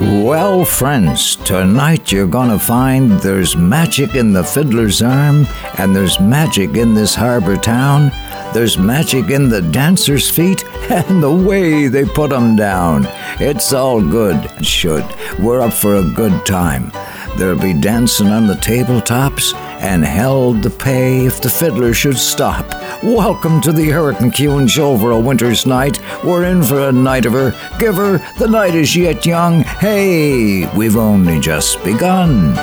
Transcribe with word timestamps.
Well, 0.00 0.64
friends, 0.66 1.36
tonight 1.36 2.12
you're 2.12 2.26
gonna 2.26 2.58
find 2.58 3.12
there's 3.12 3.56
magic 3.56 4.14
in 4.14 4.32
the 4.32 4.44
fiddler's 4.44 5.00
arm, 5.00 5.46
and 5.78 5.96
there's 5.96 6.20
magic 6.20 6.76
in 6.76 6.92
this 6.92 7.14
harbor 7.14 7.56
town. 7.56 8.12
There's 8.52 8.76
magic 8.76 9.30
in 9.30 9.48
the 9.48 9.62
dancer's 9.62 10.28
feet 10.28 10.64
and 10.90 11.22
the 11.22 11.32
way 11.32 11.88
they 11.88 12.04
put 12.04 12.30
'em 12.30 12.56
down. 12.56 13.06
It's 13.40 13.72
all 13.72 14.02
good, 14.02 14.38
should. 14.64 15.04
We're 15.38 15.62
up 15.62 15.72
for 15.72 15.94
a 15.94 16.10
good 16.14 16.44
time. 16.44 16.92
There'll 17.38 17.58
be 17.58 17.72
dancing 17.72 18.28
on 18.28 18.46
the 18.46 18.54
tabletops 18.54 19.54
and 19.80 20.04
held 20.04 20.62
to 20.62 20.70
pay 20.70 21.24
if 21.24 21.40
the 21.40 21.50
fiddler 21.50 21.94
should 21.94 22.18
stop. 22.18 22.66
Welcome 23.02 23.60
to 23.60 23.72
the 23.72 23.90
Hurricane 23.90 24.66
Show 24.66 24.96
for 24.96 25.10
a 25.10 25.20
winter's 25.20 25.66
night. 25.66 26.00
We're 26.24 26.44
in 26.44 26.62
for 26.62 26.88
a 26.88 26.92
night 26.92 27.26
of 27.26 27.34
her. 27.34 27.50
Give 27.78 27.94
her, 27.96 28.18
the 28.38 28.48
night 28.48 28.74
is 28.74 28.96
yet 28.96 29.26
young. 29.26 29.60
Hey, 29.60 30.66
we've 30.74 30.96
only 30.96 31.38
just 31.38 31.82
begun. 31.84 32.54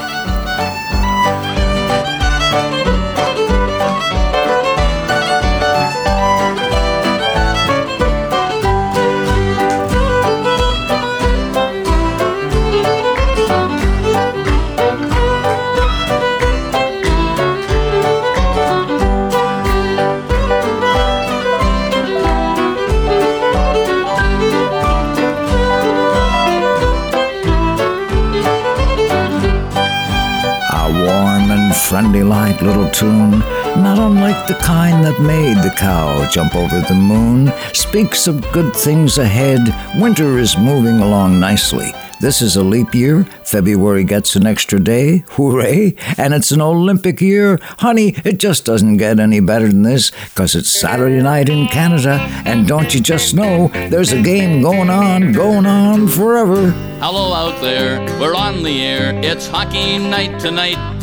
Tune, 32.94 33.39
not 33.81 33.97
unlike 33.97 34.47
the 34.47 34.53
kind 34.55 35.03
that 35.03 35.19
made 35.19 35.58
the 35.58 35.75
cow 35.75 36.27
jump 36.30 36.55
over 36.55 36.80
the 36.81 36.94
moon, 36.94 37.52
speaks 37.73 38.27
of 38.27 38.52
good 38.52 38.73
things 38.75 39.17
ahead. 39.17 39.61
Winter 39.99 40.38
is 40.38 40.58
moving 40.58 40.99
along 40.99 41.39
nicely. 41.39 41.91
This 42.21 42.41
is 42.41 42.55
a 42.55 42.64
leap 42.64 42.95
year. 42.95 43.25
February 43.44 44.05
gets 44.05 44.38
an 44.38 44.47
extra 44.47 44.80
day. 44.80 45.25
Hooray! 45.31 45.95
And 46.17 46.33
it's 46.33 46.52
an 46.52 46.61
Olympic 46.61 47.19
year. 47.19 47.59
Honey, 47.80 48.16
it 48.23 48.38
just 48.38 48.64
doesn't 48.64 48.95
get 48.95 49.19
any 49.19 49.41
better 49.41 49.67
than 49.67 49.81
this 49.81 50.11
because 50.30 50.55
it's 50.55 50.71
Saturday 50.71 51.21
night 51.21 51.49
in 51.49 51.67
Canada. 51.67 52.19
And 52.45 52.66
don't 52.66 52.94
you 52.94 53.02
just 53.02 53.33
know 53.33 53.67
there's 53.89 54.14
a 54.14 54.21
game 54.21 54.61
going 54.61 54.89
on, 54.89 55.33
going 55.33 55.66
on 55.66 56.08
forever. 56.08 56.71
Hello 57.02 57.33
out 57.33 57.59
there. 57.59 57.99
We're 58.21 58.36
on 58.36 58.64
the 58.64 58.81
air. 58.81 59.19
It's 59.21 59.47
hockey 59.47 59.97
night 59.97 60.39
tonight. 60.39 61.03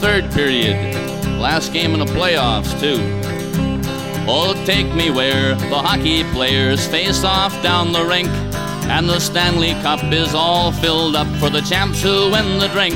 third 0.00 0.32
period. 0.32 0.94
Last 1.38 1.74
game 1.74 1.92
in 1.92 1.98
the 1.98 2.06
playoffs, 2.06 2.72
too. 2.80 2.98
Oh, 4.26 4.54
take 4.64 4.92
me 4.94 5.10
where 5.10 5.54
the 5.54 5.78
hockey 5.78 6.24
players 6.32 6.86
face 6.86 7.22
off 7.22 7.52
down 7.62 7.92
the 7.92 8.04
rink, 8.04 8.28
and 8.88 9.08
the 9.08 9.18
Stanley 9.18 9.72
Cup 9.82 10.02
is 10.10 10.34
all 10.34 10.72
filled 10.72 11.16
up 11.16 11.26
for 11.38 11.50
the 11.50 11.60
champs 11.60 12.02
who 12.02 12.30
win 12.30 12.58
the 12.58 12.68
drink. 12.68 12.94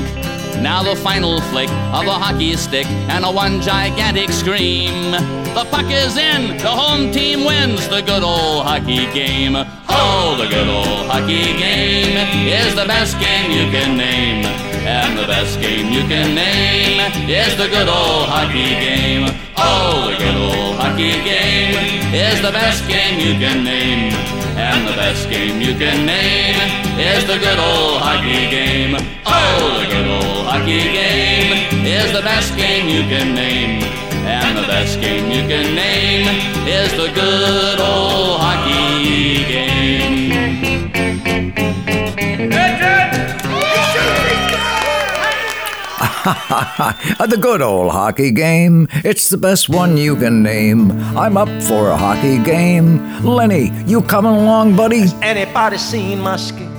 Now 0.61 0.83
the 0.83 0.95
final 0.95 1.41
flick 1.49 1.69
of 1.69 2.07
a 2.07 2.17
hockey 2.17 2.55
stick 2.55 2.87
and 3.09 3.23
a 3.25 3.31
one 3.31 3.61
gigantic 3.61 4.29
scream. 4.29 5.11
The 5.11 5.65
puck 5.71 5.85
is 5.89 6.17
in, 6.17 6.57
the 6.57 6.69
home 6.69 7.11
team 7.11 7.45
wins 7.45 7.87
the 7.87 8.01
good 8.01 8.23
old 8.23 8.65
hockey 8.65 9.05
game. 9.13 9.55
Oh, 9.89 10.35
the 10.37 10.47
good 10.47 10.67
old 10.67 11.09
hockey 11.09 11.57
game 11.57 12.17
is 12.47 12.75
the 12.75 12.85
best 12.85 13.19
game 13.19 13.51
you 13.51 13.71
can 13.71 13.97
name. 13.97 14.45
And 14.85 15.17
the 15.17 15.25
best 15.25 15.59
game 15.59 15.91
you 15.91 16.01
can 16.07 16.35
name 16.35 16.99
is 17.29 17.55
the 17.57 17.67
good 17.67 17.87
old 17.87 18.27
hockey 18.27 18.75
game. 18.83 19.29
Oh, 19.57 20.11
the 20.11 20.17
good 20.17 20.35
old 20.35 20.75
hockey 20.77 21.13
game 21.23 21.75
is 22.13 22.41
the 22.41 22.51
best 22.51 22.87
game 22.87 23.19
you 23.19 23.33
can 23.39 23.63
name. 23.63 24.13
And 24.57 24.87
the 24.87 24.95
best 24.95 25.29
game 25.29 25.61
you 25.61 25.73
can 25.77 26.05
name 26.05 26.84
is 26.99 27.25
the 27.25 27.37
good 27.37 27.59
old 27.59 28.01
hockey 28.01 28.49
game. 28.49 28.95
Oh, 29.25 29.81
the 29.81 29.87
good 29.87 30.07
old 30.07 30.45
hockey 30.47 30.79
game 30.79 31.51
is 31.85 32.11
the 32.13 32.21
best 32.21 32.55
game 32.55 32.87
you 32.87 33.01
can 33.09 33.35
name. 33.35 33.83
And 34.25 34.57
the 34.57 34.67
best 34.67 34.99
game 35.01 35.29
you 35.29 35.47
can 35.47 35.75
name 35.75 36.27
is 36.67 36.91
the 36.93 37.11
good 37.13 37.79
old 37.79 38.39
hockey 38.39 39.43
game. 39.45 40.35
the 47.19 47.37
good 47.39 47.61
old 47.61 47.91
hockey 47.91 48.31
game. 48.31 48.87
It's 49.03 49.29
the 49.29 49.37
best 49.37 49.69
one 49.69 49.97
you 49.97 50.15
can 50.15 50.41
name. 50.41 50.91
I'm 51.15 51.37
up 51.37 51.49
for 51.63 51.89
a 51.89 51.97
hockey 51.97 52.41
game. 52.43 53.23
Lenny, 53.23 53.71
you 53.85 54.01
coming 54.01 54.31
along, 54.31 54.75
buddy? 54.75 55.01
Has 55.01 55.13
anybody 55.21 55.77
seen 55.77 56.21
my 56.21 56.37
skates? 56.37 56.74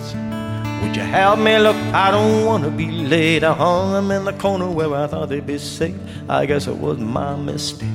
Would 0.83 0.97
you 0.97 1.03
help 1.03 1.39
me 1.39 1.59
look? 1.59 1.77
I 1.95 2.11
don't 2.11 2.45
want 2.45 2.65
to 2.65 2.71
be 2.71 2.91
late. 2.91 3.45
I 3.45 3.53
hung 3.53 3.93
them 3.93 4.11
in 4.11 4.25
the 4.25 4.33
corner 4.33 4.71
where 4.71 4.95
I 4.95 5.07
thought 5.07 5.29
they'd 5.29 5.47
be 5.47 5.59
safe. 5.59 5.97
I 6.29 6.47
guess 6.47 6.67
it 6.67 6.77
was 6.77 6.99
my 6.99 7.37
mistake. 7.37 7.89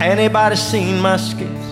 Anybody 0.00 0.56
seen 0.56 1.00
my 1.00 1.16
skates? 1.16 1.68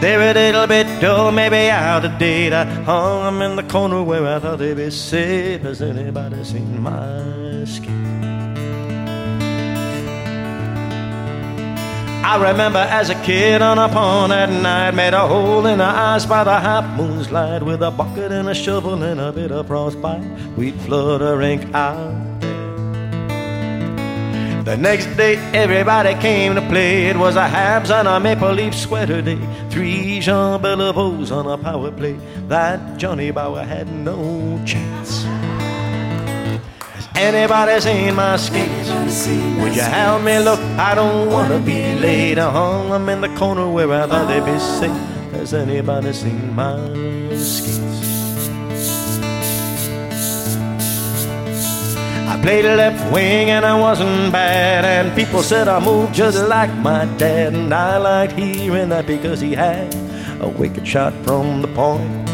They're 0.00 0.30
a 0.30 0.32
little 0.32 0.66
bit 0.68 1.00
dull, 1.00 1.32
maybe 1.32 1.70
out 1.70 2.04
of 2.04 2.18
date. 2.18 2.52
I 2.52 2.64
hung 2.64 3.24
them 3.24 3.42
in 3.42 3.56
the 3.56 3.64
corner 3.64 4.02
where 4.02 4.36
I 4.36 4.38
thought 4.38 4.60
they'd 4.60 4.76
be 4.76 4.90
safe. 4.90 5.62
Has 5.62 5.82
anybody 5.82 6.44
seen 6.44 6.80
my 6.80 7.64
skates? 7.64 8.37
I 12.24 12.50
remember 12.50 12.78
as 12.78 13.10
a 13.10 13.14
kid 13.22 13.62
on 13.62 13.78
a 13.78 13.88
pond 13.88 14.32
at 14.32 14.50
night, 14.50 14.94
made 14.94 15.14
a 15.14 15.26
hole 15.26 15.66
in 15.66 15.78
the 15.78 15.84
ice 15.84 16.26
by 16.26 16.44
the 16.44 16.58
half 16.58 16.84
moon's 16.96 17.30
light 17.30 17.62
with 17.62 17.82
a 17.82 17.90
bucket 17.90 18.32
and 18.32 18.48
a 18.48 18.54
shovel 18.54 19.02
and 19.02 19.20
a 19.20 19.32
bit 19.32 19.50
of 19.50 19.66
frostbite. 19.66 20.24
We'd 20.56 20.74
flood 20.80 21.22
a 21.22 21.36
rink 21.36 21.74
out 21.74 22.28
the 24.68 24.76
next 24.76 25.06
day, 25.16 25.36
everybody 25.54 26.14
came 26.20 26.54
to 26.54 26.60
play. 26.60 27.06
It 27.06 27.16
was 27.16 27.36
a 27.36 27.48
Habs 27.48 27.88
and 27.88 28.06
a 28.06 28.20
Maple 28.20 28.52
Leaf 28.52 28.74
sweater 28.74 29.22
day. 29.22 29.38
Three 29.70 30.20
Jean 30.20 30.60
Beliveaux 30.60 31.24
on 31.34 31.46
a 31.46 31.56
power 31.56 31.90
play. 31.90 32.18
That 32.48 32.98
Johnny 32.98 33.30
Bower 33.30 33.64
had 33.64 33.90
no 33.90 34.62
chance. 34.66 35.24
Anybody 37.18 37.80
seen 37.80 38.14
my 38.14 38.36
skates? 38.36 38.88
Would 39.58 39.74
you 39.74 39.82
help 39.82 40.22
me 40.22 40.38
look? 40.38 40.60
I 40.78 40.94
don't 40.94 41.28
wanna 41.32 41.58
be 41.58 41.96
late. 41.96 42.38
I 42.38 42.48
hung 42.48 42.90
them 42.90 43.08
in 43.08 43.20
the 43.20 43.28
corner 43.30 43.68
where 43.68 43.92
I 43.92 44.06
thought 44.06 44.28
they'd 44.28 44.44
be 44.44 44.56
safe. 44.60 44.92
Has 45.32 45.52
anybody 45.52 46.12
seen 46.12 46.54
my 46.54 46.76
skates? 47.34 48.48
I 52.30 52.38
played 52.40 52.64
left 52.64 53.12
wing 53.12 53.50
and 53.50 53.64
I 53.64 53.76
wasn't 53.76 54.30
bad, 54.30 54.84
and 54.84 55.16
people 55.16 55.42
said 55.42 55.66
I 55.66 55.80
moved 55.80 56.14
just 56.14 56.46
like 56.46 56.72
my 56.76 57.04
dad, 57.16 57.52
and 57.52 57.74
I 57.74 57.96
liked 57.96 58.38
hearing 58.38 58.90
that 58.90 59.08
because 59.08 59.40
he 59.40 59.54
had 59.54 59.92
a 60.40 60.48
wicked 60.48 60.86
shot 60.86 61.12
from 61.24 61.62
the 61.62 61.68
point. 61.68 62.28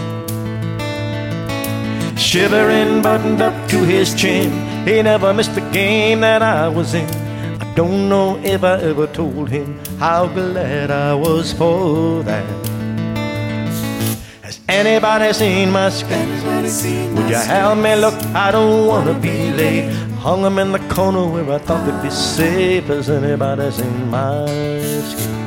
shivering, 2.34 3.00
buttoned 3.00 3.40
up 3.40 3.54
to 3.69 3.84
his 3.84 4.12
chin. 4.14 4.74
He 4.84 5.00
never 5.00 5.32
missed 5.32 5.56
a 5.56 5.62
game 5.72 6.20
that 6.20 6.42
I 6.42 6.69
was 6.69 6.92
in. 6.92 7.08
I 7.58 7.75
don't 7.75 8.08
know 8.10 8.38
if 8.44 8.62
I 8.62 8.81
ever 8.82 9.06
told 9.06 9.48
him 9.48 9.81
how 9.98 10.26
glad 10.26 10.90
I 10.90 11.14
was 11.14 11.54
for 11.54 12.22
that. 12.25 12.44
Has 14.42 14.60
anybody 14.69 15.32
seen 15.32 15.70
my 15.70 15.88
skates? 15.88 16.84
Would 17.14 17.31
you 17.31 17.36
help 17.36 17.78
me 17.78 17.96
look? 17.96 18.14
I 18.34 18.50
don't 18.50 18.86
wanna 18.86 19.14
be 19.14 19.50
late. 19.52 19.90
Hung 20.19 20.42
them 20.42 20.58
in 20.58 20.72
the 20.72 20.81
corner 20.94 21.26
where 21.32 21.50
I 21.54 21.58
thought 21.58 21.86
they'd 21.86 22.02
be 22.02 22.10
safe. 22.10 22.84
Has 22.88 23.08
anybody 23.08 23.70
seen 23.70 24.10
my 24.10 24.46
skates? 24.46 25.44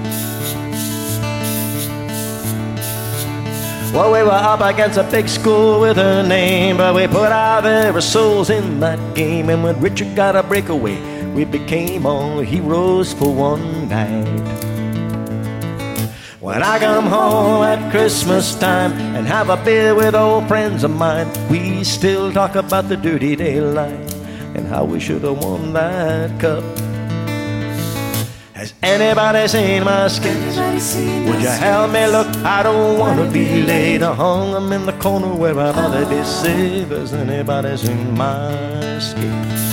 Well, 3.97 4.13
we 4.13 4.21
were 4.21 4.29
up 4.29 4.61
against 4.61 4.99
a 4.99 5.03
big 5.03 5.27
school 5.27 5.81
with 5.81 5.97
a 5.97 6.21
name, 6.21 6.77
but 6.77 6.93
we 6.93 7.07
put 7.07 7.31
our 7.31 7.63
very 7.63 7.99
souls 7.99 8.51
in 8.51 8.79
that 8.79 8.99
game. 9.15 9.49
And 9.49 9.63
when 9.63 9.81
Richard 9.81 10.15
got 10.15 10.35
a 10.35 10.43
breakaway, 10.43 11.01
we 11.33 11.45
became 11.45 12.05
all 12.05 12.37
heroes 12.37 13.11
for 13.11 13.33
one 13.33 13.89
night. 13.89 14.27
When 16.39 16.61
I 16.61 16.77
come 16.77 17.07
home 17.07 17.63
at 17.63 17.89
Christmas 17.89 18.53
time 18.53 18.91
and 19.15 19.25
have 19.25 19.49
a 19.49 19.57
beer 19.57 19.95
with 19.95 20.13
old 20.13 20.47
friends 20.47 20.83
of 20.83 20.91
mine, 20.91 21.27
we 21.49 21.83
still 21.83 22.31
talk 22.31 22.53
about 22.53 22.89
the 22.89 22.97
dirty 22.97 23.35
daylight 23.35 24.13
and 24.53 24.67
how 24.67 24.85
we 24.85 24.99
should 24.99 25.23
have 25.23 25.43
won 25.43 25.73
that 25.73 26.39
cup. 26.39 26.63
Has 28.67 28.73
anybody 28.83 29.47
seen 29.47 29.85
my 29.85 30.09
skates? 30.09 30.57
Would 30.97 31.41
you 31.41 31.47
help 31.47 31.89
me 31.91 32.05
look? 32.07 32.27
I 32.43 32.63
don't 32.63 32.99
wanna 32.99 33.31
be 33.31 33.63
late. 33.63 34.01
Hung 34.01 34.51
them 34.51 34.73
in 34.73 34.85
the 34.85 34.91
corner 34.93 35.33
where 35.33 35.57
I 35.57 35.71
thought 35.71 35.91
they'd 35.91 36.09
be 36.09 36.21
safe. 36.25 36.89
Has 36.89 37.13
anybody 37.13 37.77
seen 37.77 38.17
my 38.17 38.99
skates? 38.99 39.66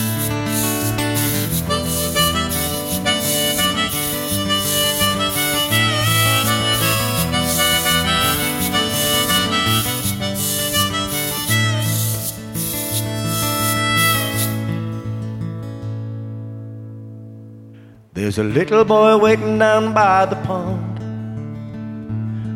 There's 18.24 18.38
a 18.38 18.42
little 18.42 18.86
boy 18.86 19.18
waiting 19.18 19.58
down 19.58 19.92
by 19.92 20.24
the 20.24 20.36
pond, 20.46 20.96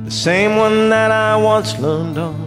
the 0.07 0.11
same 0.11 0.57
one 0.57 0.89
that 0.89 1.11
I 1.11 1.37
once 1.37 1.79
learned 1.79 2.17
on. 2.17 2.41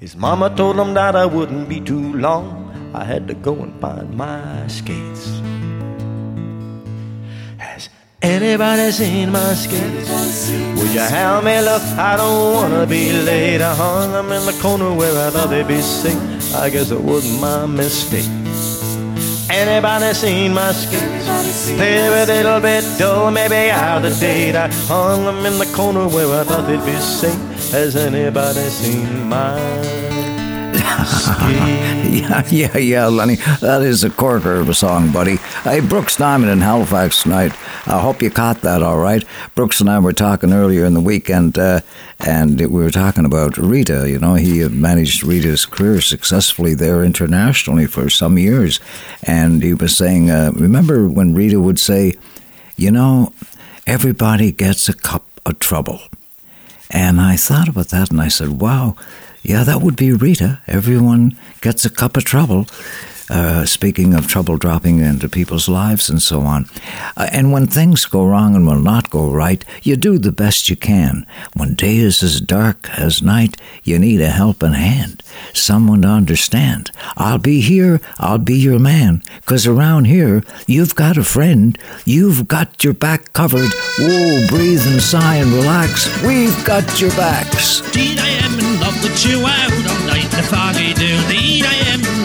His 0.00 0.16
mama 0.16 0.50
told 0.56 0.74
him 0.74 0.94
that 0.94 1.14
I 1.14 1.24
wouldn't 1.24 1.68
be 1.68 1.80
too 1.80 2.14
long. 2.14 2.90
I 2.92 3.04
had 3.04 3.28
to 3.28 3.34
go 3.34 3.54
and 3.62 3.80
find 3.80 4.12
my 4.16 4.66
skates. 4.66 5.40
Has 7.58 7.88
anybody 8.20 8.90
seen 8.90 9.30
my 9.30 9.54
skates? 9.54 10.50
Would 10.50 10.94
you 10.94 10.98
help 10.98 11.44
me 11.44 11.60
look? 11.60 11.82
I 11.96 12.16
don't 12.16 12.54
wanna 12.54 12.86
be 12.88 13.12
late. 13.12 13.60
I 13.60 13.72
hung 13.72 14.10
them 14.10 14.32
in 14.32 14.44
the 14.46 14.60
corner 14.60 14.92
where 14.92 15.28
I 15.28 15.30
thought 15.30 15.50
they'd 15.50 15.68
be 15.68 15.80
safe. 15.80 16.18
I 16.56 16.70
guess 16.70 16.90
it 16.90 17.00
wasn't 17.00 17.40
my 17.40 17.66
mistake. 17.66 18.43
Anybody 19.50 20.14
seen 20.14 20.54
my 20.54 20.72
skates? 20.72 21.70
They're 21.72 22.22
a 22.22 22.26
little 22.26 22.60
bit 22.60 22.84
dull, 22.98 23.30
maybe 23.30 23.70
out 23.70 24.04
of 24.04 24.18
date. 24.18 24.56
I 24.56 24.68
hung 24.86 25.24
them 25.24 25.44
in 25.46 25.58
the 25.58 25.66
corner 25.74 26.08
where 26.08 26.40
I 26.40 26.44
thought 26.44 26.66
they'd 26.66 26.84
be 26.84 26.96
safe. 26.98 27.72
Has 27.72 27.96
anybody 27.96 28.68
seen 28.70 29.28
my 29.28 29.58
yeah, 32.14 32.46
yeah, 32.50 32.76
yeah, 32.76 33.06
Lenny. 33.06 33.34
That 33.60 33.82
is 33.82 34.04
a 34.04 34.10
corker 34.10 34.54
of 34.54 34.68
a 34.68 34.74
song, 34.74 35.10
buddy. 35.10 35.36
Hey, 35.64 35.80
Brookes 35.80 36.16
Diamond 36.16 36.52
in 36.52 36.60
Halifax 36.60 37.24
tonight. 37.24 37.52
I 37.86 37.98
hope 37.98 38.22
you 38.22 38.30
caught 38.30 38.60
that 38.60 38.80
all 38.80 38.98
right. 38.98 39.24
Brookes 39.56 39.80
and 39.80 39.90
I 39.90 39.98
were 39.98 40.12
talking 40.12 40.52
earlier 40.52 40.84
in 40.84 40.94
the 40.94 41.00
week, 41.00 41.28
and, 41.28 41.58
uh, 41.58 41.80
and 42.20 42.60
we 42.60 42.82
were 42.82 42.92
talking 42.92 43.24
about 43.24 43.58
Rita. 43.58 44.08
You 44.08 44.20
know, 44.20 44.34
he 44.34 44.60
had 44.60 44.72
managed 44.72 45.24
Rita's 45.24 45.66
career 45.66 46.00
successfully 46.00 46.74
there 46.74 47.02
internationally 47.02 47.86
for 47.86 48.08
some 48.08 48.38
years. 48.38 48.78
And 49.24 49.64
he 49.64 49.74
was 49.74 49.96
saying, 49.96 50.30
uh, 50.30 50.52
remember 50.54 51.08
when 51.08 51.34
Rita 51.34 51.58
would 51.60 51.80
say, 51.80 52.14
you 52.76 52.92
know, 52.92 53.32
everybody 53.84 54.52
gets 54.52 54.88
a 54.88 54.94
cup 54.94 55.26
of 55.44 55.58
trouble. 55.58 56.02
And 56.88 57.20
I 57.20 57.36
thought 57.36 57.68
about 57.68 57.88
that 57.88 58.10
and 58.12 58.20
I 58.20 58.28
said, 58.28 58.60
wow, 58.60 58.94
yeah, 59.44 59.62
that 59.62 59.82
would 59.82 59.94
be 59.94 60.10
Rita. 60.12 60.60
Everyone 60.66 61.38
gets 61.60 61.84
a 61.84 61.90
cup 61.90 62.16
of 62.16 62.24
trouble. 62.24 62.66
Uh, 63.30 63.64
speaking 63.64 64.12
of 64.12 64.28
trouble 64.28 64.58
dropping 64.58 64.98
into 65.00 65.30
people's 65.30 65.66
lives 65.66 66.10
and 66.10 66.20
so 66.20 66.40
on. 66.40 66.66
Uh, 67.16 67.26
and 67.32 67.52
when 67.52 67.66
things 67.66 68.04
go 68.04 68.22
wrong 68.22 68.54
and 68.54 68.66
will 68.66 68.78
not 68.78 69.08
go 69.08 69.30
right, 69.30 69.64
you 69.82 69.96
do 69.96 70.18
the 70.18 70.30
best 70.30 70.68
you 70.68 70.76
can. 70.76 71.26
When 71.54 71.74
day 71.74 71.96
is 71.96 72.22
as 72.22 72.40
dark 72.42 72.90
as 72.98 73.22
night, 73.22 73.56
you 73.82 73.98
need 73.98 74.20
a 74.20 74.28
helping 74.28 74.74
hand, 74.74 75.22
someone 75.54 76.02
to 76.02 76.08
understand. 76.08 76.90
I'll 77.16 77.38
be 77.38 77.62
here, 77.62 77.98
I'll 78.18 78.36
be 78.36 78.58
your 78.58 78.78
man, 78.78 79.22
'cause 79.46 79.66
around 79.66 80.04
here, 80.04 80.44
you've 80.66 80.94
got 80.94 81.16
a 81.16 81.24
friend, 81.24 81.78
you've 82.04 82.46
got 82.46 82.84
your 82.84 82.94
back 82.94 83.32
covered. 83.32 83.72
Whoa, 83.98 84.46
breathe 84.48 84.86
and 84.86 85.00
sigh 85.00 85.36
and 85.36 85.50
relax. 85.50 86.10
We've 86.22 86.62
got 86.66 87.00
your 87.00 87.12
backs. 87.12 87.80
Indeed, 87.86 88.18
I 88.18 88.28
am 88.44 88.58
in 88.58 88.80
love 88.80 89.02
with 89.02 89.24
you 89.24 89.46
out 89.46 89.72
all 89.72 90.06
night 90.06 90.30
the 90.30 90.42
foggy 90.42 90.92
dew. 90.92 91.33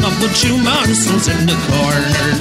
In 0.10 0.22
with 0.22 0.44
you, 0.44 0.58
Mussels 0.58 1.28
in 1.28 1.46
the 1.46 1.54
corner. 1.70 2.34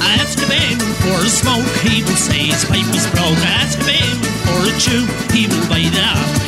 I 0.00 0.16
asked 0.20 0.40
him 0.40 0.78
for 1.02 1.24
a 1.24 1.28
smoke, 1.28 1.66
he 1.82 2.02
will 2.02 2.16
say 2.16 2.46
his 2.46 2.64
pipe 2.64 2.94
is 2.94 3.06
broke. 3.08 3.38
I 3.44 3.64
asked 3.64 3.82
him 3.82 4.22
for 4.46 4.68
a 4.68 4.78
chew, 4.78 5.06
he 5.34 5.46
will 5.48 5.68
bite 5.68 5.92
it 5.92 6.45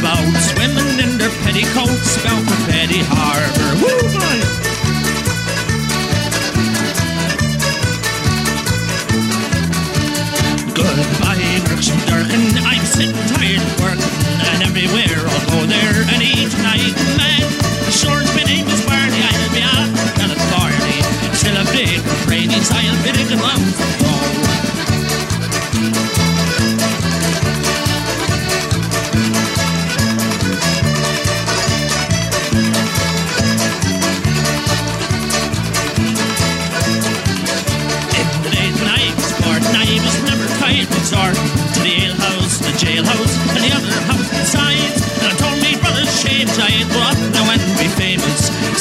boats, 0.00 0.50
swimming 0.50 0.98
in 0.98 1.18
their 1.18 1.30
petticoats, 1.44 2.16
bound 2.24 2.48
for 2.48 2.60
Petty 2.72 3.00
Harbour. 3.04 3.70
Woo, 3.80 4.00
boy! 4.16 4.38
Goodbye, 10.72 11.60
Brookes 11.68 11.90
and. 12.08 12.56
I'm 12.64 12.84
sitting 12.84 13.12
tired 13.28 13.60
of 13.60 13.72
working, 13.80 14.16
and 14.48 14.62
everywhere 14.64 15.20
I'll 15.20 15.46
go 15.52 15.60
there 15.68 16.00
and 16.08 16.20
eat 16.22 16.48
tonight. 16.48 16.96
Man, 17.20 17.44
the 17.84 17.92
shore's 17.92 18.30
my 18.34 18.44
name 18.44 18.66
is 18.68 18.80
Barney. 18.88 19.20
I'll 19.20 19.52
be 19.52 19.60
out 19.60 19.90
till 20.16 20.32
it's 20.32 20.46
Barney. 20.48 21.00
Still 21.36 21.56
a 21.60 21.64
big 21.76 22.00
Brady's, 22.24 22.70
I'll 22.72 22.96
be 23.04 23.12
the 23.28 23.36
long 23.36 23.99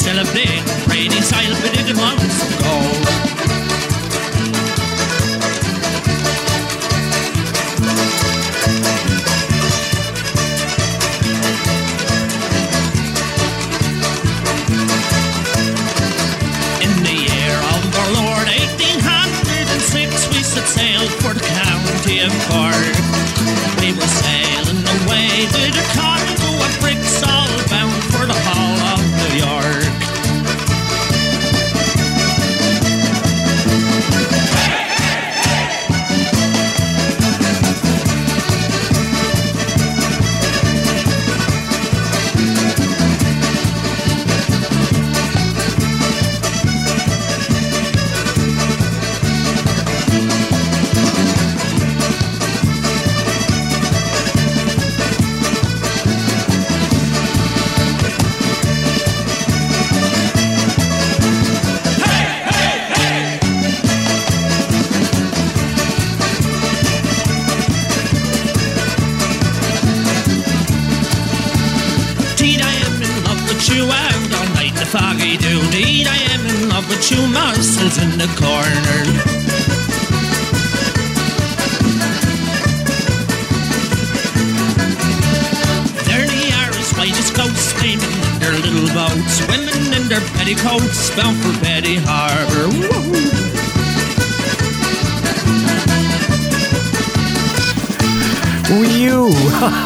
famous. 0.09 0.58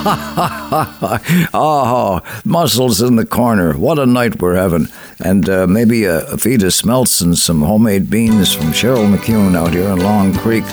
oh, 1.54 2.22
mussels 2.44 3.02
in 3.02 3.16
the 3.16 3.26
corner. 3.26 3.74
What 3.78 4.00
a 4.00 4.06
night 4.06 4.42
we're 4.42 4.56
having. 4.56 4.88
And 5.20 5.48
uh, 5.48 5.66
maybe 5.66 6.04
a, 6.04 6.26
a 6.28 6.38
feed 6.38 6.62
of 6.64 6.74
smelts 6.74 7.22
and 7.22 7.38
some 7.38 7.62
homemade 7.62 8.10
beans 8.10 8.54
from 8.54 8.68
Cheryl 8.68 9.10
McCune 9.14 9.56
out 9.56 9.74
here 9.74 9.90
in 9.90 10.00
Long 10.00 10.34
Creek. 10.34 10.66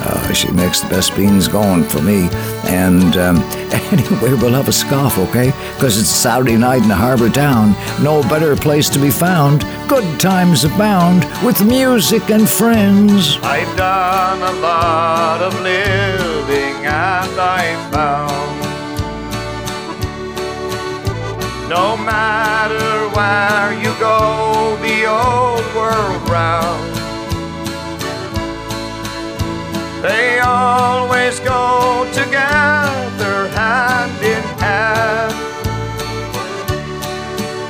Uh, 0.00 0.32
she 0.32 0.50
makes 0.52 0.80
the 0.80 0.88
best 0.88 1.14
beans 1.16 1.48
going 1.48 1.84
for 1.84 2.00
me. 2.00 2.28
And 2.64 3.16
um, 3.16 3.36
anyway, 3.92 4.32
we'll 4.34 4.54
have 4.54 4.68
a 4.68 4.72
scoff, 4.72 5.18
okay? 5.18 5.52
Because 5.74 6.00
it's 6.00 6.08
Saturday 6.08 6.56
night 6.56 6.82
in 6.82 6.88
the 6.88 6.94
Harbour 6.94 7.28
Town. 7.28 7.72
No 8.02 8.22
better 8.22 8.56
place 8.56 8.88
to 8.90 8.98
be 8.98 9.10
found. 9.10 9.66
Good 9.86 10.18
times 10.18 10.64
abound 10.64 11.24
with 11.44 11.62
music 11.66 12.30
and 12.30 12.48
friends. 12.48 13.36
I've 13.42 13.76
done 13.76 14.40
a 14.40 14.60
lot 14.60 15.42
of 15.42 15.52
living 15.60 16.86
and 16.86 17.40
I 17.40 18.37
matter 22.08 22.96
where 23.16 23.70
you 23.84 23.92
go, 24.00 24.76
the 24.80 24.98
old 25.04 25.66
world 25.76 26.22
round, 26.30 26.88
they 30.02 30.38
always 30.40 31.38
go 31.40 32.08
together 32.14 33.36
hand 33.58 34.18
in 34.34 34.42
hand. 34.64 35.34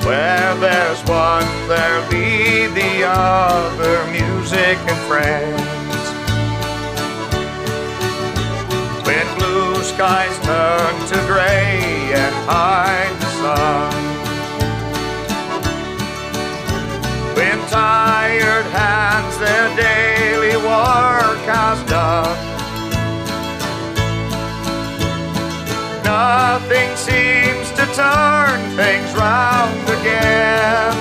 Where 0.06 0.54
there's 0.64 1.02
one, 1.04 1.48
there'll 1.66 2.08
be 2.08 2.66
the 2.80 2.92
other, 3.06 3.96
music 4.18 4.78
and 4.90 5.00
friends. 5.10 6.04
When 9.06 9.26
blue 9.38 9.82
skies 9.82 10.36
turn 10.46 10.94
to 11.10 11.18
gray 11.26 11.80
and 12.22 12.34
hide 12.46 13.14
the 13.20 13.30
sun. 13.42 14.07
Tired 17.70 18.64
hands 18.66 19.36
their 19.38 19.68
daily 19.76 20.56
work 20.56 21.40
has 21.44 21.78
done. 21.84 22.36
Nothing 26.02 26.90
seems 26.96 27.70
to 27.72 27.84
turn 27.94 28.58
things 28.76 29.10
round 29.14 29.88
again 29.98 30.94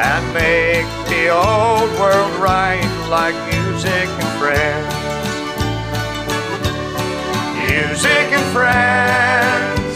and 0.00 0.24
make 0.32 0.88
the 1.08 1.28
old 1.28 1.90
world 2.00 2.34
right 2.40 2.88
like 3.10 3.36
music 3.52 4.08
and 4.22 4.32
friends. 4.40 4.94
Music 7.68 8.26
and 8.32 8.46
friends. 8.52 9.88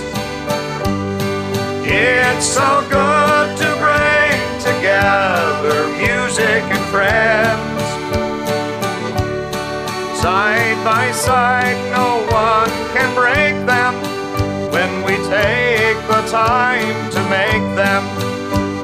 It's 1.85 2.47
so 2.47 2.87
good 2.91 3.22
together 5.02 5.88
music 5.99 6.62
and 6.71 6.85
friends. 6.94 7.82
Side 10.23 10.78
by 10.85 11.11
side, 11.11 11.76
no 11.90 12.23
one 12.30 12.71
can 12.94 13.12
break 13.12 13.54
them 13.66 13.94
when 14.71 14.90
we 15.04 15.16
take 15.26 15.99
the 16.06 16.23
time 16.30 17.11
to 17.11 17.21
make 17.28 17.66
them. 17.75 18.02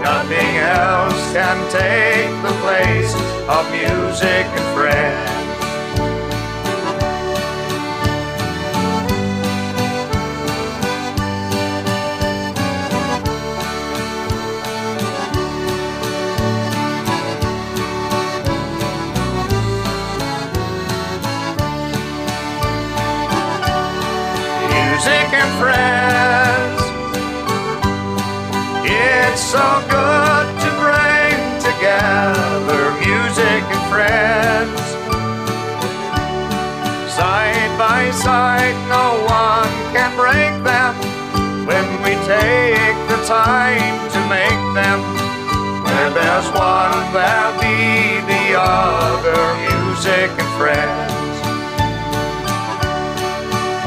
Nothing 0.03 0.57
else 0.57 1.33
can 1.33 1.59
take 1.71 2.35
the 2.43 2.55
place 2.63 3.15
of 3.49 3.63
music 3.71 4.47
and 4.59 4.77
friends. 4.77 5.38
And 25.39 25.53
friends. 25.63 26.81
It's 28.83 29.43
so 29.55 29.67
good 29.87 30.47
to 30.65 30.69
bring 30.83 31.39
together 31.63 32.83
music 32.99 33.63
and 33.75 33.85
friends. 33.93 34.81
Side 37.15 37.73
by 37.79 38.11
side, 38.11 38.79
no 38.91 39.07
one 39.27 39.73
can 39.95 40.11
break 40.19 40.55
them 40.67 40.95
when 41.67 41.87
we 42.03 42.13
take 42.27 42.99
the 43.13 43.21
time 43.27 43.97
to 44.15 44.21
make 44.27 44.63
them. 44.75 44.99
Where 45.85 46.11
there's 46.11 46.49
one, 46.51 47.05
there'll 47.15 47.59
be 47.63 48.19
the 48.27 48.45
other, 48.59 49.41
music 49.71 50.31
and 50.43 50.53
friends. 50.59 51.18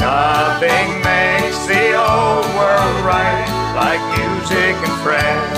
Nothing 0.01 0.89
makes 1.03 1.59
the 1.67 1.93
old 1.93 2.45
world 2.57 2.97
right 3.05 3.45
like 3.75 4.01
music 4.17 4.75
and 4.87 5.01
friends. 5.03 5.57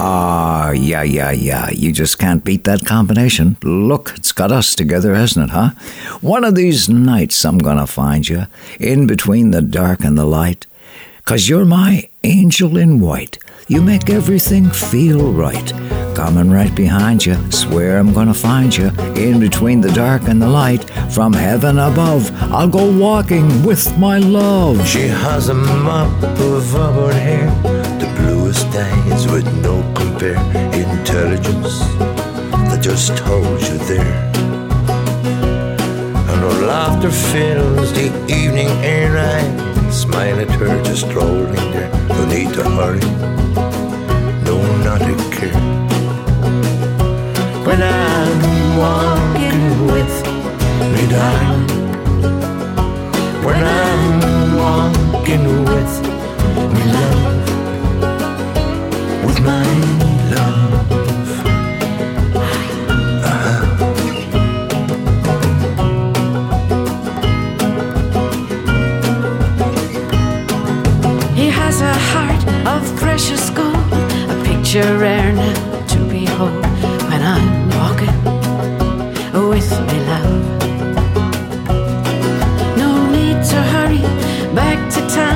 Ah, 0.00 0.70
yeah, 0.72 1.02
yeah, 1.02 1.30
yeah. 1.30 1.70
You 1.70 1.90
just 1.90 2.18
can't 2.18 2.44
beat 2.44 2.64
that 2.64 2.84
combination. 2.84 3.56
Look, 3.62 4.12
it's 4.14 4.32
got 4.32 4.52
us 4.52 4.74
together, 4.74 5.14
hasn't 5.14 5.46
it, 5.46 5.52
huh? 5.52 5.70
One 6.20 6.44
of 6.44 6.54
these 6.54 6.88
nights 6.88 7.44
I'm 7.44 7.58
gonna 7.58 7.86
find 7.86 8.28
you 8.28 8.46
in 8.78 9.06
between 9.06 9.50
the 9.50 9.62
dark 9.62 10.04
and 10.04 10.18
the 10.18 10.26
light. 10.26 10.66
Cause 11.24 11.48
you're 11.48 11.64
my 11.64 12.08
angel 12.24 12.76
in 12.76 13.00
white. 13.00 13.38
You 13.68 13.80
make 13.82 14.08
everything 14.10 14.70
feel 14.70 15.32
right. 15.32 15.72
Coming 16.18 16.50
right 16.50 16.74
behind 16.74 17.24
you, 17.24 17.36
swear 17.52 17.96
I'm 17.96 18.12
gonna 18.12 18.34
find 18.34 18.76
you 18.76 18.88
in 19.14 19.38
between 19.38 19.80
the 19.80 19.92
dark 19.92 20.22
and 20.26 20.42
the 20.42 20.48
light. 20.48 20.82
From 21.12 21.32
heaven 21.32 21.78
above, 21.78 22.32
I'll 22.52 22.66
go 22.66 22.90
walking 22.90 23.62
with 23.62 23.96
my 23.98 24.18
love. 24.18 24.84
She 24.84 25.06
has 25.06 25.48
a 25.48 25.54
mop 25.54 26.10
of 26.24 26.74
auburn 26.74 27.14
hair, 27.14 27.48
the 28.00 28.12
bluest 28.18 28.66
eyes 28.66 29.28
with 29.28 29.46
no 29.62 29.80
compare, 29.94 30.34
intelligence 30.74 31.78
that 32.68 32.80
just 32.82 33.16
holds 33.20 33.70
you 33.70 33.78
there. 33.86 34.14
And 36.30 36.40
her 36.46 36.66
laughter 36.66 37.12
fills 37.12 37.92
the 37.92 38.08
evening 38.26 38.70
air. 38.82 39.16
I 39.16 39.90
smile 39.90 40.40
at 40.40 40.50
her 40.50 40.82
just 40.82 41.08
strolling 41.08 41.54
there. 41.72 41.90
No 42.08 42.26
need 42.26 42.52
to 42.54 42.64
hurry, 42.64 43.00
no, 44.42 44.60
not 44.82 45.00
a 45.00 45.14
care. 45.30 45.78
When 47.78 47.86
I'm 47.92 48.76
walking 48.76 49.62
with 49.86 50.14
me, 50.92 51.02
darling. 51.08 51.68
When 53.44 53.62
I'm 53.64 54.56
walking 54.56 55.44
with 55.64 55.92
me, 56.74 56.82
love. 56.96 57.46
With 59.24 59.40
my 59.44 59.68
love. 60.34 60.72
He 71.36 71.46
has 71.48 71.80
a 71.80 71.94
heart 72.10 72.42
of 72.66 72.82
precious 72.96 73.50
gold, 73.50 73.92
a 74.32 74.34
picture 74.44 74.98
rare 74.98 75.32
now 75.32 75.67
to 84.90 85.06
town, 85.08 85.27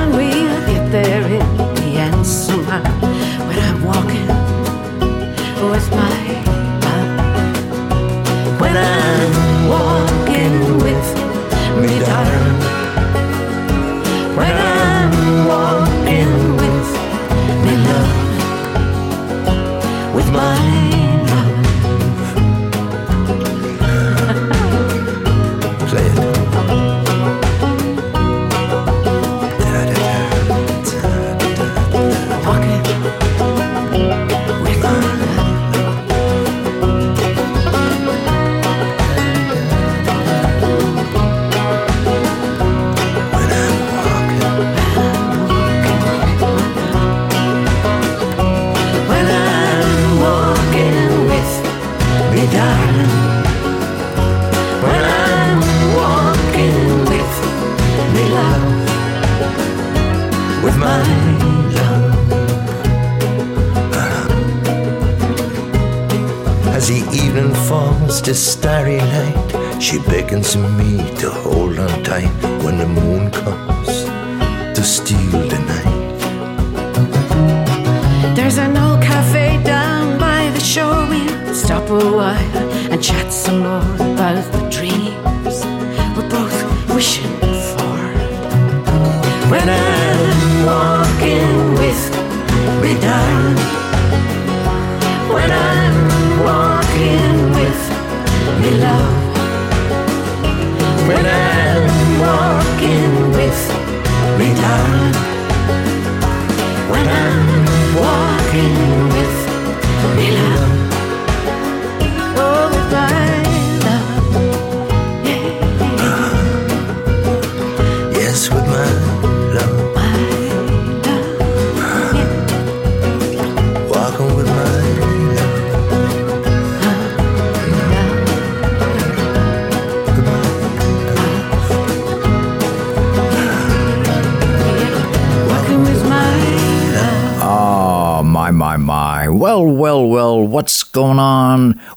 me 70.33 70.97
to 71.19 71.29
hold 71.29 71.52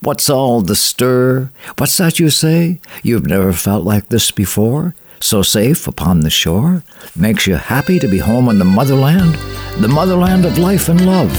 What's 0.06 0.30
all 0.30 0.60
the 0.60 0.76
stir? 0.76 1.50
What's 1.78 1.96
that 1.96 2.20
you 2.20 2.30
say? 2.30 2.78
You've 3.02 3.26
never 3.26 3.52
felt 3.52 3.82
like 3.82 4.08
this 4.08 4.30
before? 4.30 4.94
So 5.18 5.42
safe 5.42 5.88
upon 5.88 6.20
the 6.20 6.30
shore? 6.30 6.84
Makes 7.16 7.48
you 7.48 7.56
happy 7.56 7.98
to 7.98 8.06
be 8.06 8.18
home 8.18 8.48
in 8.48 8.60
the 8.60 8.64
motherland? 8.64 9.34
The 9.82 9.88
motherland 9.88 10.44
of 10.44 10.58
life 10.58 10.88
and 10.88 11.04
love, 11.04 11.32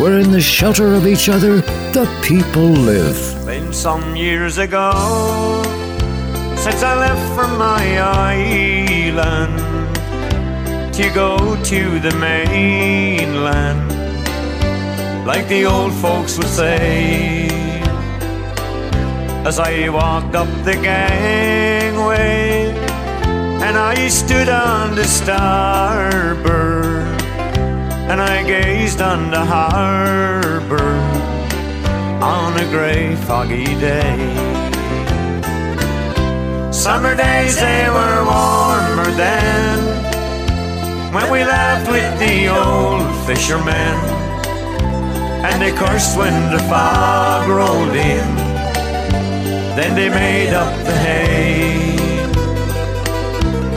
where 0.00 0.18
in 0.18 0.30
the 0.32 0.40
shelter 0.40 0.94
of 0.94 1.06
each 1.06 1.28
other 1.28 1.56
the 1.92 2.08
people 2.22 2.64
live. 2.64 3.44
Been 3.44 3.74
some 3.74 4.16
years 4.16 4.56
ago 4.56 4.92
since 6.56 6.82
I 6.82 6.98
left 6.98 7.34
from 7.34 7.58
my 7.58 7.98
island 8.00 9.58
to 10.94 11.10
go 11.10 11.62
to 11.62 12.00
the 12.00 12.16
mainland, 12.16 13.86
like 15.26 15.46
the 15.48 15.66
old 15.66 15.92
folks 15.92 16.38
would 16.38 16.46
say. 16.46 17.43
As 19.46 19.58
I 19.58 19.90
walked 19.90 20.34
up 20.34 20.48
the 20.64 20.72
gangway 20.72 22.70
and 23.60 23.76
I 23.76 24.08
stood 24.08 24.48
on 24.48 24.94
the 24.94 25.04
starboard 25.04 27.04
and 28.08 28.22
I 28.22 28.42
gazed 28.42 29.02
on 29.02 29.30
the 29.30 29.44
harbor 29.44 30.96
on 32.24 32.58
a 32.58 32.64
grey 32.70 33.16
foggy 33.26 33.66
day. 33.78 34.16
Summer 36.72 37.14
days 37.14 37.56
they 37.56 37.90
were 37.90 38.24
warmer 38.24 39.10
then 39.12 39.78
when 41.12 41.30
we 41.30 41.44
laughed 41.44 41.90
with 41.90 42.18
the 42.18 42.48
old 42.48 43.26
fishermen 43.26 43.94
and 45.44 45.60
they 45.60 45.72
cursed 45.72 46.16
when 46.16 46.50
the 46.50 46.60
fog 46.60 47.46
rolled 47.46 47.94
in. 47.94 48.33
Then 49.76 49.96
they 49.96 50.08
made 50.08 50.54
up 50.54 50.72
the 50.84 50.92
hay. 50.92 51.96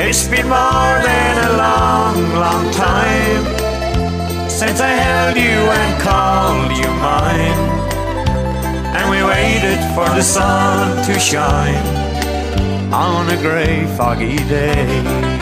It's 0.07 0.27
been 0.27 0.47
more 0.47 0.95
than 1.09 1.33
a 1.49 1.57
long, 1.57 2.15
long 2.35 2.71
time 2.71 3.43
since 4.47 4.79
I 4.79 4.89
held 4.89 5.35
you 5.37 5.57
and 5.79 6.01
called 6.01 6.71
you 6.77 6.89
mine. 7.01 7.59
And 8.95 9.09
we 9.09 9.23
waited 9.23 9.79
for 9.95 10.07
the 10.15 10.21
sun 10.21 11.03
to 11.07 11.19
shine 11.19 11.83
on 12.93 13.29
a 13.29 13.37
grey, 13.41 13.87
foggy 13.97 14.37
day. 14.47 15.36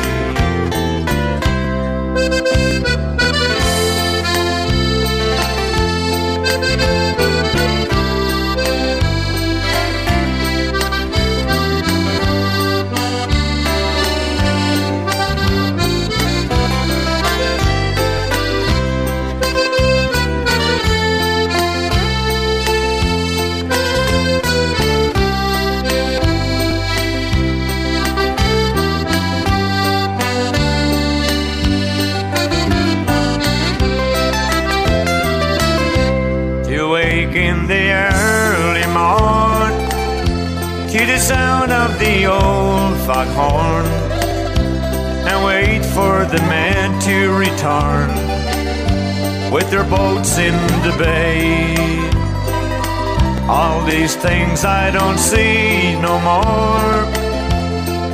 Things 54.21 54.65
I 54.65 54.89
don't 54.89 55.19
see 55.19 55.93
no 56.01 56.19
more 56.21 57.05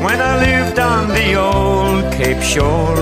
when 0.04 0.20
I 0.20 0.36
lived 0.40 0.78
on 0.78 1.08
the 1.08 1.36
old 1.36 2.12
Cape 2.12 2.42
Shore 2.42 2.98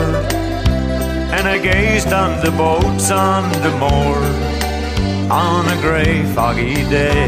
and 1.34 1.48
I 1.48 1.58
gazed 1.58 2.14
on 2.14 2.44
the 2.46 2.52
boats 2.52 3.10
on 3.10 3.50
the 3.64 3.72
moor 3.80 4.18
on 5.32 5.68
a 5.68 5.82
grey 5.82 6.24
foggy 6.36 6.76
day. 6.90 7.28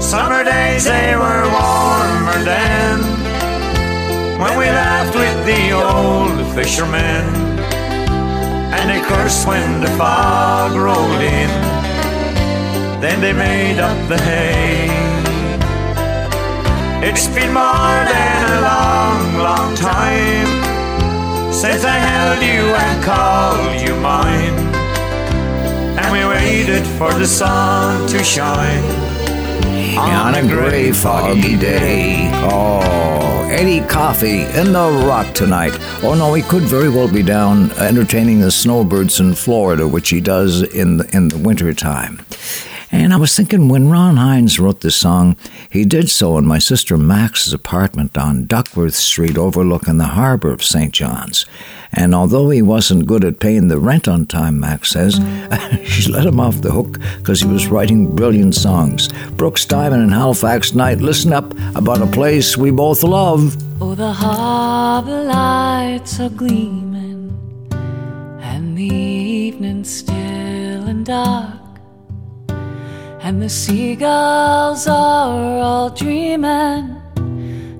Summer 0.00 0.44
days 0.44 0.84
they 0.84 1.16
were 1.16 1.44
warmer 1.58 2.40
then 2.44 3.00
when 4.38 4.56
we 4.56 4.66
laughed 4.66 5.16
with 5.16 5.46
the 5.46 5.72
old 5.72 6.54
fishermen 6.54 7.24
and 8.72 8.90
they 8.90 9.00
cursed 9.08 9.48
when 9.48 9.80
the 9.80 9.90
fog 9.98 10.72
rolled 10.76 11.22
in. 11.22 11.65
Then 13.00 13.20
they 13.20 13.32
made 13.32 13.78
up 13.78 13.96
the 14.08 14.18
hay. 14.18 14.88
It's 17.08 17.28
been 17.28 17.52
more 17.52 17.98
than 18.12 18.38
a 18.50 18.60
long, 18.62 19.36
long 19.38 19.74
time 19.76 20.48
since 21.52 21.84
I 21.84 21.98
held 21.98 22.42
you 22.42 22.74
and 22.74 23.04
called 23.04 23.80
you 23.80 23.94
mine. 23.96 24.56
And 25.98 26.12
we 26.12 26.24
waited 26.26 26.86
for 26.98 27.12
the 27.14 27.26
sun 27.26 28.08
to 28.08 28.24
shine 28.24 29.06
on 29.98 30.34
a 30.34 30.42
gray, 30.42 30.92
foggy 30.92 31.56
day. 31.56 32.28
Oh, 32.50 33.48
Eddie 33.50 33.80
Coffey 33.86 34.42
in 34.42 34.72
the 34.72 35.04
rock 35.06 35.32
tonight. 35.34 35.72
Oh 36.02 36.14
no, 36.14 36.34
he 36.34 36.42
could 36.42 36.64
very 36.64 36.88
well 36.88 37.12
be 37.12 37.22
down 37.22 37.70
entertaining 37.72 38.40
the 38.40 38.50
snowbirds 38.50 39.20
in 39.20 39.34
Florida, 39.34 39.88
which 39.88 40.10
he 40.10 40.20
does 40.20 40.62
in 40.62 40.98
the, 40.98 41.16
in 41.16 41.28
the 41.28 41.38
winter 41.38 41.72
time. 41.72 42.25
And 42.98 43.12
I 43.12 43.18
was 43.18 43.36
thinking 43.36 43.68
when 43.68 43.90
Ron 43.90 44.16
Hynes 44.16 44.58
wrote 44.58 44.80
this 44.80 44.96
song, 44.96 45.36
he 45.70 45.84
did 45.84 46.08
so 46.08 46.38
in 46.38 46.46
my 46.46 46.58
sister 46.58 46.96
Max's 46.96 47.52
apartment 47.52 48.16
on 48.16 48.46
Duckworth 48.46 48.94
Street 48.94 49.36
overlooking 49.36 49.98
the 49.98 50.04
harbour 50.04 50.50
of 50.50 50.64
St. 50.64 50.92
John's. 50.94 51.44
And 51.92 52.14
although 52.14 52.48
he 52.48 52.62
wasn't 52.62 53.06
good 53.06 53.22
at 53.22 53.38
paying 53.38 53.68
the 53.68 53.78
rent 53.78 54.08
on 54.08 54.24
time, 54.24 54.58
Max 54.58 54.90
says, 54.90 55.14
she 55.84 56.10
let 56.10 56.24
him 56.26 56.40
off 56.40 56.62
the 56.62 56.72
hook 56.72 56.98
because 57.18 57.42
he 57.42 57.46
was 57.46 57.68
writing 57.68 58.16
brilliant 58.16 58.54
songs. 58.54 59.08
Brookes 59.32 59.66
Diamond 59.66 60.02
and 60.02 60.12
Halifax 60.12 60.74
Night, 60.74 60.98
listen 60.98 61.34
up 61.34 61.52
about 61.76 62.00
a 62.00 62.06
place 62.06 62.56
we 62.56 62.70
both 62.70 63.02
love. 63.02 63.56
Oh, 63.80 63.94
the 63.94 64.12
harbor 64.12 65.24
lights 65.24 66.18
are 66.18 66.30
gleaming, 66.30 67.30
and 68.40 68.76
the 68.76 68.84
evening 68.84 69.84
still 69.84 70.16
and 70.88 71.04
dark, 71.04 71.55
and 73.26 73.42
the 73.42 73.48
seagulls 73.48 74.86
are 74.86 75.58
all 75.58 75.90
dreaming, 75.90 76.94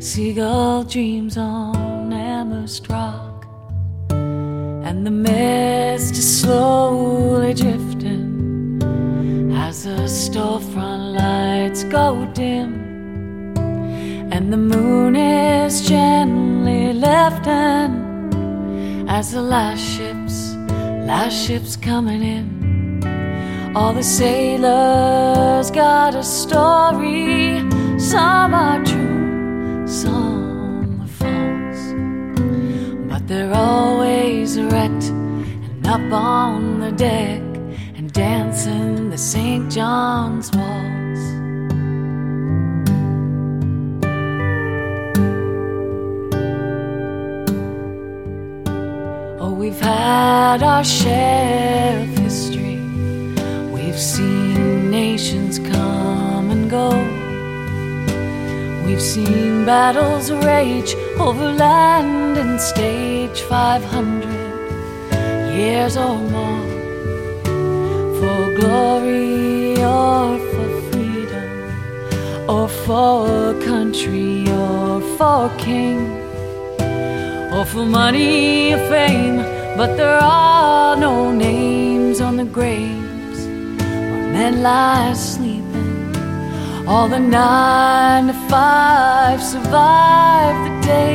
seagull 0.00 0.82
dreams 0.82 1.37
on 1.37 2.12
Amherst 2.12 2.88
Rock, 2.88 3.46
and 4.11 5.06
the 5.06 5.11
mist 5.12 6.14
is 6.14 6.40
slowly 6.40 7.54
drifting 7.54 8.82
as 9.54 9.85
the 9.85 10.09
storefront 10.09 11.14
lights 11.14 11.85
go 11.85 12.28
dim. 12.35 12.74
And 14.32 14.52
the 14.52 14.56
moon 14.56 15.14
is 15.14 15.87
gently 15.87 16.92
lifting 16.92 17.92
as 19.09 19.30
the 19.30 19.42
last 19.42 19.78
ships, 19.78 20.56
last 21.06 21.37
ships 21.46 21.76
coming 21.76 22.24
in. 22.24 22.65
All 23.77 23.93
the 23.93 24.03
sailors 24.03 25.71
got 25.71 26.15
a 26.15 26.23
story, 26.23 27.61
some 28.01 28.55
are 28.55 28.83
true, 28.83 29.87
some 29.87 31.03
are 31.03 31.12
false, 31.21 31.85
but 33.07 33.29
they're 33.29 33.53
always 33.53 34.57
erect 34.57 35.11
and 35.11 35.87
up 35.87 36.11
on 36.11 36.81
the 36.81 36.91
deck 36.91 37.43
and 37.97 38.11
dancing 38.15 39.11
the 39.11 39.19
St. 39.19 39.71
John's 39.71 40.51
Waltz. 40.57 41.21
Oh, 49.39 49.53
we've 49.53 49.79
had 49.79 50.62
our 50.62 50.83
share. 50.83 52.15
We've 53.96 54.04
seen 54.04 54.90
nations 54.90 55.59
come 55.59 56.50
and 56.50 56.68
go. 56.68 56.90
We've 58.85 59.00
seen 59.00 59.64
battles 59.64 60.30
rage 60.30 60.94
over 61.18 61.50
land 61.54 62.37
and 62.37 62.61
stage 62.61 63.40
500 63.40 64.28
years 65.56 65.96
or 65.96 66.18
more. 66.18 66.66
For 68.18 68.54
glory 68.61 69.82
or 69.82 70.38
for 70.50 70.68
freedom, 70.90 71.48
or 72.50 72.68
for 72.68 73.59
country 73.64 74.46
or 74.50 75.00
for 75.16 75.48
king 75.56 76.00
or 77.50 77.64
for 77.64 77.87
money 77.87 78.74
or 78.74 78.78
fame 78.90 79.38
but 79.74 79.96
there 79.96 80.18
are 80.18 80.96
no 80.98 81.32
names 81.32 82.20
on 82.20 82.37
the 82.37 82.44
where 82.44 82.95
men 84.37 84.62
lie 84.62 85.14
sleeping. 85.14 86.14
All 86.87 87.09
the 87.09 87.18
nine 87.18 88.27
to 88.27 88.37
five 88.51 89.42
survive 89.42 90.57
the 90.66 90.75
day 90.94 91.14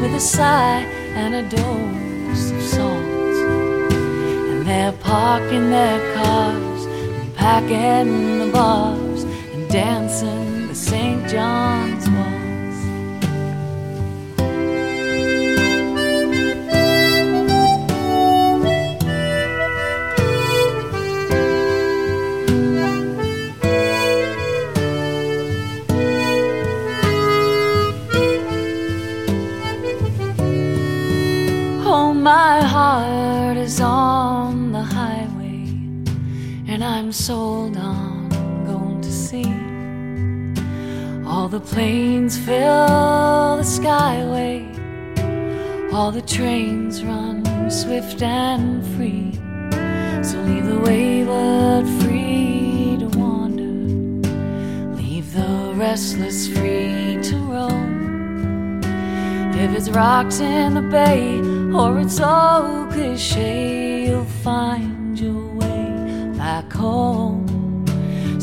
with 0.00 0.12
a 0.14 0.24
sigh 0.36 0.82
and 1.20 1.32
a 1.42 1.44
dose 1.56 2.44
of 2.56 2.62
salt. 2.74 3.34
And 4.50 4.60
they're 4.68 4.96
parking 5.12 5.66
their 5.78 6.00
cars 6.14 6.82
and 7.18 7.34
packing 7.34 8.38
the 8.42 8.50
bars 8.52 9.22
and 9.52 9.68
dancing 9.68 10.68
the 10.68 10.74
St. 10.90 11.20
John's 11.28 11.99
the 41.60 41.74
planes 41.74 42.38
fill 42.38 43.56
the 43.56 43.62
skyway, 43.62 44.64
all 45.92 46.10
the 46.10 46.22
trains 46.22 47.04
run 47.04 47.44
swift 47.70 48.22
and 48.22 48.84
free. 48.94 49.32
So 50.22 50.38
leave 50.42 50.66
the 50.66 50.80
wayward 50.80 51.86
free 52.02 52.96
to 53.00 53.08
wander, 53.18 53.72
leave 54.96 55.32
the 55.32 55.72
restless 55.76 56.48
free 56.48 57.18
to 57.22 57.36
roam. 57.36 58.80
If 59.54 59.70
it's 59.76 59.90
rocks 59.90 60.40
in 60.40 60.74
the 60.74 60.82
bay, 60.82 61.38
or 61.74 62.00
it's 62.00 62.16
so 62.16 62.88
cliche, 62.90 64.06
you'll 64.06 64.24
find 64.24 65.18
your 65.18 65.46
way 65.54 66.32
back 66.36 66.72
home. 66.72 67.29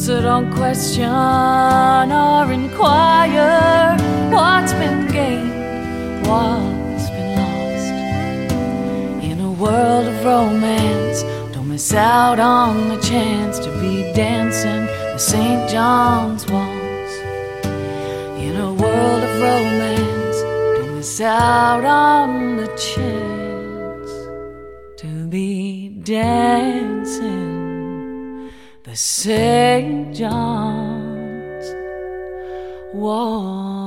So 0.07 0.21
don't 0.21 0.53
question 0.53 1.03
or 1.03 2.49
inquire 2.49 3.97
what's 4.31 4.71
been 4.71 5.05
gained, 5.11 6.25
what's 6.25 7.09
been 7.09 7.35
lost. 7.35 7.91
In 9.21 9.41
a 9.41 9.51
world 9.51 10.07
of 10.07 10.23
romance, 10.23 11.23
don't 11.53 11.67
miss 11.67 11.93
out 11.93 12.39
on 12.39 12.87
the 12.87 13.01
chance 13.01 13.59
to 13.59 13.69
be 13.81 14.13
dancing 14.13 14.85
the 14.85 15.17
St. 15.17 15.69
John's 15.69 16.49
waltz. 16.49 17.13
In 18.45 18.55
a 18.55 18.73
world 18.73 19.23
of 19.27 19.41
romance, 19.41 20.41
don't 20.77 20.95
miss 20.95 21.19
out 21.19 21.83
on 21.83 22.55
the 22.55 22.67
chance 22.77 24.11
to 25.01 25.27
be 25.27 25.89
dancing 25.89 27.56
St. 28.99 30.15
John's 30.15 31.75
Waltz. 32.95 33.77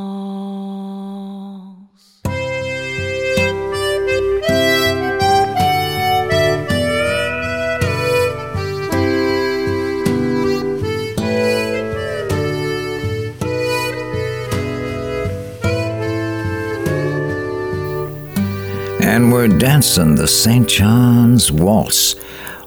and 19.03 19.33
we're 19.33 19.49
dancing 19.49 20.15
the 20.15 20.29
St. 20.29 20.69
John's 20.69 21.51
Waltz. 21.51 22.15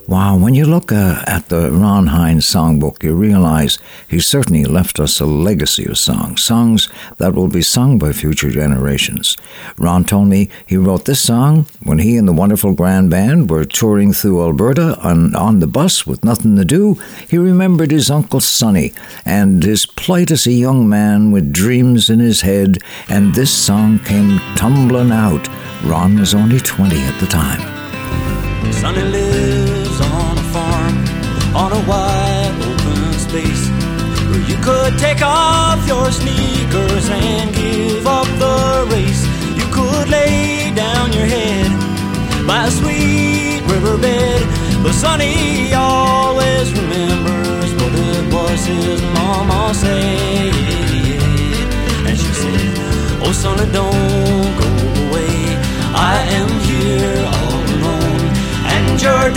Wow, 0.06 0.36
when 0.36 0.54
you 0.54 0.66
look 0.66 0.92
uh, 0.92 1.24
at 1.28 1.48
the 1.48 1.72
Ron 1.72 2.08
Hynes 2.08 2.44
songbook, 2.44 3.04
you 3.04 3.16
realize 3.16 3.80
he 4.06 4.20
certainly 4.20 4.66
left 4.66 5.00
us 5.00 5.22
a 5.22 5.26
legacy 5.26 5.86
of 5.86 5.98
songs, 5.98 6.44
songs 6.44 6.90
that 7.18 7.34
will 7.34 7.48
be 7.48 7.62
sung 7.62 8.00
by 8.00 8.12
future 8.12 8.52
generations. 8.52 9.38
Ron 9.78 10.04
told 10.04 10.28
me 10.28 10.50
he 10.66 10.76
wrote 10.76 11.06
this 11.06 11.22
song 11.22 11.68
when 11.84 12.00
he 12.00 12.18
and 12.18 12.28
the 12.28 12.34
wonderful 12.34 12.74
grand 12.74 13.12
band 13.12 13.50
were 13.50 13.64
touring 13.64 14.12
through 14.12 14.42
Alberta 14.42 15.00
on, 15.00 15.34
on 15.36 15.60
the 15.60 15.68
bus 15.68 16.06
with 16.06 16.26
nothing 16.26 16.58
to 16.58 16.66
do. 16.66 16.96
He 17.30 17.38
remembered 17.38 17.92
his 17.92 18.12
Uncle 18.12 18.42
Sonny 18.42 18.92
and 19.26 19.64
his 19.64 19.86
plight 19.86 20.32
as 20.32 20.46
a 20.46 20.52
young 20.52 20.90
man 20.90 21.32
with 21.32 21.54
dreams 21.54 22.10
in 22.10 22.20
his 22.20 22.42
head, 22.42 22.78
and 23.08 23.34
this 23.34 23.54
song 23.54 24.00
came 24.00 24.40
tumbling 24.58 25.12
out. 25.12 25.48
Ron 25.86 26.20
was 26.20 26.36
only 26.36 26.60
20 26.60 27.00
at 27.04 27.20
the 27.22 27.26
time. 27.26 27.62
Sonny 28.74 29.02
lives 29.02 29.63
on 31.56 31.72
a 31.72 31.82
wide 31.88 32.56
open 32.66 33.14
space 33.14 33.70
where 34.30 34.42
you 34.50 34.58
could 34.64 34.98
take 34.98 35.22
off 35.22 35.86
your 35.88 36.12
sneakers 36.12 37.10
and 37.10 37.54
give 37.54 38.08
up 38.08 38.26
the 38.40 38.88
race. 38.92 39.24
You 39.56 39.66
could 39.72 40.10
lay 40.10 40.74
down 40.76 41.14
your 41.14 41.26
head 41.26 41.70
by 42.48 42.66
a 42.66 42.72
sweet 42.72 43.62
riverbed, 43.68 44.42
but 44.82 44.94
Sonny 44.94 45.74
always 45.74 46.72
remembers 46.74 47.70
what 47.76 47.94
it 47.94 48.34
was 48.34 48.66
his 48.66 49.02
mama 49.14 49.74
said. 49.76 50.54
And 52.08 52.18
she 52.18 52.32
said, 52.42 52.74
Oh, 53.22 53.32
sonny, 53.32 53.72
don't 53.72 54.54
go 54.58 54.70
away. 55.06 55.56
I 55.94 56.16
am 56.40 56.50
here 56.68 57.18
all 57.38 57.62
alone. 57.76 58.26
And 58.74 59.02
your 59.02 59.30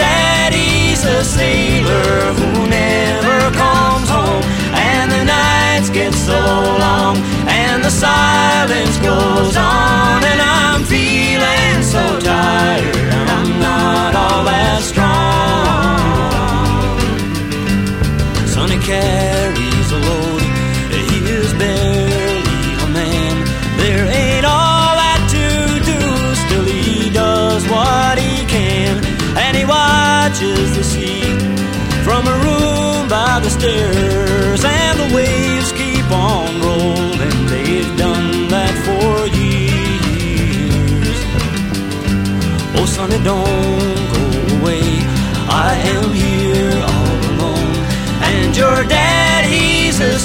daddy's 0.96 1.04
a 1.04 1.24
sailor 1.24 2.32
who 2.34 2.68
never 2.68 3.56
comes 3.56 4.08
home. 4.08 4.42
And 4.74 5.10
the 5.10 5.24
nights 5.24 5.90
get 5.90 6.14
so 6.14 6.40
long, 6.78 7.16
and 7.48 7.84
the 7.84 7.90
silence 7.90 8.96
goes 8.98 9.56
on. 9.56 10.24
And 10.24 10.40
I'm 10.40 10.84
feeling 10.84 11.82
so 11.82 12.20
tired, 12.20 12.96
and 12.96 13.30
I'm 13.30 13.60
not 13.60 14.14
all 14.14 14.44
that 14.44 14.82
strong. 14.82 15.15
The 33.42 33.50
stairs, 33.50 34.64
and 34.64 34.98
the 34.98 35.14
waves 35.14 35.72
keep 35.72 36.10
on 36.10 36.60
rolling. 36.60 37.46
They've 37.46 37.96
done 37.98 38.48
that 38.48 38.74
for 38.86 39.26
years. 39.36 41.18
Oh, 42.76 42.86
sonny, 42.86 43.18
don't 43.22 44.06
go 44.14 44.24
away. 44.56 44.84
I 45.48 45.74
am 45.94 46.12
here 46.12 46.78
all 46.92 47.18
alone. 47.32 47.76
And 48.30 48.56
your 48.56 48.84
daddy's 48.84 50.00
a 50.00 50.18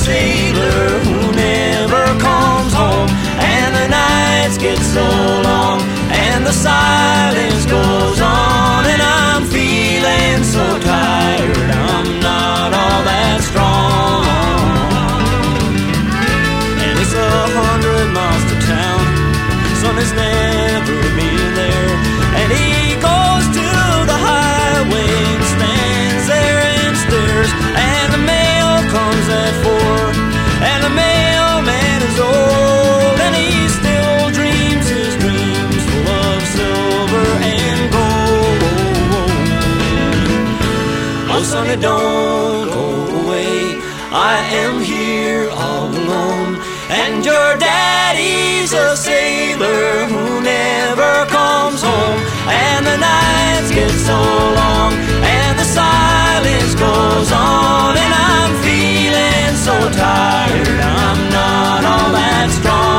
Sonny, 41.71 41.81
don't 41.81 42.67
go 42.67 42.83
away. 43.23 43.79
I 44.11 44.43
am 44.61 44.81
here 44.81 45.49
all 45.51 45.87
alone. 45.87 46.59
And 46.89 47.23
your 47.23 47.57
daddy's 47.57 48.73
a 48.73 48.97
sailor 48.97 50.05
who 50.07 50.41
never 50.41 51.25
comes 51.27 51.81
home. 51.81 52.19
And 52.49 52.85
the 52.85 52.97
nights 52.97 53.71
get 53.71 53.91
so 53.91 54.19
long, 54.19 54.93
and 55.23 55.59
the 55.59 55.63
silence 55.63 56.75
goes 56.75 57.31
on. 57.31 57.95
And 58.03 58.13
I'm 58.29 58.53
feeling 58.67 59.55
so 59.55 59.75
tired, 59.91 60.67
I'm 60.67 61.29
not 61.31 61.85
all 61.91 62.11
that 62.19 62.47
strong. 62.59 62.91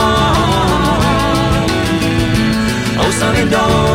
Oh, 3.04 3.10
sonny, 3.18 3.50
don't 3.50 3.91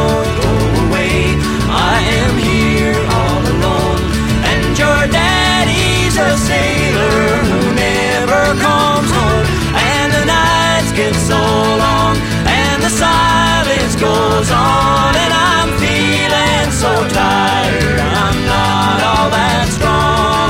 a 6.20 6.38
sailor 6.38 7.38
who 7.50 7.60
never 7.76 8.42
comes 8.60 9.10
home. 9.12 9.46
And 9.76 10.14
the 10.14 10.26
nights 10.26 10.92
get 10.94 11.16
so 11.16 11.38
long, 11.38 12.18
and 12.46 12.82
the 12.82 12.90
silence 12.90 13.96
goes 13.96 14.50
on. 14.52 15.16
And 15.24 15.34
I'm 15.34 15.70
feeling 15.78 16.72
so 16.72 16.92
tired, 17.10 18.00
I'm 18.00 18.38
not 18.46 19.00
all 19.12 19.30
that 19.30 19.66
strong. 19.78 20.50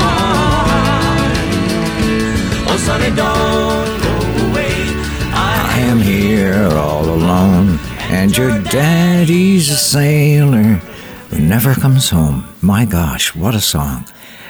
Oh, 2.68 2.78
sonny, 2.86 3.10
don't 3.14 3.92
go 4.06 4.14
away. 4.48 4.76
I 5.32 5.78
am 5.90 5.98
here 5.98 6.68
all 6.76 7.04
alone, 7.04 7.78
and 8.10 8.36
your 8.36 8.58
daddy's 8.62 9.70
a 9.70 9.76
sailor 9.76 10.80
who 11.30 11.38
never 11.40 11.74
comes 11.74 12.10
home. 12.10 12.46
My 12.62 12.84
gosh, 12.84 13.34
what 13.34 13.54
a 13.54 13.60
song. 13.60 14.06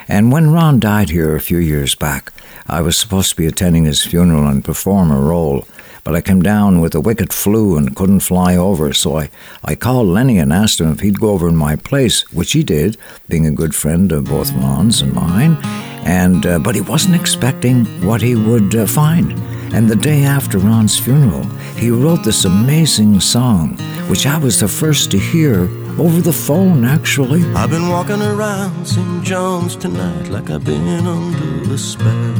And 0.09 0.31
when 0.31 0.49
Ron 0.49 0.79
died 0.79 1.11
here 1.11 1.35
a 1.35 1.39
few 1.39 1.59
years 1.59 1.93
back, 1.93 2.33
I 2.65 2.81
was 2.81 2.97
supposed 2.97 3.29
to 3.29 3.35
be 3.35 3.45
attending 3.45 3.85
his 3.85 4.03
funeral 4.03 4.47
and 4.47 4.65
perform 4.65 5.11
a 5.11 5.21
role, 5.21 5.67
but 6.03 6.15
I 6.15 6.21
came 6.21 6.41
down 6.41 6.81
with 6.81 6.95
a 6.95 6.99
wicked 6.99 7.31
flu 7.31 7.77
and 7.77 7.95
couldn't 7.95 8.21
fly 8.21 8.55
over, 8.55 8.91
so 8.91 9.17
I, 9.19 9.29
I 9.63 9.75
called 9.75 10.07
Lenny 10.07 10.39
and 10.39 10.51
asked 10.51 10.81
him 10.81 10.91
if 10.91 11.01
he'd 11.01 11.19
go 11.19 11.29
over 11.29 11.47
in 11.47 11.55
my 11.55 11.75
place, 11.75 12.21
which 12.33 12.53
he 12.53 12.63
did, 12.63 12.97
being 13.27 13.45
a 13.45 13.51
good 13.51 13.75
friend 13.75 14.11
of 14.11 14.25
both 14.25 14.51
Ron's 14.53 15.01
and 15.01 15.13
mine. 15.13 15.57
And 16.05 16.43
uh, 16.43 16.57
but 16.57 16.73
he 16.73 16.81
wasn't 16.81 17.15
expecting 17.15 17.85
what 18.03 18.21
he 18.21 18.35
would 18.35 18.73
uh, 18.73 18.87
find. 18.87 19.33
And 19.75 19.87
the 19.87 19.95
day 19.95 20.23
after 20.23 20.57
Ron's 20.57 20.97
funeral, 20.97 21.43
he 21.75 21.91
wrote 21.91 22.23
this 22.23 22.45
amazing 22.45 23.19
song, 23.19 23.77
which 24.09 24.25
I 24.25 24.39
was 24.39 24.59
the 24.59 24.67
first 24.67 25.11
to 25.11 25.19
hear 25.19 25.67
over 25.97 26.21
the 26.21 26.33
phone, 26.33 26.85
actually. 26.85 27.43
I've 27.55 27.69
been 27.69 27.89
walking 27.89 28.21
around 28.21 28.85
St. 28.85 29.23
John's 29.23 29.75
tonight 29.75 30.27
like 30.29 30.49
I've 30.49 30.63
been 30.63 31.07
under 31.07 31.73
a 31.73 31.77
spell. 31.77 32.35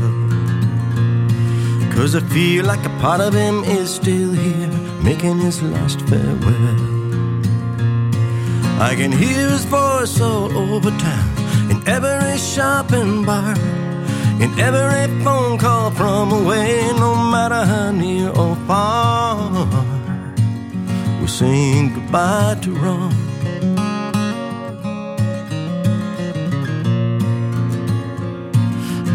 Cause 1.94 2.16
I 2.16 2.22
feel 2.22 2.66
like 2.66 2.86
a 2.86 2.90
part 3.02 3.20
of 3.20 3.34
him 3.34 3.64
is 3.64 3.90
still 3.94 4.32
here, 4.32 4.72
making 5.04 5.40
his 5.40 5.62
last 5.62 6.00
farewell. 6.02 7.00
I 8.82 8.96
can 8.96 9.12
hear 9.12 9.50
his 9.50 9.66
voice 9.66 10.22
all 10.22 10.56
over 10.58 10.92
town, 10.92 11.70
in 11.70 11.86
every 11.88 12.38
shop 12.38 12.92
and 12.94 13.26
bar, 13.26 13.56
in 14.40 14.58
every 14.58 15.24
phone 15.24 15.58
call 15.58 15.92
from 15.92 16.32
away, 16.32 16.90
no 16.94 17.16
matter 17.16 17.66
how 17.66 17.92
near 17.92 18.30
or 18.30 18.56
far. 18.68 19.68
We're 21.20 21.28
saying 21.28 21.96
goodbye 21.96 22.60
to 22.62 22.72
Ron. 22.76 23.29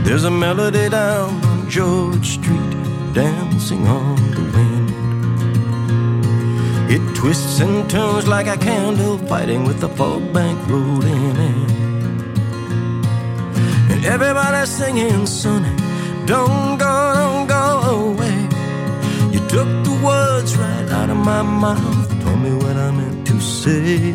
There's 0.05 0.25
a 0.25 0.31
melody 0.31 0.91
down 0.91 1.43
on 1.47 1.71
George 1.71 2.27
Street, 2.37 2.77
dancing 3.15 3.87
on 3.89 4.17
the 4.37 4.43
wind. 4.55 4.91
It 6.91 7.17
twists 7.17 7.59
and 7.61 7.89
turns 7.89 8.29
like 8.29 8.47
a 8.47 8.59
candle, 8.59 9.17
fighting 9.17 9.65
with 9.65 9.81
the 9.81 9.89
fog 9.89 10.31
bank 10.35 10.59
rolling 10.69 11.37
in. 11.51 11.71
And 13.91 14.05
everybody's 14.05 14.69
singing, 14.69 15.25
Sonny, 15.27 15.75
don't 16.27 16.77
go, 16.77 17.13
don't 17.15 17.47
go 17.47 17.65
away. 18.11 18.49
You 19.33 19.41
took 19.49 19.69
the 19.89 19.99
words 20.05 20.55
right 20.55 20.91
out 20.91 21.09
of 21.09 21.17
my 21.17 21.41
mouth, 21.41 22.09
told 22.23 22.41
me 22.41 22.53
what 22.53 22.77
I 22.77 22.91
meant 22.91 23.27
to 23.29 23.41
say. 23.41 24.13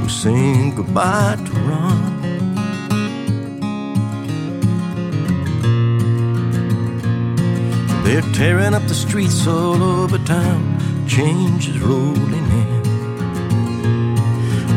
We're 0.00 0.08
saying 0.08 0.76
goodbye 0.76 1.36
to 1.44 1.52
Ron. 1.68 2.19
They're 8.10 8.32
tearing 8.32 8.74
up 8.74 8.82
the 8.88 8.94
streets 8.94 9.46
all 9.46 9.80
over 9.80 10.18
town. 10.18 11.06
Change 11.06 11.68
is 11.68 11.78
rolling 11.78 12.46
in. 12.60 12.82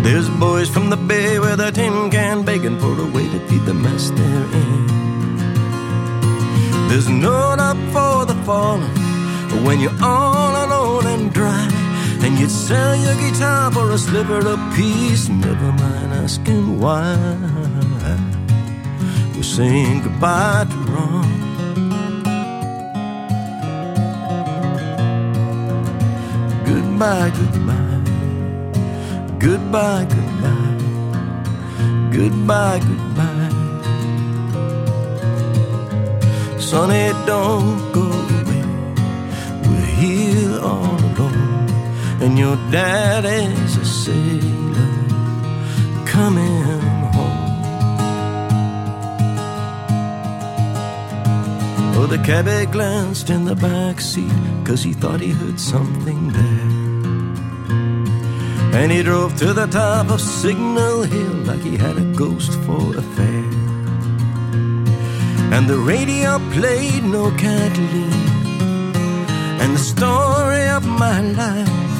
There's 0.03 0.29
boys 0.29 0.69
from 0.69 0.91
the 0.91 0.97
bay 0.97 1.39
with 1.39 1.59
a 1.59 1.71
tin 1.71 2.11
can 2.11 2.45
begging 2.45 2.77
for 2.77 2.93
a 3.01 3.07
way 3.07 3.27
to 3.27 3.39
feed 3.47 3.65
the 3.65 3.73
mess 3.73 4.11
they're 4.11 4.47
in. 4.61 4.87
There's 6.89 7.09
no 7.09 7.33
up 7.57 7.77
for 7.91 8.27
the 8.31 8.35
fallen 8.45 8.87
when 9.65 9.79
you're 9.79 9.99
all 9.99 10.53
alone 10.67 11.07
and 11.07 11.33
dry. 11.33 11.67
And 12.23 12.37
you'd 12.37 12.51
sell 12.51 12.95
your 12.95 13.15
guitar 13.15 13.71
for 13.71 13.89
a 13.89 13.97
sliver 13.97 14.47
of 14.47 14.59
peace. 14.75 15.27
Never 15.27 15.71
mind 15.71 16.13
asking 16.13 16.79
why. 16.79 17.17
We're 19.35 19.41
saying 19.41 20.03
goodbye 20.03 20.67
to 20.69 20.77
Ron. 20.91 21.22
Goodbye, 27.03 27.31
goodbye. 27.37 27.99
Goodbye, 29.37 30.05
goodbye. 30.15 30.77
Goodbye, 32.13 32.79
goodbye. 32.79 33.49
Sonny, 36.59 37.11
don't 37.25 37.91
go 37.91 38.07
away. 38.39 38.63
We're 39.65 39.91
here 39.99 40.59
all 40.61 40.97
alone, 41.09 41.67
and 42.21 42.39
your 42.39 42.55
daddy's 42.71 43.75
a 43.75 43.83
sailor 43.83 44.93
coming 46.05 46.63
home. 47.17 47.51
Oh, 51.97 52.07
the 52.09 52.19
cabby 52.19 52.65
glanced 52.71 53.29
in 53.29 53.43
the 53.43 53.55
back 53.55 53.99
seat, 53.99 54.31
cause 54.63 54.81
he 54.83 54.93
thought 54.93 55.19
he 55.19 55.31
heard 55.31 55.59
something 55.59 56.29
there. 56.29 56.52
And 58.73 58.91
he 58.91 59.03
drove 59.03 59.35
to 59.37 59.53
the 59.53 59.67
top 59.67 60.09
of 60.09 60.19
Signal 60.19 61.03
Hill 61.03 61.37
like 61.49 61.61
he 61.61 61.77
had 61.77 61.95
a 61.95 62.05
ghost 62.15 62.53
for 62.65 62.97
a 62.97 63.03
fare. 63.15 63.53
And 65.55 65.67
the 65.67 65.77
radio 65.77 66.39
played 66.51 67.03
no 67.03 67.29
Kathleen 67.37 68.11
and 69.61 69.75
the 69.75 69.83
story 69.93 70.67
of 70.69 70.83
my 70.85 71.21
life. 71.21 71.97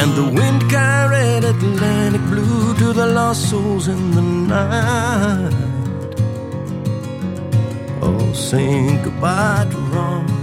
And 0.00 0.10
the 0.20 0.28
wind 0.38 0.60
carried 0.70 1.44
Atlantic 1.44 2.22
blue 2.32 2.74
to 2.74 2.92
the 2.94 3.06
lost 3.06 3.50
souls 3.50 3.88
in 3.88 4.10
the 4.12 4.22
night. 4.22 5.54
Oh, 8.00 8.32
saying 8.32 9.02
goodbye 9.02 9.66
to 9.70 9.78
Ron. 9.92 10.33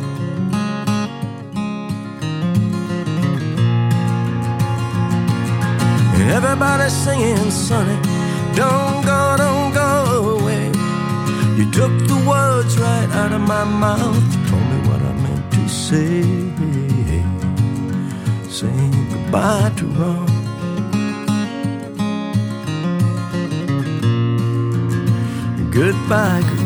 Everybody's 6.38 6.94
singing, 6.94 7.52
Sonny, 7.52 7.98
don't 8.56 9.04
go, 9.04 9.36
don't 9.38 9.74
go 9.74 10.40
away. 10.40 10.68
You 11.58 11.70
took 11.72 11.94
the 12.08 12.24
words 12.26 12.78
right 12.80 13.10
out 13.22 13.34
of 13.34 13.42
my 13.42 13.66
mouth. 13.66 14.28
Told 14.50 14.66
me 14.72 14.78
what 14.88 15.02
I 15.02 15.14
meant 15.24 15.46
to 15.56 15.68
say. 15.68 16.24
Saying 18.50 19.10
goodbye 19.12 19.72
to 19.78 19.86
Ron. 20.00 20.28
Goodbye, 25.70 26.42
goodbye, 26.48 26.61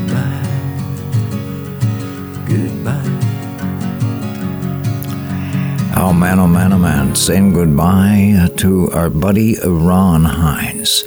Oh 6.08 6.14
man, 6.14 6.38
oh 6.38 6.46
man, 6.46 6.72
oh 6.72 6.78
man, 6.78 7.16
saying 7.16 7.54
goodbye 7.54 8.48
to 8.58 8.92
our 8.92 9.10
buddy 9.10 9.58
Ron 9.66 10.24
Hynes. 10.24 11.02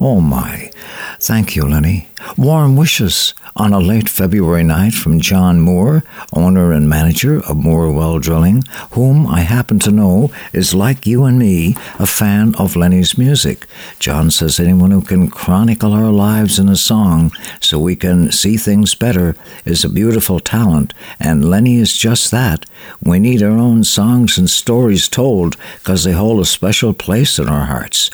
Oh 0.00 0.20
my. 0.20 0.70
Thank 1.18 1.56
you, 1.56 1.66
Lennie. 1.66 2.06
Warm 2.36 2.76
wishes 2.76 3.34
on 3.56 3.72
a 3.72 3.78
late 3.78 4.08
February 4.08 4.64
night 4.64 4.94
from 4.94 5.20
John 5.20 5.60
Moore, 5.60 6.02
owner 6.32 6.72
and 6.72 6.88
manager 6.88 7.38
of 7.48 7.56
Moore 7.56 7.92
Well 7.92 8.18
Drilling, 8.18 8.64
whom 8.92 9.26
I 9.26 9.40
happen 9.40 9.78
to 9.80 9.92
know 9.92 10.32
is 10.52 10.74
like 10.74 11.06
you 11.06 11.24
and 11.24 11.38
me, 11.38 11.76
a 11.98 12.06
fan 12.06 12.54
of 12.56 12.74
Lennie's 12.74 13.16
music. 13.16 13.66
John 14.00 14.30
says 14.32 14.58
anyone 14.58 14.90
who 14.90 15.02
can 15.02 15.28
chronicle 15.28 15.92
our 15.92 16.10
lives 16.10 16.58
in 16.58 16.68
a 16.68 16.76
song 16.76 17.30
so 17.60 17.78
we 17.78 17.94
can 17.94 18.32
see 18.32 18.56
things 18.56 18.94
better 18.96 19.36
is 19.64 19.84
a 19.84 19.88
beautiful 19.88 20.40
talent, 20.40 20.92
and 21.20 21.48
Lennie 21.48 21.78
is 21.78 21.96
just 21.96 22.32
that. 22.32 22.66
We 23.02 23.20
need 23.20 23.42
our 23.42 23.56
own 23.56 23.84
songs 23.84 24.36
and 24.36 24.50
stories 24.50 25.08
told 25.08 25.56
because 25.78 26.02
they 26.02 26.12
hold 26.12 26.40
a 26.40 26.44
special 26.44 26.92
place 26.92 27.38
in 27.38 27.48
our 27.48 27.66
hearts. 27.66 28.10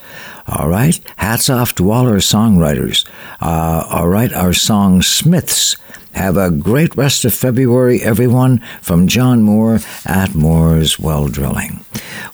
All 0.51 0.69
right. 0.69 0.99
Hats 1.17 1.49
off 1.49 1.75
to 1.77 1.91
all 1.93 2.09
our 2.09 2.17
songwriters. 2.17 3.07
Uh, 3.41 3.87
all 3.89 4.09
right. 4.09 4.33
Our 4.33 4.53
song 4.53 5.01
Smiths. 5.01 5.77
Have 6.13 6.37
a 6.37 6.51
great 6.51 6.97
rest 6.97 7.25
of 7.25 7.33
February, 7.33 8.03
everyone, 8.03 8.59
from 8.83 9.07
John 9.07 9.43
Moore 9.43 9.79
at 10.05 10.35
Moore's 10.35 10.99
Well 10.99 11.29
Drilling. 11.29 11.85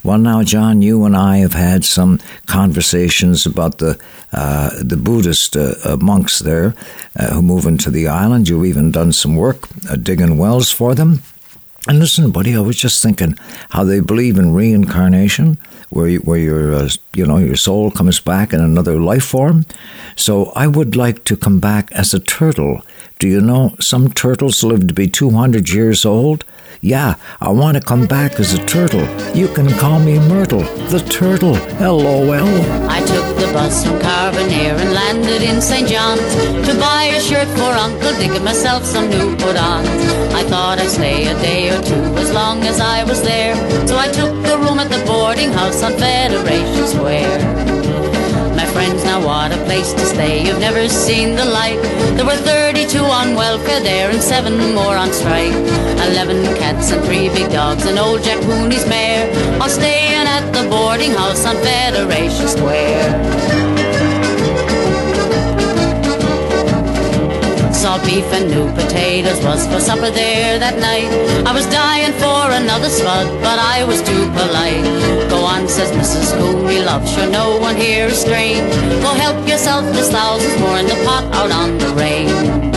Well, 0.03 0.17
now, 0.17 0.43
John, 0.43 0.81
you 0.81 1.05
and 1.05 1.15
I 1.15 1.39
have 1.39 1.53
had 1.53 1.85
some 1.85 2.19
conversations 2.47 3.45
about 3.45 3.79
the 3.79 3.99
uh, 4.33 4.71
the 4.83 4.97
Buddhist 4.97 5.57
uh, 5.57 5.75
uh, 5.85 5.97
monks 5.97 6.39
there 6.39 6.75
uh, 7.17 7.35
who 7.35 7.43
move 7.43 7.67
into 7.67 7.91
the 7.91 8.09
island. 8.09 8.49
You've 8.49 8.65
even 8.65 8.91
done 8.93 9.13
some 9.13 9.37
work 9.37 9.69
uh, 9.91 9.97
digging 9.97 10.39
wells 10.39 10.71
for 10.71 10.95
them. 10.95 11.23
And 11.89 12.01
listen, 12.01 12.33
buddy, 12.33 12.57
I 12.57 12.61
was 12.61 12.77
just 12.77 13.01
thinking 13.01 13.37
how 13.71 13.85
they 13.85 14.01
believe 14.01 14.39
in 14.39 14.53
reincarnation, 14.53 15.57
where 15.91 16.09
you, 16.09 16.19
where 16.21 16.39
your 16.39 16.75
uh, 16.75 16.89
you 17.15 17.25
know 17.25 17.39
your 17.39 17.55
soul 17.57 17.93
comes 17.93 18.19
back 18.19 18.53
in 18.53 18.61
another 18.61 19.01
life 19.01 19.25
form. 19.25 19.67
So 20.17 20.47
I 20.57 20.67
would 20.67 20.97
like 20.97 21.23
to 21.25 21.37
come 21.37 21.61
back 21.61 21.93
as 21.93 22.13
a 22.13 22.19
turtle. 22.19 22.83
Do 23.21 23.29
you 23.29 23.41
know 23.41 23.77
some 23.79 24.13
turtles 24.13 24.65
live 24.65 24.89
to 24.89 24.95
be 24.95 25.07
two 25.07 25.31
hundred 25.31 25.69
years 25.69 26.05
old? 26.05 26.45
Yeah, 26.81 27.15
I 27.41 27.51
want 27.51 27.77
to 27.77 27.83
come 27.83 28.07
back 28.07 28.39
as 28.39 28.55
a 28.55 28.65
turtle. 28.67 29.07
You 29.35 29.49
can 29.49 29.69
call 29.79 29.99
me 29.99 30.19
Myrtle, 30.19 30.61
the 30.91 31.01
turtle. 31.01 31.57
LOL. 31.81 32.31
I 32.89 33.01
took 33.01 33.27
the 33.37 33.51
bus 33.53 33.85
from 33.85 33.99
Carbonear 33.99 34.77
and 34.79 34.93
landed 34.93 35.43
in 35.43 35.61
St. 35.61 35.89
John's 35.89 36.21
to 36.67 36.79
buy 36.79 37.05
a 37.05 37.21
shirt 37.21 37.49
for 37.57 37.73
Uncle 37.73 38.13
Dick 38.19 38.31
and 38.31 38.45
myself 38.45 38.85
some 38.85 39.09
new 39.09 39.37
put-ons. 39.37 39.89
I 40.35 40.43
thought 40.45 40.79
I'd 40.79 40.89
stay 40.89 41.27
a 41.29 41.35
day 41.41 41.71
or 41.71 41.83
two 41.83 42.03
as 42.21 42.33
long 42.33 42.63
as 42.65 42.81
I 42.81 43.05
was 43.05 43.23
there, 43.23 43.55
so 43.87 43.97
I 43.97 44.09
took 44.09 44.33
a 44.47 44.59
room 44.59 44.79
at 44.79 44.91
the 44.91 45.03
boarding 45.07 45.53
house 45.53 45.83
on 45.83 45.93
Federation 45.95 46.87
Square. 46.87 48.06
Friends, 48.77 49.05
now 49.05 49.25
what 49.25 49.53
a 49.53 49.57
place 49.65 49.95
to 49.95 50.01
stay. 50.01 50.45
You've 50.45 50.61
never 50.61 50.87
seen 50.87 51.35
the 51.35 51.47
like. 51.47 51.81
There 52.15 52.27
were 52.27 52.37
32 52.37 52.99
on 52.99 53.35
welfare 53.35 53.81
there 53.81 54.11
and 54.11 54.21
seven 54.21 54.75
more 54.75 54.95
on 54.95 55.11
strike. 55.15 55.55
11 56.13 56.45
cats 56.57 56.93
and 56.93 57.03
three 57.07 57.31
big 57.31 57.51
dogs 57.51 57.87
and 57.87 57.99
old 57.99 58.23
Jack 58.23 58.45
Mooney's 58.45 58.87
mare. 58.87 59.33
All 59.63 59.71
staying 59.71 60.29
at 60.29 60.53
the 60.53 60.69
boarding 60.69 61.13
house 61.13 61.47
on 61.47 61.57
Federation 61.57 62.49
Square. 62.49 63.76
Salt 67.87 68.05
beef 68.05 68.25
and 68.33 68.51
new 68.51 68.67
potatoes 68.75 69.41
was 69.45 69.65
for 69.69 69.79
supper 69.79 70.11
there 70.11 70.59
that 70.59 70.77
night. 70.81 71.07
I 71.47 71.55
was 71.55 71.67
dying 71.67 72.13
for 72.15 72.51
another 72.51 72.89
spud, 72.89 73.29
but 73.41 73.61
I 73.61 73.85
was 73.85 74.03
too 74.03 74.27
polite. 74.35 74.83
Go 75.31 75.45
on, 75.45 75.69
says 75.69 75.93
Mrs. 75.93 76.37
Cooney, 76.37 76.83
love, 76.83 77.09
sure 77.09 77.31
no 77.31 77.59
one 77.59 77.77
here 77.77 78.07
is 78.07 78.21
strange. 78.21 78.75
Go 79.05 79.15
help 79.15 79.47
yourself, 79.47 79.85
there's 79.95 80.11
thousands 80.11 80.59
more 80.59 80.79
in 80.79 80.87
the 80.87 80.99
pot 81.05 81.33
out 81.33 81.53
on 81.53 81.79
the 81.79 81.95
range. 81.95 82.76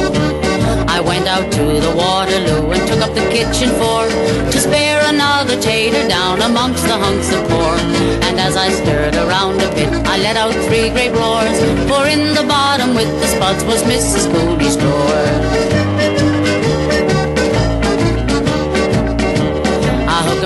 I 0.99 1.01
went 1.01 1.29
out 1.29 1.49
to 1.53 1.63
the 1.79 1.93
Waterloo 1.95 2.71
and 2.71 2.85
took 2.85 2.99
up 2.99 3.15
the 3.15 3.23
kitchen 3.31 3.69
floor 3.79 4.09
to 4.51 4.59
spare 4.59 4.99
another 5.05 5.55
tater 5.61 6.05
down 6.09 6.41
amongst 6.41 6.83
the 6.83 6.97
hunks 7.05 7.31
of 7.31 7.39
pork. 7.47 7.79
And 8.27 8.37
as 8.37 8.57
I 8.57 8.67
stirred 8.69 9.15
around 9.15 9.61
a 9.61 9.73
bit, 9.75 9.87
I 10.05 10.17
let 10.17 10.35
out 10.35 10.53
three 10.67 10.89
great 10.89 11.13
roars, 11.13 11.57
for 11.87 12.05
in 12.05 12.35
the 12.35 12.43
bottom 12.45 12.95
with 12.95 13.07
the 13.21 13.27
spuds 13.27 13.63
was 13.63 13.81
Mrs. 13.83 14.29
Cooley's 14.29 14.75
door. 14.75 15.69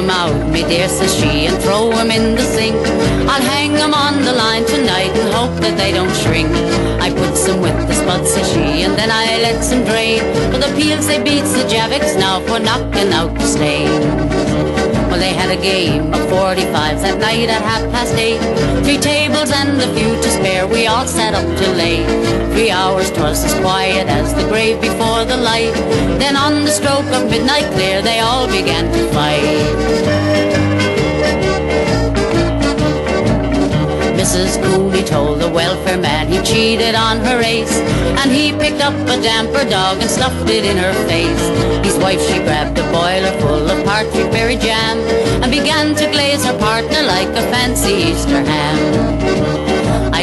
'em 0.03 0.09
out, 0.09 0.35
me 0.51 0.63
dear, 0.63 0.89
says 0.89 1.15
she, 1.15 1.45
and 1.45 1.57
throw 1.63 1.91
'em 1.91 2.11
in 2.11 2.35
the 2.35 2.45
sink. 2.55 2.75
I'll 3.31 3.45
hang 3.55 3.73
'em 3.77 3.93
on 3.93 4.25
the 4.27 4.33
line 4.33 4.65
tonight 4.65 5.13
and 5.21 5.29
hope 5.39 5.55
that 5.63 5.77
they 5.77 5.91
don't 5.97 6.15
shrink. 6.23 6.51
I 7.05 7.07
put 7.21 7.37
some 7.37 7.61
with 7.61 7.77
the 7.87 7.95
spuds, 8.01 8.29
says 8.33 8.47
she, 8.53 8.72
then 8.97 9.09
I 9.11 9.37
let 9.41 9.63
some 9.63 9.83
drain. 9.83 10.21
For 10.51 10.59
the 10.59 10.71
peels 10.75 11.07
they 11.07 11.21
beats 11.21 11.53
the 11.53 11.63
Javex 11.63 12.17
now 12.17 12.39
for 12.41 12.59
knocking 12.59 13.11
out 13.11 13.33
the 13.35 13.45
stain. 13.45 13.89
Well, 15.09 15.19
they 15.19 15.33
had 15.33 15.51
a 15.51 15.61
game 15.61 16.13
of 16.13 16.21
45s 16.31 17.01
that 17.05 17.19
night 17.19 17.49
at 17.49 17.61
half 17.61 17.83
past 17.91 18.15
eight. 18.15 18.41
Three 18.83 18.97
tables 18.97 19.51
and 19.51 19.81
a 19.81 19.93
few 19.93 20.15
to 20.15 20.29
spare, 20.29 20.65
we 20.67 20.87
all 20.87 21.05
sat 21.05 21.33
up 21.33 21.45
till 21.57 21.73
late. 21.73 22.07
Three 22.53 22.71
hours, 22.71 23.11
'twas 23.11 23.43
as 23.43 23.53
quiet 23.61 24.07
as 24.07 24.33
the 24.33 24.45
grave 24.47 24.81
before 24.81 25.25
the 25.25 25.37
light. 25.37 25.73
Then 26.19 26.35
on 26.35 26.65
the 26.65 26.71
stroke 26.71 27.09
of 27.17 27.29
midnight 27.29 27.71
clear, 27.73 28.01
they 28.01 28.19
all 28.19 28.47
began 28.47 28.91
to 28.91 29.01
fight. 29.13 30.62
Mrs. 34.33 34.63
Cooley 34.63 35.03
told 35.03 35.41
the 35.41 35.47
welfare 35.47 35.95
man 35.95 36.27
he 36.27 36.41
cheated 36.41 36.95
on 36.95 37.19
her 37.19 37.39
ace. 37.39 37.77
And 38.17 38.31
he 38.31 38.51
picked 38.51 38.81
up 38.81 38.95
a 39.07 39.21
damper 39.21 39.63
dog 39.69 40.01
and 40.01 40.09
stuffed 40.09 40.49
it 40.49 40.65
in 40.65 40.75
her 40.75 40.93
face. 41.07 41.85
His 41.85 41.95
wife, 41.99 42.19
she 42.19 42.39
grabbed 42.39 42.79
a 42.79 42.91
boiler 42.91 43.39
full 43.41 43.69
of 43.69 43.85
partridge 43.85 44.31
berry 44.31 44.55
jam 44.55 44.97
and 45.43 45.51
began 45.51 45.93
to 45.93 46.09
glaze 46.09 46.43
her 46.45 46.57
partner 46.57 47.03
like 47.03 47.29
a 47.29 47.43
fancy 47.53 47.93
Easter 47.93 48.41
ham. 48.41 49.22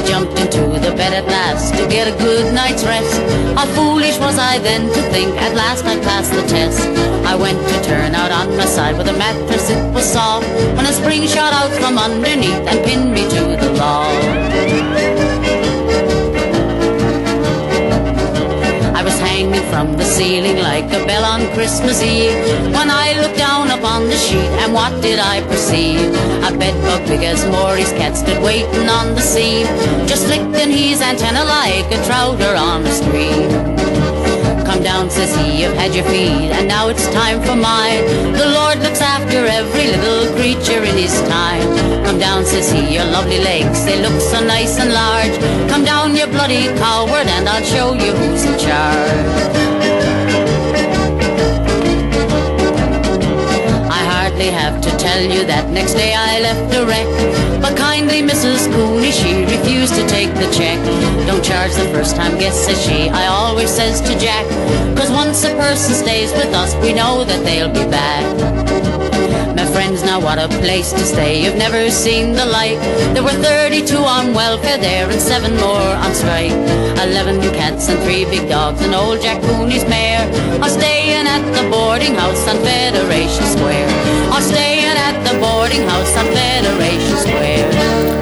I 0.01 0.03
jumped 0.07 0.39
into 0.41 0.81
the 0.81 0.97
bed 0.97 1.13
at 1.13 1.27
last 1.27 1.75
to 1.75 1.87
get 1.87 2.09
a 2.09 2.17
good 2.17 2.55
night's 2.55 2.85
rest. 2.85 3.21
How 3.55 3.67
foolish 3.77 4.19
was 4.19 4.39
I 4.39 4.59
then 4.59 4.89
to 4.89 5.03
think 5.13 5.37
at 5.37 5.55
last 5.55 5.85
I 5.85 6.01
passed 6.01 6.33
the 6.33 6.41
test. 6.49 6.81
I 7.29 7.37
went 7.37 7.61
to 7.69 7.77
turn 7.85 8.15
out 8.15 8.33
on 8.33 8.57
my 8.57 8.65
side 8.65 8.97
with 8.97 9.09
a 9.09 9.13
mattress, 9.13 9.69
it 9.69 9.93
was 9.93 10.07
soft. 10.07 10.49
When 10.75 10.87
a 10.87 10.93
spring 10.95 11.27
shot 11.27 11.53
out 11.53 11.71
from 11.81 11.99
underneath 11.99 12.65
and 12.71 12.83
pinned 12.83 13.13
me 13.13 13.29
to 13.29 13.43
the 13.61 13.73
log. 13.77 14.25
I 18.97 19.03
was 19.05 19.21
hanging 19.21 19.53
from 19.69 19.81
from 19.81 19.97
the 19.97 20.05
ceiling 20.05 20.59
like 20.59 20.85
a 20.93 21.07
bell 21.07 21.25
on 21.25 21.41
Christmas 21.55 22.03
Eve. 22.03 22.37
When 22.77 22.91
I 22.91 23.15
looked 23.23 23.30
upon 23.81 24.09
the 24.09 24.17
sheet, 24.17 24.51
and 24.61 24.75
what 24.75 24.93
did 25.01 25.19
I 25.19 25.41
perceive? 25.49 26.13
A 26.45 26.53
bedbug 26.53 27.09
big 27.09 27.25
as 27.25 27.47
Maury's 27.47 27.93
cat 27.93 28.15
stood 28.15 28.43
waiting 28.43 28.89
on 28.89 29.15
the 29.15 29.21
seam, 29.21 29.67
just 30.07 30.29
licking 30.29 30.71
his 30.71 31.01
antenna 31.01 31.45
like 31.45 31.89
a 31.89 31.99
trouter 32.05 32.55
on 32.57 32.85
a 32.85 32.93
stream. 32.93 33.49
Come 34.69 34.83
down, 34.83 35.09
says 35.09 35.33
he, 35.41 35.63
you've 35.63 35.75
had 35.75 35.95
your 35.95 36.05
feed, 36.05 36.53
and 36.57 36.69
now 36.69 36.89
it's 36.89 37.07
time 37.09 37.41
for 37.41 37.57
mine. 37.57 38.05
The 38.37 38.49
Lord 38.59 38.79
looks 38.85 39.01
after 39.01 39.39
every 39.47 39.87
little 39.97 40.29
creature 40.37 40.83
in 40.85 40.97
his 40.97 41.17
time. 41.29 41.65
Come 42.05 42.19
down, 42.19 42.45
says 42.45 42.71
he, 42.71 42.95
your 42.95 43.07
lovely 43.07 43.39
legs, 43.39 43.85
they 43.87 43.99
look 44.03 44.21
so 44.21 44.45
nice 44.45 44.79
and 44.79 44.93
large. 44.93 45.35
Come 45.71 45.85
down, 45.85 46.15
you 46.15 46.27
bloody 46.27 46.69
coward, 46.77 47.27
and 47.37 47.49
I'll 47.49 47.65
show 47.65 47.95
you 47.95 48.13
who's 48.13 48.45
in 48.45 48.59
charge. 48.59 50.00
Hardly 54.41 54.59
have 54.59 54.81
to 54.81 54.91
tell 54.97 55.21
you 55.21 55.45
that 55.45 55.69
next 55.71 55.95
day 55.95 56.15
I 56.15 56.41
left 56.41 56.75
a 56.75 56.87
wreck. 56.87 57.07
But 57.61 57.77
kindly 57.77 58.23
Mrs. 58.23 58.73
Cooney, 58.73 59.11
she 59.11 59.45
refused 59.45 59.95
to 59.97 60.07
take 60.09 60.33
the 60.35 60.51
check. 60.57 60.79
Don't 61.27 61.45
charge 61.45 61.73
the 61.75 61.89
first 61.93 62.17
time 62.17 62.39
guest, 62.39 62.65
says 62.65 62.83
she. 62.83 63.11
I 63.11 63.27
always 63.27 63.71
says 63.71 64.01
to 64.01 64.19
Jack, 64.19 64.47
cause 64.97 65.11
once 65.11 65.45
a 65.45 65.55
person 65.57 65.95
stays 65.95 66.33
with 66.33 66.55
us, 66.55 66.75
we 66.77 66.95
know 66.95 67.25
that 67.25 67.45
they'll 67.45 67.69
be 67.69 67.85
back 67.91 69.00
friends, 69.67 70.03
now 70.03 70.21
what 70.21 70.39
a 70.39 70.49
place 70.61 70.93
to 70.93 71.01
stay. 71.01 71.43
You've 71.43 71.57
never 71.57 71.91
seen 71.91 72.33
the 72.33 72.47
like. 72.47 72.79
There 73.15 73.23
were 73.23 73.39
32 73.43 73.97
on 73.97 74.35
welfare 74.35 74.79
there 74.79 75.09
and 75.11 75.21
seven 75.21 75.57
more 75.57 75.93
on 76.05 76.15
strike. 76.15 76.53
11 76.53 77.41
cats 77.53 77.89
and 77.89 77.99
three 78.03 78.25
big 78.25 78.49
dogs 78.49 78.81
and 78.83 78.95
old 78.95 79.21
Jack 79.21 79.41
Cooney's 79.43 79.85
mare 79.89 80.25
are 80.63 80.69
staying 80.69 81.27
at 81.27 81.43
the 81.57 81.69
boarding 81.71 82.15
house 82.15 82.47
on 82.49 82.57
Federation 82.63 83.45
Square. 83.45 83.89
Are 84.33 84.43
staying 84.43 84.97
at 85.09 85.17
the 85.25 85.39
boarding 85.41 85.83
house 85.89 86.17
on 86.17 86.27
Federation 86.27 87.17
Square. 87.17 88.20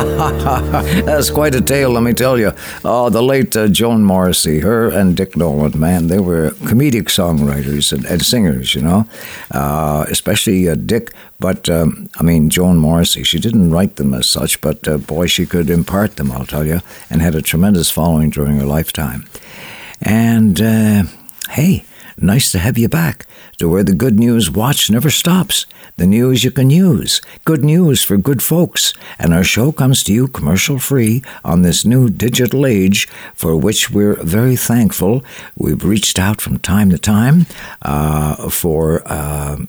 That's 1.04 1.30
quite 1.30 1.54
a 1.54 1.60
tale, 1.60 1.90
let 1.90 2.02
me 2.02 2.14
tell 2.14 2.38
you. 2.38 2.52
Oh, 2.84 3.10
the 3.10 3.22
late 3.22 3.54
uh, 3.56 3.68
Joan 3.68 4.02
Morrissey, 4.02 4.60
her 4.60 4.88
and 4.88 5.16
Dick 5.16 5.36
Nolan, 5.36 5.78
man, 5.78 6.06
they 6.06 6.18
were 6.18 6.50
comedic 6.50 7.04
songwriters 7.04 7.92
and, 7.92 8.06
and 8.06 8.24
singers, 8.24 8.74
you 8.74 8.80
know, 8.80 9.06
uh, 9.50 10.06
especially 10.08 10.68
uh, 10.68 10.74
Dick. 10.74 11.12
But, 11.38 11.68
um, 11.68 12.08
I 12.18 12.22
mean, 12.22 12.48
Joan 12.48 12.78
Morrissey, 12.78 13.24
she 13.24 13.38
didn't 13.38 13.70
write 13.70 13.96
them 13.96 14.14
as 14.14 14.26
such, 14.26 14.60
but 14.60 14.88
uh, 14.88 14.98
boy, 14.98 15.26
she 15.26 15.44
could 15.44 15.68
impart 15.68 16.16
them, 16.16 16.32
I'll 16.32 16.46
tell 16.46 16.66
you, 16.66 16.80
and 17.10 17.20
had 17.20 17.34
a 17.34 17.42
tremendous 17.42 17.90
following 17.90 18.30
during 18.30 18.58
her 18.58 18.66
lifetime. 18.66 19.26
And, 20.00 20.60
uh, 20.60 21.04
hey, 21.50 21.84
nice 22.16 22.50
to 22.52 22.58
have 22.58 22.78
you 22.78 22.88
back 22.88 23.26
to 23.60 23.68
where 23.68 23.84
the 23.84 23.94
good 23.94 24.18
news 24.18 24.50
watch 24.50 24.90
never 24.90 25.10
stops. 25.10 25.66
The 25.98 26.06
news 26.06 26.44
you 26.44 26.50
can 26.50 26.70
use. 26.70 27.20
Good 27.44 27.62
news 27.62 28.02
for 28.02 28.16
good 28.16 28.42
folks. 28.42 28.94
And 29.18 29.34
our 29.34 29.44
show 29.44 29.70
comes 29.70 30.02
to 30.04 30.14
you 30.14 30.28
commercial 30.28 30.78
free 30.78 31.22
on 31.44 31.60
this 31.60 31.84
new 31.84 32.08
digital 32.08 32.64
age 32.64 33.06
for 33.34 33.54
which 33.54 33.90
we're 33.90 34.16
very 34.22 34.56
thankful. 34.56 35.22
We've 35.56 35.84
reached 35.84 36.18
out 36.18 36.40
from 36.40 36.58
time 36.58 36.88
to 36.88 36.98
time 36.98 37.44
uh, 37.82 38.48
for. 38.48 39.02
Uh, 39.04 39.66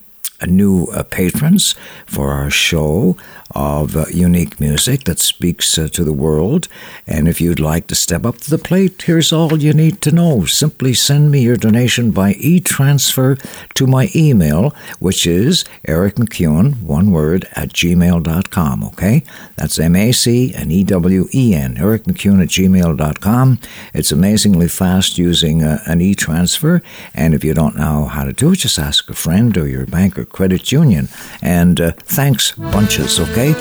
new 0.48 0.86
uh, 0.88 1.04
patrons 1.04 1.76
for 2.08 2.32
our 2.32 2.50
show 2.50 3.16
of 3.56 3.96
uh, 3.96 4.06
unique 4.12 4.60
music 4.60 5.04
that 5.06 5.20
speaks 5.20 5.78
uh, 5.78 5.88
to 5.90 6.04
the 6.04 6.14
world. 6.14 6.68
And 7.08 7.28
if 7.28 7.42
you'd 7.42 7.60
like 7.60 7.88
to 7.88 7.96
step 7.96 8.26
up 8.26 8.38
to 8.38 8.50
the 8.50 8.58
plate, 8.58 9.02
here's 9.02 9.34
all 9.34 9.58
you 9.58 9.74
need 9.74 10.02
to 10.02 10.12
know. 10.12 10.46
Simply 10.46 10.94
send 10.94 11.32
me 11.32 11.42
your 11.42 11.58
donation 11.58 12.12
by 12.12 12.34
e 12.34 12.60
transfer 12.60 13.38
to 13.76 13.88
my 13.88 14.10
email, 14.16 14.74
which 15.00 15.26
is 15.26 15.66
Eric 15.88 16.16
MacEwen, 16.16 16.82
one 16.82 17.12
word, 17.12 17.48
at 17.54 17.70
gmail.com. 17.70 18.84
Okay? 18.86 19.24
That's 19.56 19.80
M 19.80 19.96
A 19.96 20.12
C 20.12 20.54
and 20.54 20.72
E 20.72 20.84
W 20.84 21.28
E 21.34 21.54
N, 21.54 21.78
Eric 21.78 22.04
MacEwen 22.04 22.42
at 22.42 22.50
gmail.com. 22.50 23.60
It's 23.94 24.12
amazingly 24.12 24.68
fast 24.68 25.18
using 25.18 25.64
uh, 25.64 25.82
an 25.86 26.02
e 26.02 26.16
transfer. 26.16 26.82
And 27.14 27.34
if 27.34 27.44
you 27.44 27.54
don't 27.54 27.76
know 27.76 28.06
how 28.06 28.24
to 28.24 28.34
do 28.34 28.52
it, 28.52 28.58
just 28.58 28.80
ask 28.80 29.10
a 29.10 29.14
friend 29.14 29.58
or 29.58 29.68
your 29.68 29.86
bank 29.86 30.18
or 30.18 30.26
credit 30.26 30.72
union. 30.72 31.10
And 31.42 31.82
uh, 31.82 31.92
thanks 31.98 32.52
bunches, 32.52 33.20
okay? 33.20 33.41
Okay? 33.42 33.54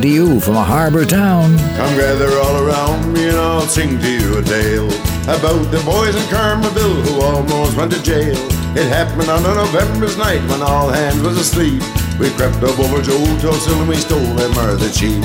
To 0.00 0.08
you 0.08 0.40
from 0.40 0.56
a 0.56 0.64
harbor 0.64 1.04
town. 1.04 1.58
Come 1.76 1.96
gather 1.96 2.30
all 2.38 2.64
around 2.64 3.12
me 3.12 3.28
and 3.28 3.36
I'll 3.36 3.60
sing 3.62 3.98
to 3.98 4.10
you 4.10 4.38
a 4.38 4.42
tale 4.42 4.88
about 5.24 5.70
the 5.70 5.82
boys 5.84 6.14
in 6.14 6.22
Carmanville 6.32 7.04
who 7.04 7.20
almost 7.20 7.76
went 7.76 7.92
to 7.92 8.02
jail. 8.02 8.36
It 8.76 8.88
happened 8.88 9.28
on 9.28 9.44
a 9.44 9.54
November's 9.54 10.16
night 10.16 10.40
when 10.48 10.62
all 10.62 10.88
hands 10.88 11.20
was 11.20 11.36
asleep. 11.36 11.82
We 12.18 12.30
crept 12.30 12.62
up 12.62 12.78
over 12.78 13.02
Joe 13.02 13.20
Tulsil 13.42 13.80
and 13.80 13.88
we 13.88 13.96
stole 13.96 14.20
them 14.20 14.54
the 14.78 14.88
cheap. 14.88 15.20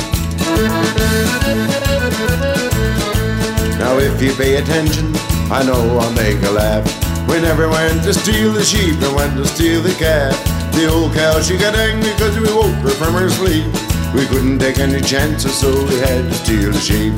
Now 3.80 3.98
if 4.00 4.22
you 4.22 4.34
pay 4.34 4.58
attention, 4.58 5.14
I 5.52 5.64
know 5.64 6.00
I'll 6.00 6.12
make 6.14 6.42
a 6.44 6.52
laugh. 6.52 6.84
We 7.30 7.40
never 7.40 7.70
went 7.70 8.04
to 8.04 8.14
steal 8.14 8.52
the 8.52 8.64
sheep, 8.64 9.00
we 9.00 9.14
went 9.14 9.38
to 9.38 9.46
steal 9.46 9.82
the 9.82 9.94
calf. 9.94 10.36
The 10.74 10.88
old 10.88 11.14
cow, 11.14 11.40
she 11.40 11.56
got 11.58 11.76
angry 11.76 12.12
because 12.12 12.38
we 12.38 12.54
woke 12.54 12.76
her 12.84 12.90
from 12.90 13.14
her 13.14 13.30
sleep. 13.30 13.85
We 14.16 14.26
couldn't 14.28 14.60
take 14.60 14.80
any 14.80 15.02
chances, 15.02 15.54
so 15.54 15.68
we 15.68 15.96
had 16.00 16.24
to 16.24 16.34
steal 16.34 16.72
the 16.72 16.80
sheep. 16.80 17.14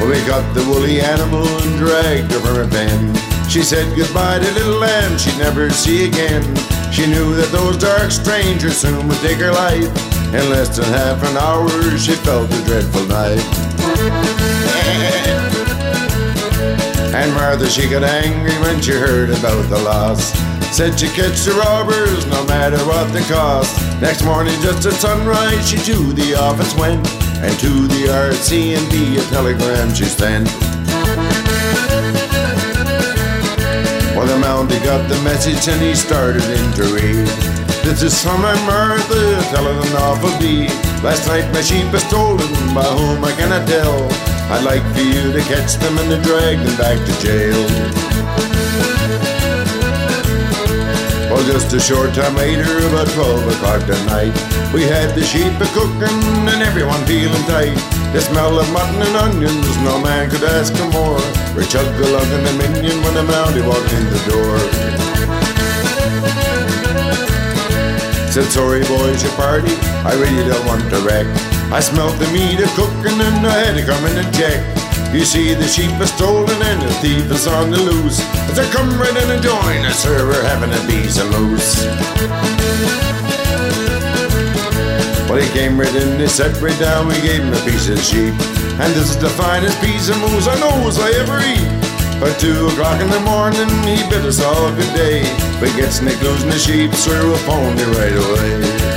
We 0.00 0.16
got 0.26 0.54
the 0.54 0.64
woolly 0.66 1.02
animal 1.02 1.46
and 1.46 1.76
dragged 1.76 2.32
her 2.32 2.40
from 2.40 2.56
her 2.56 2.66
pen. 2.66 3.14
She 3.50 3.60
said 3.62 3.94
goodbye 3.94 4.38
to 4.38 4.50
little 4.52 4.80
lamb 4.80 5.18
she'd 5.18 5.36
never 5.36 5.68
see 5.68 6.06
again. 6.08 6.42
She 6.90 7.06
knew 7.06 7.34
that 7.36 7.50
those 7.52 7.76
dark 7.76 8.10
strangers 8.10 8.78
soon 8.78 9.06
would 9.06 9.18
take 9.18 9.38
her 9.38 9.52
life. 9.52 9.92
In 10.32 10.48
less 10.48 10.74
than 10.74 10.86
half 10.86 11.22
an 11.28 11.36
hour, 11.36 11.68
she 11.98 12.12
felt 12.24 12.48
the 12.48 12.62
dreadful 12.64 13.04
knife. 13.12 13.44
And 17.14 17.34
Martha, 17.34 17.68
she 17.68 17.90
got 17.90 18.04
angry 18.04 18.56
when 18.62 18.80
she 18.80 18.92
heard 18.92 19.28
about 19.28 19.68
the 19.68 19.78
loss. 19.80 20.47
Said 20.70 21.00
she'd 21.00 21.10
catch 21.10 21.42
the 21.42 21.52
robbers 21.58 22.24
no 22.26 22.44
matter 22.46 22.78
what 22.86 23.12
the 23.12 23.20
cost. 23.32 23.74
Next 24.00 24.24
morning, 24.24 24.54
just 24.60 24.86
at 24.86 24.92
sunrise, 24.94 25.68
she 25.68 25.76
to 25.78 26.12
the 26.12 26.34
office 26.34 26.74
went. 26.76 27.06
And 27.42 27.52
to 27.60 27.86
the 27.88 28.06
RCMP 28.10 29.18
a 29.18 29.22
telegram 29.30 29.94
she 29.94 30.04
sent. 30.04 30.48
Well, 34.14 34.26
the 34.26 34.38
Mountie 34.44 34.82
got 34.84 35.08
the 35.08 35.20
message 35.22 35.66
and 35.68 35.80
he 35.80 35.94
started 35.94 36.42
in 36.42 36.72
to 36.74 36.82
read. 36.94 37.26
This 37.84 38.02
is 38.02 38.22
from 38.22 38.42
my 38.42 38.54
Martha 38.66 39.40
telling 39.50 39.78
an 39.78 39.96
awful 39.96 40.36
deed. 40.38 40.70
Last 41.02 41.26
night 41.28 41.50
my 41.54 41.62
sheep 41.62 41.90
was 41.92 42.02
stolen, 42.04 42.52
by 42.74 42.84
whom 42.84 43.24
I 43.24 43.32
cannot 43.32 43.66
tell. 43.66 44.08
I'd 44.50 44.64
like 44.64 44.82
for 44.94 45.00
you 45.00 45.32
to 45.32 45.40
catch 45.42 45.74
them 45.76 45.96
and 45.98 46.10
to 46.10 46.20
drag 46.22 46.58
them 46.58 46.76
back 46.76 46.98
to 46.98 47.12
jail. 47.24 48.97
Just 51.48 51.72
a 51.72 51.80
short 51.80 52.12
time 52.12 52.36
later, 52.36 52.76
about 52.92 53.08
12 53.08 53.56
o'clock 53.56 53.80
that 53.88 54.04
night, 54.04 54.36
we 54.68 54.84
had 54.84 55.16
the 55.16 55.24
sheep 55.24 55.48
a 55.56 55.68
cooking 55.72 56.20
and 56.44 56.60
everyone 56.60 57.00
feeling 57.08 57.40
tight. 57.48 57.72
The 58.12 58.20
smell 58.20 58.60
of 58.60 58.68
mutton 58.68 59.00
and 59.00 59.16
onions, 59.16 59.64
no 59.80 59.96
man 59.96 60.28
could 60.28 60.44
ask 60.44 60.76
for 60.76 60.84
more. 60.92 61.16
We 61.56 61.64
chugged 61.64 61.96
a 62.04 62.08
lug 62.12 62.28
and 62.36 62.44
a 62.44 62.54
minion 62.60 63.00
when 63.00 63.16
the 63.16 63.24
mountie 63.24 63.64
walked 63.64 63.88
in 63.96 64.04
the 64.12 64.20
door. 64.28 64.60
Said, 68.28 68.52
sorry 68.52 68.84
boys, 68.84 69.24
your 69.24 69.32
party, 69.32 69.72
I 70.04 70.12
really 70.20 70.44
don't 70.44 70.68
want 70.68 70.84
to 70.92 71.00
wreck. 71.00 71.24
I 71.72 71.80
smelled 71.80 72.20
the 72.20 72.28
meat 72.28 72.60
a 72.60 72.68
cooking 72.76 73.16
and 73.24 73.40
I 73.48 73.72
had 73.72 73.80
to 73.80 73.84
come 73.88 74.04
in 74.04 74.20
and 74.20 74.28
check. 74.36 74.60
You 75.12 75.24
see, 75.24 75.54
the 75.54 75.66
sheep 75.66 75.90
are 76.00 76.06
stolen 76.06 76.60
and 76.62 76.82
the 76.82 76.92
thief 77.00 77.30
is 77.32 77.46
on 77.46 77.70
the 77.70 77.78
loose. 77.78 78.18
They 78.54 78.68
come 78.70 78.88
right 79.00 79.10
in 79.10 79.30
and 79.30 79.42
join 79.42 79.84
us, 79.84 80.02
sir, 80.02 80.26
we're 80.28 80.42
having 80.42 80.70
a 80.70 80.82
piece 80.86 81.18
of 81.18 81.30
moose. 81.32 81.84
Well, 85.28 85.40
he 85.40 85.48
came 85.50 85.80
right 85.80 85.94
in, 85.94 86.20
he 86.20 86.28
sat 86.28 86.60
right 86.60 86.78
down, 86.78 87.08
we 87.08 87.14
gave 87.20 87.40
him 87.40 87.52
a 87.52 87.64
piece 87.64 87.88
of 87.88 87.98
sheep. 87.98 88.34
And 88.80 88.92
this 88.94 89.10
is 89.10 89.18
the 89.18 89.30
finest 89.30 89.80
piece 89.80 90.08
of 90.08 90.18
moose 90.20 90.46
I 90.46 90.54
know 90.60 90.76
I 90.86 91.10
ever 91.24 91.40
eat. 91.40 91.68
By 92.20 92.32
two 92.38 92.66
o'clock 92.68 93.00
in 93.00 93.08
the 93.08 93.20
morning, 93.20 93.68
he 93.88 94.02
bid 94.10 94.24
us 94.26 94.42
all 94.42 94.70
good 94.76 94.94
day. 94.94 95.22
We 95.60 95.68
gets 95.76 96.02
Nick 96.02 96.20
losing 96.22 96.50
the 96.50 96.58
sheep, 96.58 96.92
sir, 96.94 97.24
we'll 97.24 97.38
phone 97.48 97.78
you 97.78 97.86
right 97.96 98.12
away. 98.12 98.87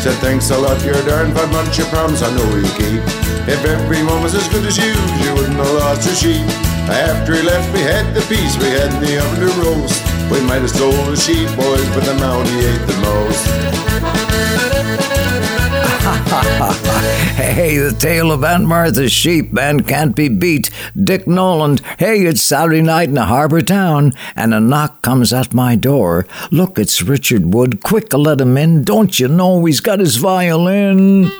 Said 0.00 0.16
thanks 0.24 0.48
a 0.48 0.56
lot, 0.56 0.82
you're 0.82 0.94
darn 1.04 1.34
fine 1.34 1.52
bunch 1.52 1.78
of 1.78 1.86
promise 1.88 2.22
I 2.22 2.34
know 2.34 2.56
you 2.56 2.64
keep. 2.72 3.02
If 3.46 3.62
every 3.66 4.02
one 4.02 4.22
was 4.22 4.34
as 4.34 4.48
good 4.48 4.64
as 4.64 4.78
you, 4.78 4.94
you 5.20 5.34
wouldn't 5.34 5.56
have 5.56 5.74
lost 5.74 6.08
a 6.08 6.14
sheep. 6.16 6.46
After 6.88 7.34
he 7.34 7.42
left, 7.42 7.70
we 7.74 7.80
had 7.80 8.14
the 8.14 8.22
piece 8.22 8.56
we 8.56 8.70
had 8.72 8.94
in 8.94 9.00
the 9.00 9.20
oven 9.20 9.40
to 9.40 9.52
roast. 9.60 10.02
We 10.32 10.40
might 10.40 10.62
have 10.62 10.70
stole 10.70 11.04
the 11.04 11.16
sheep, 11.16 11.48
boys, 11.54 11.86
but 11.90 12.04
the 12.04 12.14
Mountie 12.16 12.64
ate 12.64 12.86
the 12.88 12.96
most. 13.04 13.80
hey, 17.36 17.76
the 17.76 17.94
tale 17.98 18.32
of 18.32 18.42
Aunt 18.42 18.64
Martha's 18.64 19.12
sheep, 19.12 19.52
man, 19.52 19.82
can't 19.82 20.16
be 20.16 20.28
beat. 20.28 20.70
Dick 20.96 21.28
Nolan, 21.28 21.76
hey, 21.98 22.24
it's 22.24 22.42
Saturday 22.42 22.80
night 22.80 23.10
in 23.10 23.18
a 23.18 23.26
harbour 23.26 23.60
town, 23.60 24.14
and 24.34 24.54
a 24.54 24.60
knock 24.60 25.02
comes 25.02 25.30
at 25.32 25.52
my 25.52 25.76
door. 25.76 26.26
Look, 26.50 26.78
it's 26.78 27.02
Richard 27.02 27.52
Wood. 27.52 27.82
Quick, 27.82 28.14
let 28.14 28.40
him 28.40 28.56
in. 28.56 28.82
Don't 28.82 29.20
you 29.20 29.28
know 29.28 29.62
he's 29.66 29.80
got 29.80 30.00
his 30.00 30.16
violin? 30.16 31.30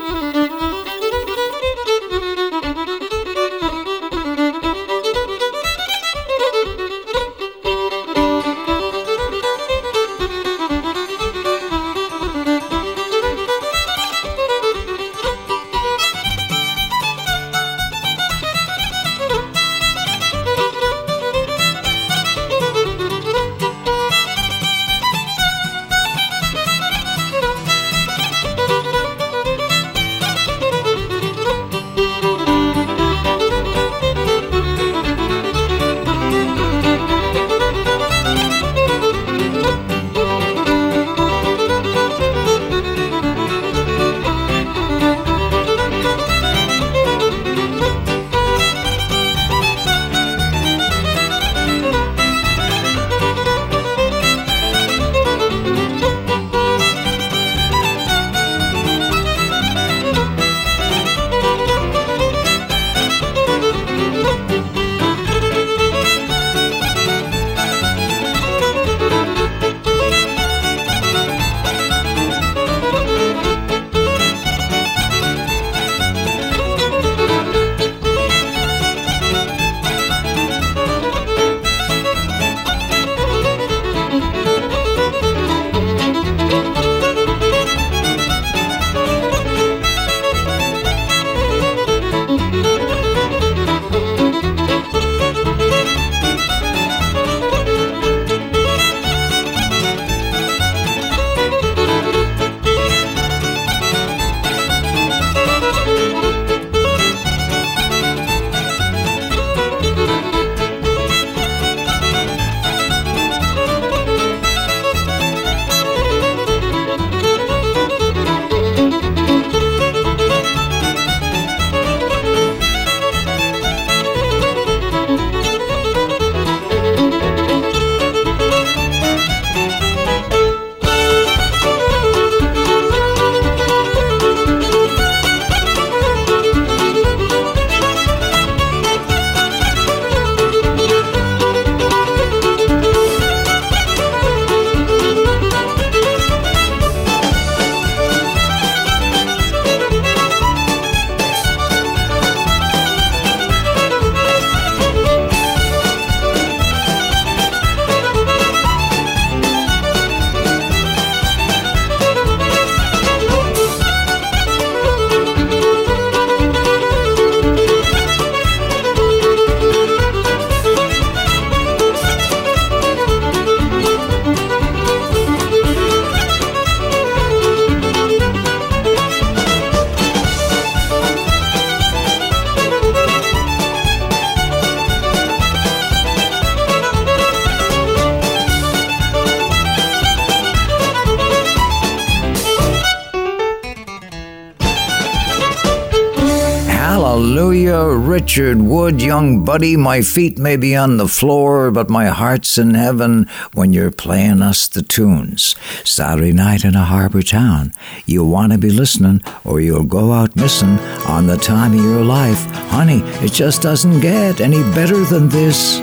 Richard 198.30 198.62
Wood, 198.62 199.02
young 199.02 199.44
buddy, 199.44 199.76
my 199.76 200.02
feet 200.02 200.38
may 200.38 200.56
be 200.56 200.76
on 200.76 200.98
the 200.98 201.08
floor, 201.08 201.72
but 201.72 201.90
my 201.90 202.06
heart's 202.06 202.58
in 202.58 202.74
heaven 202.74 203.28
when 203.54 203.72
you're 203.72 203.90
playing 203.90 204.40
us 204.40 204.68
the 204.68 204.82
tunes. 204.82 205.56
Saturday 205.82 206.32
night 206.32 206.64
in 206.64 206.76
a 206.76 206.84
harbor 206.84 207.22
town. 207.22 207.72
You 208.06 208.24
want 208.24 208.52
to 208.52 208.58
be 208.58 208.70
listening, 208.70 209.20
or 209.42 209.60
you'll 209.60 209.82
go 209.82 210.12
out 210.12 210.36
missing 210.36 210.78
on 211.08 211.26
the 211.26 211.38
time 211.38 211.72
of 211.72 211.82
your 211.82 212.04
life. 212.04 212.46
Honey, 212.70 213.00
it 213.20 213.32
just 213.32 213.62
doesn't 213.62 213.98
get 213.98 214.40
any 214.40 214.62
better 214.74 215.02
than 215.02 215.28
this. 215.28 215.80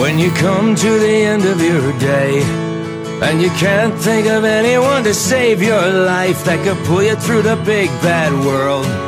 When 0.00 0.20
you 0.20 0.30
come 0.30 0.76
to 0.76 1.00
the 1.00 1.16
end 1.32 1.46
of 1.46 1.60
your 1.60 1.98
day, 1.98 2.42
and 3.26 3.42
you 3.42 3.50
can't 3.58 3.98
think 3.98 4.28
of 4.28 4.44
anyone 4.44 5.02
to 5.02 5.12
save 5.12 5.60
your 5.60 5.90
life 5.90 6.44
that 6.44 6.64
could 6.64 6.78
pull 6.86 7.02
you 7.02 7.16
through 7.16 7.42
the 7.42 7.56
big 7.66 7.88
bad 8.00 8.32
world 8.46 9.07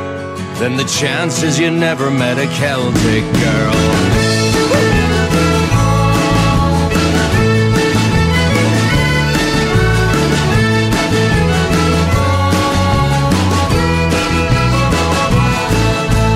then 0.61 0.77
the 0.77 0.83
chances 0.83 1.57
you 1.57 1.71
never 1.71 2.11
met 2.11 2.37
a 2.37 2.45
Celtic 2.45 3.25
girl. 3.41 3.73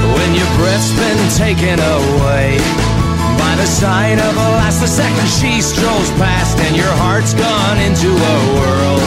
When 0.09 0.33
your 0.33 0.49
breath's 0.57 0.89
been 0.97 1.21
taken 1.37 1.77
away 1.77 2.57
by 3.37 3.53
the 3.61 3.67
sight 3.67 4.17
of 4.17 4.33
a 4.33 4.47
lass 4.57 4.81
the 4.81 4.87
second 4.87 5.27
she 5.37 5.61
strolls 5.61 6.09
past 6.17 6.57
and 6.65 6.75
your 6.75 6.93
heart's 6.97 7.35
gone 7.35 7.77
into 7.77 8.09
a 8.09 8.37
whirl 8.57 8.97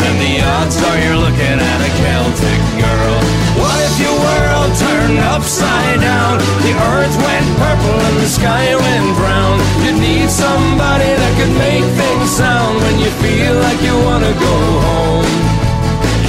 then 0.00 0.16
the 0.24 0.40
odds 0.40 0.80
are 0.80 0.98
you're 1.04 1.20
looking 1.20 1.58
at 1.60 1.80
a 1.84 1.90
Celtic 2.00 2.60
girl 2.80 3.07
what 3.58 3.78
if 3.82 3.94
your 3.98 4.14
world 4.14 4.70
turned 4.78 5.18
upside 5.34 6.00
down? 6.00 6.38
The 6.62 6.72
earth 6.94 7.16
went 7.18 7.48
purple 7.58 7.98
and 8.08 8.16
the 8.22 8.30
sky 8.30 8.74
went 8.74 9.08
brown. 9.18 9.56
You 9.84 9.92
need 9.98 10.30
somebody 10.30 11.10
that 11.20 11.32
could 11.38 11.54
make 11.58 11.86
things 11.98 12.28
sound 12.30 12.78
when 12.78 12.96
you 13.02 13.10
feel 13.22 13.54
like 13.66 13.80
you 13.82 13.94
wanna 14.08 14.34
go 14.38 14.56
home. 14.88 15.32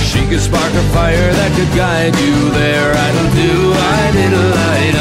She 0.10 0.26
could 0.26 0.42
spark 0.42 0.74
a 0.74 0.86
fire 0.96 1.30
that 1.40 1.52
could 1.58 1.72
guide 1.78 2.16
you 2.18 2.36
there. 2.58 2.90
I'd 3.06 3.20
do, 3.38 3.54
I 3.74 4.02
did 4.18 4.34
a 4.34 4.46
light 4.58 4.96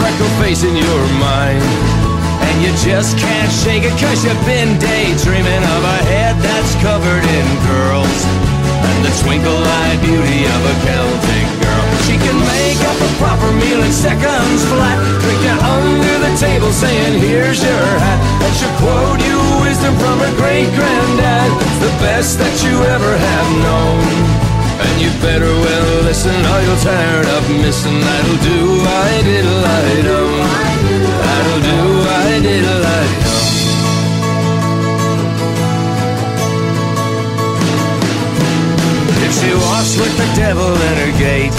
um. 0.00 0.36
space 0.46 0.62
in 0.62 0.76
your 0.76 1.04
mind. 1.18 1.62
And 2.46 2.56
you 2.62 2.70
just 2.84 3.18
can't 3.18 3.50
shake 3.50 3.82
it 3.82 3.94
cause 3.98 4.22
you've 4.24 4.44
been 4.46 4.78
daydreaming 4.78 5.64
of 5.74 5.82
a 5.82 5.98
head 6.06 6.36
that's 6.38 6.74
covered 6.84 7.24
in 7.24 7.46
curls. 7.66 8.20
And 8.86 8.98
the 9.02 9.12
twinkle-eyed 9.24 10.00
beauty 10.00 10.46
of 10.46 10.60
a 10.70 10.74
Celtic 10.86 11.46
girl. 11.58 11.84
She 12.06 12.14
can 12.14 12.38
make 12.38 12.80
up 12.86 12.98
a 13.00 13.10
proper 13.18 13.50
meal 13.58 13.82
in 13.82 13.90
seconds 13.90 14.62
flat. 14.70 14.98
Drink 15.24 15.40
you 15.42 15.56
under 15.58 16.14
the 16.22 16.32
table 16.38 16.70
saying, 16.70 17.18
here's 17.18 17.60
your 17.64 17.88
hat. 17.98 18.20
And 18.44 18.52
she'll 18.54 18.76
quote 18.78 19.20
you 19.26 19.38
wisdom 19.66 19.94
from 19.98 20.20
her 20.22 20.32
great-granddad. 20.38 21.48
It's 21.66 21.80
the 21.82 21.94
best 22.04 22.38
that 22.38 22.54
you 22.62 22.74
ever 22.94 23.12
have 23.16 23.48
known. 23.64 24.25
And 24.96 25.04
you 25.04 25.12
better 25.20 25.44
well 25.44 26.04
listen 26.08 26.32
or 26.32 26.60
you're 26.64 26.80
tired 26.80 27.28
of 27.28 27.44
missing 27.60 28.00
That'll 28.00 28.40
do, 28.40 28.80
I 28.80 29.20
diddle, 29.28 29.60
I 29.60 30.00
don't 30.08 30.48
That'll 31.20 31.60
do, 31.60 32.00
I 32.00 32.40
diddle, 32.40 32.80
I 32.80 33.04
don't 33.20 33.44
If 39.20 39.36
she 39.36 39.52
walks 39.52 40.00
with 40.00 40.16
the 40.16 40.32
devil 40.32 40.72
in 40.72 40.96
her 41.04 41.12
gate 41.20 41.52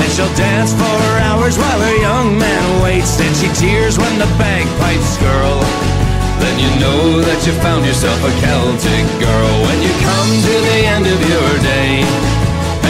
And 0.00 0.08
she'll 0.16 0.32
dance 0.32 0.72
for 0.72 1.00
hours 1.28 1.58
while 1.58 1.80
her 1.80 1.96
young 2.00 2.38
man 2.38 2.82
waits. 2.82 3.20
And 3.20 3.36
she 3.36 3.52
tears 3.52 3.98
when 3.98 4.18
the 4.18 4.24
bagpipes 4.40 5.18
girl. 5.18 5.60
Then 6.40 6.56
you 6.58 6.72
know 6.80 7.20
that 7.20 7.46
you 7.46 7.52
found 7.60 7.84
yourself 7.84 8.16
a 8.24 8.32
Celtic 8.40 9.04
girl. 9.20 9.52
When 9.68 9.78
you 9.84 9.92
come 10.08 10.30
to 10.40 10.54
the 10.72 10.78
end 10.88 11.06
of 11.06 11.20
your 11.20 11.52
day. 11.60 12.45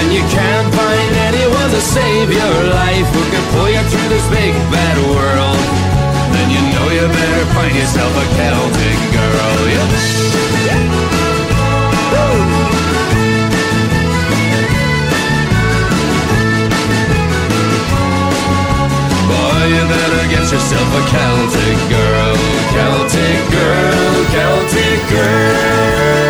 And 0.07 0.15
you 0.15 0.23
can't 0.31 0.71
find 0.73 1.15
anyone 1.35 1.69
to 1.69 1.81
save 1.81 2.31
your 2.31 2.59
life 2.71 3.09
who 3.11 3.23
can 3.27 3.43
pull 3.51 3.67
you 3.69 3.83
through 3.91 4.09
this 4.09 4.23
big 4.31 4.55
bad 4.71 4.97
world. 5.11 5.59
Then 6.31 6.47
you 6.55 6.63
know 6.63 6.87
you 6.95 7.11
better 7.11 7.45
find 7.51 7.75
yourself 7.75 8.15
a 8.15 8.25
Celtic 8.39 8.99
girl. 9.11 9.67
Yeah. 9.67 9.83
Boy, 19.27 19.59
you 19.75 19.83
better 19.91 20.23
get 20.31 20.47
yourself 20.55 20.87
a 20.87 21.03
Celtic 21.11 21.79
girl, 21.91 22.39
Celtic 22.79 23.43
girl, 23.51 24.23
Celtic 24.31 25.01
girl. 25.11 26.27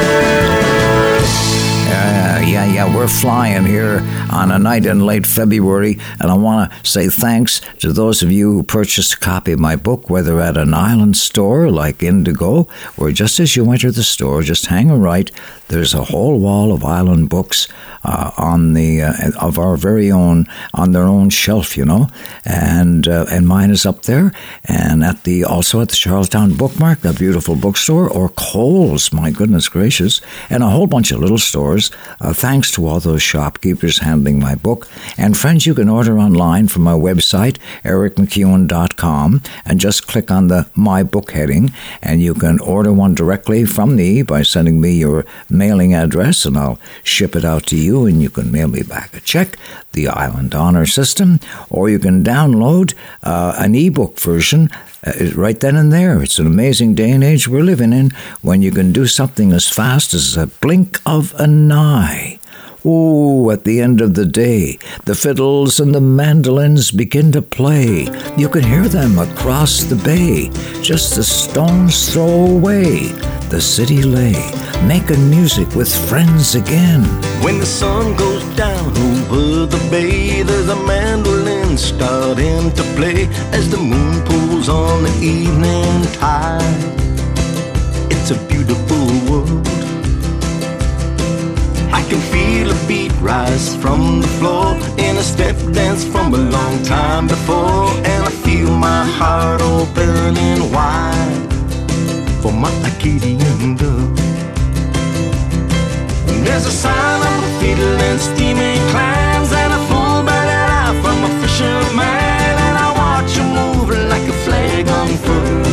Uh, 1.88 2.40
yeah, 2.44 2.64
yeah, 2.66 2.96
we're 2.96 3.06
flying 3.06 3.64
here 3.64 4.00
on 4.30 4.50
a 4.50 4.58
night 4.58 4.86
in 4.86 5.06
late 5.06 5.26
February, 5.26 5.98
and 6.20 6.30
I 6.30 6.34
want 6.34 6.72
to 6.72 6.90
say 6.90 7.08
thanks 7.08 7.60
to 7.78 7.92
those 7.92 8.22
of 8.22 8.32
you 8.32 8.52
who 8.52 8.62
purchased 8.62 9.14
a 9.14 9.18
copy 9.18 9.52
of 9.52 9.60
my 9.60 9.76
book, 9.76 10.10
whether 10.10 10.40
at 10.40 10.56
an 10.56 10.74
island 10.74 11.16
store 11.16 11.70
like 11.70 12.02
Indigo, 12.02 12.68
or 12.96 13.12
just 13.12 13.38
as 13.38 13.54
you 13.54 13.70
enter 13.70 13.90
the 13.92 14.02
store, 14.02 14.42
just 14.42 14.66
hang 14.66 14.90
a 14.90 14.96
right. 14.96 15.30
There's 15.68 15.94
a 15.94 16.04
whole 16.04 16.38
wall 16.38 16.72
of 16.72 16.84
island 16.84 17.28
books 17.28 17.68
uh, 18.04 18.30
on 18.38 18.74
the 18.74 19.02
uh, 19.02 19.12
of 19.40 19.58
our 19.58 19.76
very 19.76 20.12
own 20.12 20.46
on 20.72 20.92
their 20.92 21.04
own 21.04 21.28
shelf, 21.28 21.76
you 21.76 21.84
know, 21.84 22.08
and 22.44 23.08
uh, 23.08 23.26
and 23.30 23.48
mine 23.48 23.70
is 23.70 23.84
up 23.84 24.02
there, 24.02 24.32
and 24.64 25.02
at 25.02 25.24
the 25.24 25.44
also 25.44 25.80
at 25.80 25.88
the 25.88 25.96
Charlottetown 25.96 26.54
Bookmark, 26.54 27.04
a 27.04 27.12
beautiful 27.12 27.56
bookstore, 27.56 28.08
or 28.08 28.28
Coles, 28.28 29.12
my 29.12 29.30
goodness 29.30 29.68
gracious, 29.68 30.20
and 30.48 30.62
a 30.62 30.70
whole 30.70 30.86
bunch 30.86 31.10
of 31.10 31.18
little 31.18 31.38
stores. 31.38 31.90
Uh, 32.20 32.32
thanks 32.32 32.70
to 32.72 32.86
all 32.86 33.00
those 33.00 33.22
shopkeepers 33.22 33.98
handling 33.98 34.38
my 34.38 34.54
book, 34.54 34.88
and 35.18 35.36
friends, 35.36 35.66
you 35.66 35.74
can 35.74 35.88
order 35.88 36.18
online 36.18 36.68
from 36.68 36.82
my 36.82 36.94
website 36.94 37.58
ericmacewen.com, 37.82 39.42
and 39.64 39.80
just 39.80 40.06
click 40.06 40.30
on 40.30 40.46
the 40.46 40.68
My 40.74 41.02
Book 41.02 41.32
heading, 41.32 41.72
and 42.02 42.22
you 42.22 42.34
can 42.34 42.60
order 42.60 42.92
one 42.92 43.14
directly 43.14 43.64
from 43.64 43.96
me 43.96 44.22
by 44.22 44.42
sending 44.42 44.80
me 44.80 44.92
your 44.92 45.24
mailing 45.58 45.94
address, 45.94 46.44
and 46.44 46.56
I'll 46.56 46.78
ship 47.02 47.34
it 47.36 47.44
out 47.44 47.66
to 47.66 47.76
you, 47.76 48.06
and 48.06 48.22
you 48.22 48.30
can 48.30 48.52
mail 48.52 48.68
me 48.68 48.82
back 48.82 49.16
a 49.16 49.20
check, 49.20 49.56
the 49.92 50.08
Island 50.08 50.54
Honor 50.54 50.86
System, 50.86 51.40
or 51.70 51.88
you 51.88 51.98
can 51.98 52.22
download 52.22 52.94
uh, 53.22 53.54
an 53.58 53.74
ebook 53.74 54.20
version 54.20 54.70
uh, 55.06 55.12
right 55.34 55.58
then 55.60 55.76
and 55.76 55.92
there. 55.92 56.22
It's 56.22 56.38
an 56.38 56.46
amazing 56.46 56.94
day 56.94 57.10
and 57.10 57.24
age 57.24 57.48
we're 57.48 57.62
living 57.62 57.92
in 57.92 58.10
when 58.42 58.62
you 58.62 58.70
can 58.70 58.92
do 58.92 59.06
something 59.06 59.52
as 59.52 59.68
fast 59.68 60.14
as 60.14 60.36
a 60.36 60.46
blink 60.46 61.00
of 61.06 61.34
an 61.40 61.70
eye. 61.72 62.35
Oh, 62.88 63.50
at 63.50 63.64
the 63.64 63.80
end 63.80 64.00
of 64.00 64.14
the 64.14 64.24
day, 64.24 64.78
the 65.06 65.16
fiddles 65.16 65.80
and 65.80 65.92
the 65.92 66.00
mandolins 66.00 66.92
begin 66.92 67.32
to 67.32 67.42
play. 67.42 68.06
You 68.36 68.48
can 68.48 68.62
hear 68.62 68.86
them 68.86 69.18
across 69.18 69.82
the 69.82 69.96
bay, 69.96 70.50
just 70.82 71.18
a 71.18 71.24
stone's 71.24 72.12
throw 72.12 72.46
away. 72.46 73.08
The 73.50 73.60
city 73.60 74.04
lay, 74.04 74.38
making 74.86 75.28
music 75.28 75.74
with 75.74 75.92
friends 76.08 76.54
again. 76.54 77.02
When 77.42 77.58
the 77.58 77.66
sun 77.66 78.16
goes 78.16 78.44
down 78.54 78.96
over 78.96 79.66
the 79.66 79.88
bay, 79.90 80.44
there's 80.44 80.68
a 80.68 80.76
mandolin 80.86 81.76
starting 81.76 82.70
to 82.70 82.82
play 82.94 83.26
as 83.50 83.68
the 83.68 83.78
moon 83.78 84.24
pulls 84.26 84.68
on 84.68 85.02
the 85.02 85.16
evening 85.20 86.02
tide. 86.20 86.62
It's 88.12 88.30
a 88.30 88.38
beautiful 88.46 89.05
beat 92.86 93.12
rise 93.20 93.74
from 93.76 94.20
the 94.20 94.28
floor 94.38 94.76
in 94.96 95.16
a 95.16 95.22
step 95.22 95.56
dance 95.72 96.04
from 96.04 96.32
a 96.34 96.38
long 96.38 96.82
time 96.84 97.26
before, 97.26 97.88
and 98.12 98.24
I 98.24 98.30
feel 98.30 98.70
my 98.70 99.04
heart 99.04 99.60
opening 99.60 100.70
wide 100.70 101.46
for 102.40 102.52
my 102.52 102.70
Acadian 102.90 103.76
girl. 103.76 104.14
There's 106.44 106.66
a 106.66 106.70
sign 106.70 107.20
of 107.30 107.44
a 107.48 107.60
fiddle 107.60 107.98
and 108.08 108.20
steaming 108.20 108.80
clams 108.92 109.52
and 109.52 109.72
a 109.72 109.80
full 109.88 110.22
belly 110.22 110.58
eye 110.78 110.94
from 111.02 111.18
a 111.24 111.30
fisherman, 111.40 112.54
and 112.66 112.76
I 112.86 112.88
watch 113.02 113.32
her 113.36 113.48
move 113.58 113.88
like 114.12 114.26
a 114.28 114.36
flag 114.44 114.86
unfurled. 115.00 115.66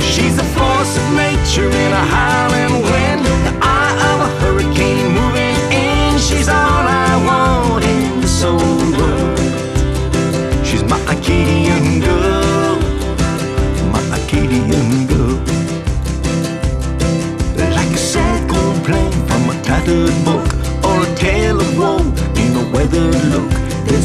She's 0.00 0.38
a 0.38 0.46
force 0.56 0.96
of 0.96 1.06
nature 1.14 1.68
in 1.68 1.92
a 1.92 2.04
highland 2.16 2.76
wind, 2.90 3.31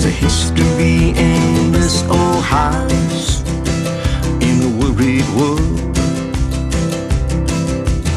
a 0.07 0.09
history 0.09 1.09
in 1.09 1.71
this 1.73 2.03
old 2.03 2.43
house 2.43 3.41
in 4.39 4.55
a 4.63 4.71
worried 4.79 5.27
world. 5.35 5.97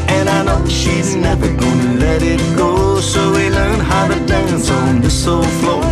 And 0.07 0.29
I 0.29 0.43
know 0.43 0.65
she's 0.67 1.15
never 1.15 1.47
gonna 1.47 1.93
let 2.05 2.21
it 2.23 2.41
go. 2.55 3.01
So 3.01 3.33
we 3.33 3.49
learn 3.49 3.79
how 3.79 4.07
to 4.07 4.17
dance 4.25 4.69
on 4.69 5.01
this 5.01 5.27
old 5.27 5.51
floor. 5.59 5.83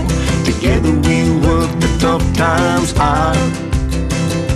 Together 0.46 0.94
we 1.08 1.18
work 1.46 1.72
the 1.84 1.92
tough 2.00 2.26
times 2.34 2.92
hard. 2.96 3.38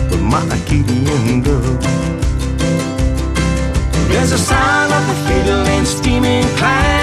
With 0.10 0.24
my 0.34 0.44
Acadian 0.58 1.41
girl. 1.41 1.78
There's 4.10 4.32
a 4.32 4.38
sign 4.38 4.89
of 4.98 5.04
a 5.16 5.18
fiddle 5.28 5.66
and 5.76 5.86
steaming 5.86 6.48
clams 6.60 7.03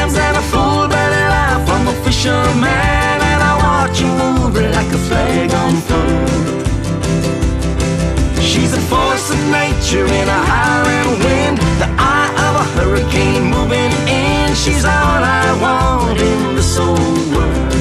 She's 14.62 14.84
all 14.84 15.22
I 15.24 15.46
want 15.58 16.20
in 16.20 16.54
this 16.54 16.76
whole 16.76 16.96
world. 17.34 17.72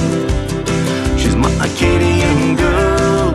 She's 1.20 1.36
my 1.36 1.52
Acadian 1.68 2.56
girl. 2.56 3.34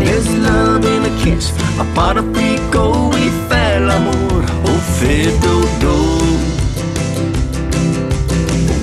There's 0.00 0.28
love 0.38 0.82
in 0.86 1.04
a 1.04 1.14
kiss, 1.22 1.52
a 1.78 1.84
part 1.94 2.16
of 2.16 2.32
Pico, 2.32 3.10
we 3.10 3.28
fell 3.50 3.90
amor, 3.90 4.44
oh 4.68 4.80
fido 4.96 5.54
do. 5.84 5.96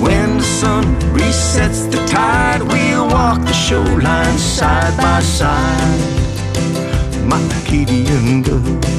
When 0.00 0.38
the 0.38 0.44
sun 0.44 0.84
resets 1.18 1.90
the 1.90 1.98
tide, 2.06 2.62
we'll 2.62 3.08
walk 3.08 3.40
the 3.40 3.52
shoreline 3.52 4.38
side 4.38 4.96
by 4.96 5.20
side 5.20 6.18
my 7.28 7.40
Acadian 7.60 8.42
girl. 8.42 8.97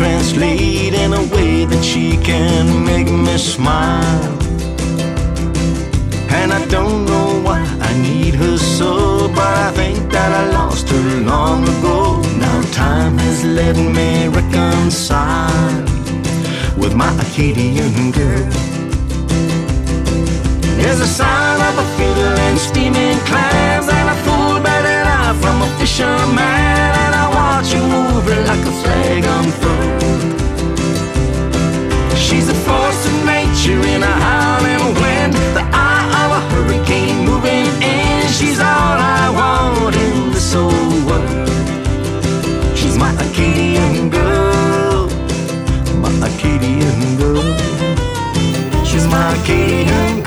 Translate, 0.00 0.94
in 0.94 1.12
a 1.12 1.22
way 1.34 1.66
that 1.66 1.84
she 1.84 2.16
can 2.30 2.64
make 2.86 3.10
me 3.26 3.36
smile. 3.36 4.32
And 6.38 6.48
I 6.58 6.62
don't 6.68 7.04
know 7.04 7.28
why 7.46 7.60
I 7.88 7.92
need 8.08 8.34
her 8.34 8.56
so, 8.56 9.28
but 9.28 9.54
I 9.66 9.70
think 9.72 10.10
that 10.10 10.30
I 10.40 10.44
lost 10.58 10.88
her 10.88 11.20
long 11.32 11.64
ago. 11.74 11.98
Now 12.44 12.58
time 12.72 13.18
has 13.18 13.44
let 13.44 13.76
me 13.76 14.28
reconcile 14.28 15.84
with 16.82 16.94
my 16.94 17.12
Acadian 17.24 18.10
girl. 18.12 18.48
There's 20.78 21.00
a 21.08 21.10
sign 21.20 21.58
of 21.68 21.74
a 21.84 21.86
fiddle 21.96 22.36
and 22.46 22.58
steaming 22.58 23.18
clams 23.28 23.99
fisherman, 25.80 26.92
and 27.04 27.14
I 27.14 27.26
watch 27.38 27.72
you 27.72 27.80
move 27.80 28.24
her 28.28 28.42
like 28.50 28.64
a 28.72 28.74
flag 28.82 29.24
unfurled. 29.36 30.36
She's 32.24 32.48
a 32.50 32.54
force 32.66 33.02
of 33.10 33.16
nature 33.24 33.80
in 33.94 34.02
a 34.02 34.14
howling 34.26 34.86
wind, 35.00 35.32
the 35.56 35.64
eye 35.72 36.08
of 36.22 36.30
a 36.38 36.40
hurricane 36.52 37.24
moving 37.24 37.66
in. 37.80 38.28
She's 38.28 38.60
all 38.60 38.98
I 39.20 39.24
want 39.38 39.96
in 39.96 40.32
this 40.34 40.52
whole 40.52 41.00
world. 41.08 41.48
She's 42.76 42.96
my 42.98 43.12
Acadian 43.26 44.10
girl, 44.10 45.08
my 46.04 46.12
Acadian 46.28 47.16
girl. 47.16 47.42
She's 48.84 49.06
my 49.06 49.32
Acadian 49.40 49.88
girl, 49.88 50.19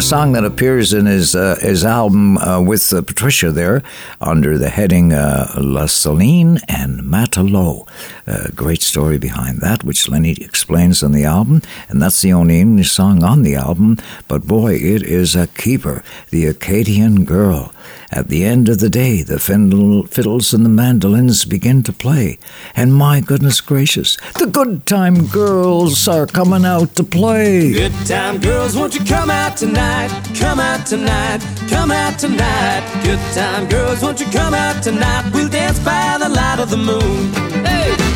a 0.00 0.02
song 0.02 0.32
that 0.32 0.46
appears 0.46 0.94
in 0.94 1.04
his 1.04 1.34
uh, 1.34 1.58
his 1.60 1.84
album 1.84 2.38
uh, 2.38 2.58
with 2.58 2.90
uh, 2.90 3.02
Patricia 3.02 3.50
there 3.50 3.82
under 4.18 4.56
the 4.56 4.70
heading 4.70 5.12
uh, 5.12 5.52
La 5.58 5.84
Saline 5.84 6.58
and 6.68 7.02
Matelot. 7.02 7.86
A 8.26 8.50
great 8.52 8.80
story 8.80 9.18
behind 9.18 9.60
that, 9.60 9.84
which 9.84 10.08
Lennie 10.08 10.38
explains 10.40 11.02
on 11.02 11.12
the 11.12 11.24
album, 11.24 11.60
and 11.90 12.00
that's 12.00 12.22
the 12.22 12.32
only 12.32 12.60
English 12.60 12.90
song 12.90 13.22
on 13.22 13.42
the 13.42 13.54
album. 13.54 13.98
But 14.26 14.46
boy, 14.46 14.76
it 14.76 15.02
is 15.02 15.36
a 15.36 15.48
keeper. 15.48 16.02
The 16.30 16.46
Acadian 16.46 17.26
Girl. 17.26 17.70
At 18.12 18.28
the 18.28 18.44
end 18.44 18.68
of 18.68 18.80
the 18.80 18.90
day, 18.90 19.22
the 19.22 19.38
fiddles 19.38 20.52
and 20.52 20.64
the 20.64 20.68
mandolins 20.68 21.44
begin 21.44 21.84
to 21.84 21.92
play. 21.92 22.38
And 22.74 22.92
my 22.92 23.20
goodness 23.20 23.60
gracious, 23.60 24.16
the 24.38 24.46
good 24.46 24.84
time 24.84 25.26
girls 25.26 26.08
are 26.08 26.26
coming 26.26 26.64
out 26.64 26.96
to 26.96 27.04
play. 27.04 27.72
Good 27.72 27.94
time 28.06 28.38
girls, 28.38 28.74
won't 28.74 28.96
you 28.96 29.04
come 29.04 29.30
out 29.30 29.56
tonight? 29.56 30.10
Come 30.36 30.58
out 30.58 30.86
tonight, 30.86 31.38
come 31.68 31.92
out 31.92 32.18
tonight. 32.18 32.82
Good 33.04 33.20
time 33.32 33.68
girls, 33.68 34.02
won't 34.02 34.18
you 34.18 34.26
come 34.26 34.54
out 34.54 34.82
tonight? 34.82 35.30
We'll 35.32 35.48
dance 35.48 35.78
by 35.78 36.18
the 36.18 36.28
light 36.28 36.58
of 36.58 36.70
the 36.70 36.78
moon. 36.78 37.32
Hey! 37.64 38.09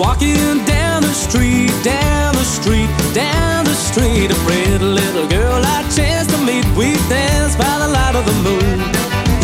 Walking 0.00 0.64
down 0.64 1.02
the 1.02 1.12
street, 1.12 1.70
down 1.84 2.32
the 2.32 2.48
street, 2.56 2.88
down 3.12 3.66
the 3.66 3.74
street, 3.74 4.30
a 4.30 4.38
pretty 4.48 4.78
little 4.78 5.28
girl 5.28 5.60
I 5.60 5.84
chanced 5.94 6.30
to 6.30 6.38
meet. 6.38 6.64
We 6.72 6.96
danced 7.12 7.58
by 7.58 7.76
the 7.84 7.88
light 7.88 8.16
of 8.16 8.24
the 8.24 8.36
moon. 8.40 8.80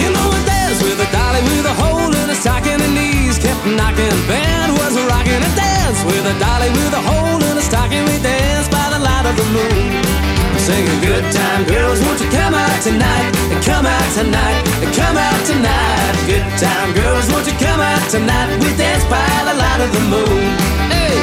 You 0.01 0.09
know, 0.17 0.27
we 0.33 0.41
danced 0.49 0.83
with 0.83 0.97
a 0.97 1.09
dolly 1.13 1.43
with 1.53 1.67
a 1.69 1.75
hole 1.77 2.09
in 2.09 2.29
her 2.33 2.35
stocking 2.35 2.81
and 2.81 2.95
knees 2.97 3.37
kept 3.39 3.67
knocking. 3.67 4.17
Band 4.25 4.73
was 4.81 4.97
rocking 5.13 5.43
and 5.45 5.55
danced 5.61 6.07
with 6.07 6.25
a 6.25 6.35
dolly 6.41 6.71
with 6.73 6.93
a 7.01 7.03
hole 7.05 7.37
in 7.37 7.55
her 7.61 7.67
stocking. 7.71 8.05
We 8.09 8.17
danced 8.25 8.71
by 8.71 8.89
the 8.89 8.99
light 8.99 9.27
of 9.29 9.37
the 9.37 9.47
moon. 9.53 10.36
Singing 10.67 11.01
good 11.01 11.23
time 11.33 11.63
girls, 11.63 12.01
won't 12.03 12.21
you 12.21 12.29
come 12.29 12.53
out 12.53 12.83
tonight? 12.83 13.31
Come 13.63 13.87
out 13.87 14.09
tonight, 14.19 14.65
come 14.99 15.17
out 15.17 15.47
tonight. 15.47 16.15
Good 16.27 16.43
time 16.59 16.93
girls, 16.93 17.31
won't 17.31 17.47
you 17.47 17.53
come 17.53 17.79
out 17.79 18.03
tonight? 18.11 18.51
We 18.59 18.75
dance 18.77 19.05
by 19.05 19.23
the 19.47 19.55
light 19.55 19.81
of 19.87 19.93
the 19.95 20.03
moon. 20.11 20.43
Hey! 20.91 21.23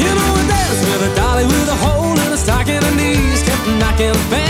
You 0.00 0.10
know 0.16 0.30
we 0.32 0.42
danced 0.48 0.80
with 0.88 1.12
a 1.12 1.14
dolly 1.14 1.44
with 1.44 1.68
a 1.68 1.76
hole 1.76 2.12
in 2.12 2.30
her 2.32 2.38
stocking. 2.38 2.80
Her 2.80 2.96
knees 2.96 3.42
kept 3.42 3.68
knocking. 3.78 4.43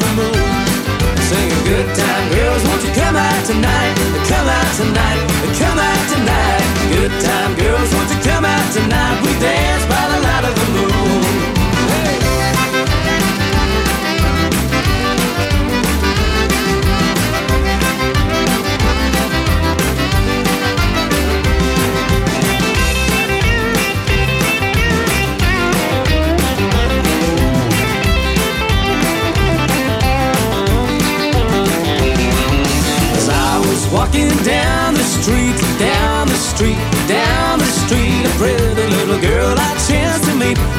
The 0.00 0.10
moon. 0.18 1.16
Singing 1.28 1.64
good 1.64 1.88
time 1.94 2.24
girls, 2.32 2.62
won't 2.64 2.82
you 2.84 2.92
come 2.94 3.16
out 3.16 3.46
tonight? 3.46 3.83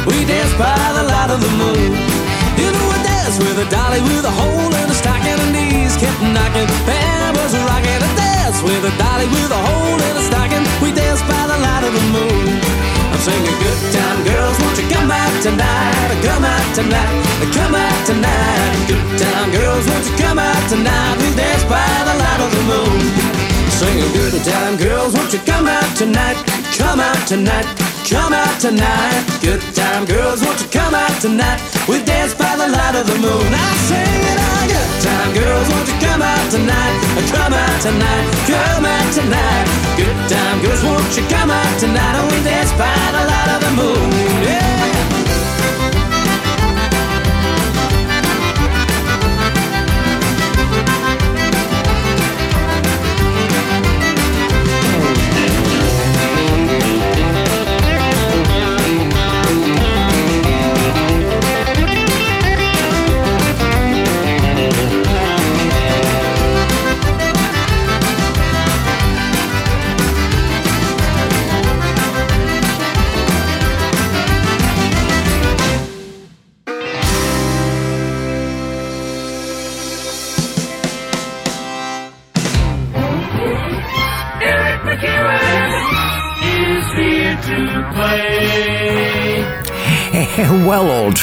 We 0.06 0.22
danced 0.26 0.58
by 0.58 0.78
the 0.94 1.04
light 1.10 1.32
of 1.34 1.42
the 1.42 1.52
moon. 1.58 1.92
You 2.62 2.70
know, 2.70 2.88
I 2.94 3.00
danced 3.02 3.42
with 3.42 3.58
a 3.58 3.68
dolly 3.74 4.02
with 4.06 4.26
a 4.26 4.32
hole 4.32 4.70
in 4.70 4.86
her 4.86 4.94
stocking. 4.94 5.34
Her 5.34 5.52
knees 5.52 5.98
kept 5.98 6.22
knocking. 6.22 6.70
Band 6.86 7.36
was 7.38 7.58
rocking. 7.58 8.02
I 8.06 8.12
danced 8.14 8.62
with 8.62 8.86
a 8.86 8.94
dolly 9.02 9.28
with 9.34 9.50
a 9.50 9.62
hole 9.62 9.98
in 9.98 10.14
her 10.14 10.26
stocking. 10.30 10.64
We 10.82 10.94
danced 10.94 11.26
by 11.26 11.44
the 11.50 11.58
light 11.58 11.84
of 11.84 11.94
the 11.98 12.06
moon. 12.14 12.86
I'm 13.16 13.22
singing 13.24 13.58
good 13.64 13.82
time 13.98 14.20
girls, 14.30 14.56
won't 14.62 14.78
you 14.78 14.88
come 14.94 15.10
out 15.10 15.36
tonight? 15.42 16.12
Come 16.22 16.44
out 16.44 16.68
tonight, 16.76 17.16
come 17.56 17.74
out 17.74 18.02
tonight. 18.06 18.76
Good 18.92 19.08
time 19.18 19.50
girls, 19.56 19.88
won't 19.88 20.06
you 20.06 20.16
come 20.22 20.38
out 20.38 20.64
tonight? 20.70 21.16
We 21.24 21.34
dance 21.34 21.64
by 21.66 21.88
the 22.06 22.16
light 22.20 22.42
of 22.46 22.52
the 22.54 22.64
moon. 22.70 23.00
Singing 23.72 24.12
good 24.14 24.36
time 24.44 24.76
girls, 24.78 25.16
won't 25.16 25.32
you 25.34 25.40
come 25.48 25.66
out 25.68 25.90
tonight? 25.96 26.38
Come 26.78 27.00
out 27.00 27.26
tonight, 27.26 27.66
come 28.16 28.34
out 28.34 28.58
tonight. 28.60 29.22
Good 29.44 29.62
time 29.76 30.06
girls, 30.06 30.40
won't 30.44 30.60
you 30.64 30.70
come 30.72 30.96
out 30.96 31.16
tonight? 31.20 31.60
We 31.90 32.00
dance 32.04 32.34
by 32.34 32.54
the 32.56 32.68
light 32.78 32.96
of 32.96 33.06
the 33.12 33.18
moon. 33.20 33.48
I 33.52 33.70
sing 33.90 34.20
it 34.32 34.40
all 34.48 34.66
good 34.72 34.92
time 35.04 35.32
girls, 35.36 35.68
won't 35.72 35.88
you 35.92 35.98
come 36.08 36.22
out 36.24 36.46
tonight? 36.56 36.96
Come 37.36 37.54
out 37.54 37.78
tonight, 37.88 38.26
come 38.48 38.86
out 38.96 39.08
tonight. 39.20 39.66
Good 40.00 40.20
time 40.32 40.58
girls, 40.64 40.82
won't 40.88 41.12
you 41.18 41.24
come 41.28 41.52
out 41.52 41.74
tonight? 41.84 42.16
And 42.20 42.28
we 42.32 42.40
dance 42.48 42.72
by 42.80 42.96
the 43.16 43.24
light 43.32 43.50
of 43.56 43.60
the 43.66 43.72
moon. 43.80 44.08
Yeah. 44.48 44.85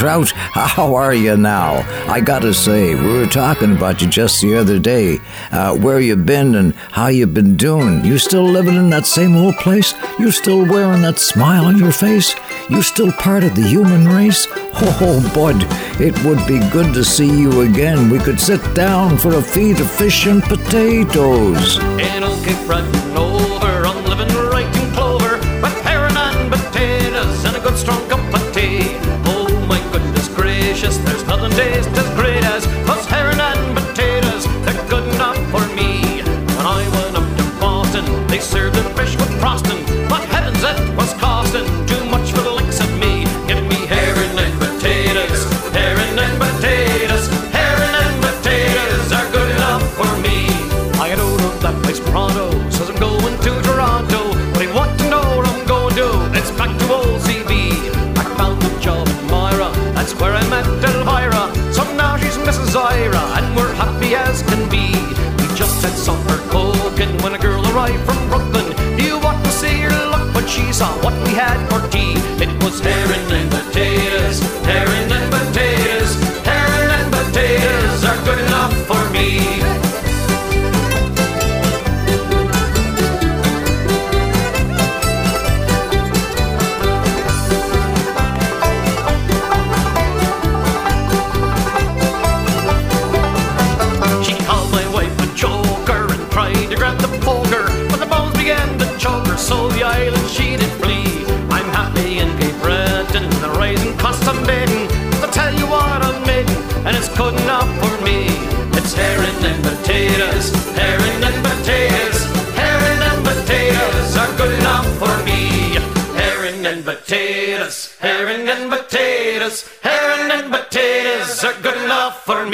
Trout, 0.03 0.33
how 0.33 0.97
are 0.97 1.15
you 1.15 1.37
now? 1.37 1.85
I 2.11 2.21
gotta 2.21 2.53
say, 2.53 2.93
we 2.97 3.19
were 3.19 3.27
talking 3.27 3.77
about 3.77 4.03
you 4.03 4.09
just 4.09 4.41
the 4.41 4.57
other 4.57 4.81
day. 4.81 5.21
Uh, 5.53 5.77
where 5.77 6.01
you 6.01 6.17
been 6.17 6.57
and 6.57 6.75
how 6.91 7.07
you 7.07 7.25
been 7.29 7.57
doing? 7.57 8.05
You 8.05 8.19
still 8.19 8.43
living 8.43 8.75
in 8.75 8.91
that 8.91 9.07
same 9.07 9.37
old 9.37 9.55
place? 9.59 9.95
You 10.19 10.33
still 10.33 10.67
wearing 10.67 11.03
that 11.03 11.21
smile 11.21 11.67
on 11.67 11.79
your 11.79 11.93
face? 11.93 12.35
You 12.69 12.83
still 12.83 13.13
part 13.13 13.45
of 13.45 13.55
the 13.55 13.63
human 13.63 14.09
race? 14.09 14.49
Oh, 15.05 15.21
bud, 15.35 15.67
it 16.01 16.15
would 16.25 16.45
be 16.47 16.59
good 16.71 16.95
to 16.95 17.05
see 17.05 17.29
you 17.29 17.61
again. 17.61 18.09
We 18.11 18.19
could 18.19 18.41
sit 18.41 18.63
down 18.75 19.19
for 19.19 19.35
a 19.35 19.43
feed 19.43 19.79
of 19.81 19.91
fish 19.91 20.27
and 20.27 20.43
potatoes. 20.43 21.79
And 21.79 22.25
I'll 22.25 22.43
had 71.33 71.72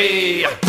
enough 0.08 0.67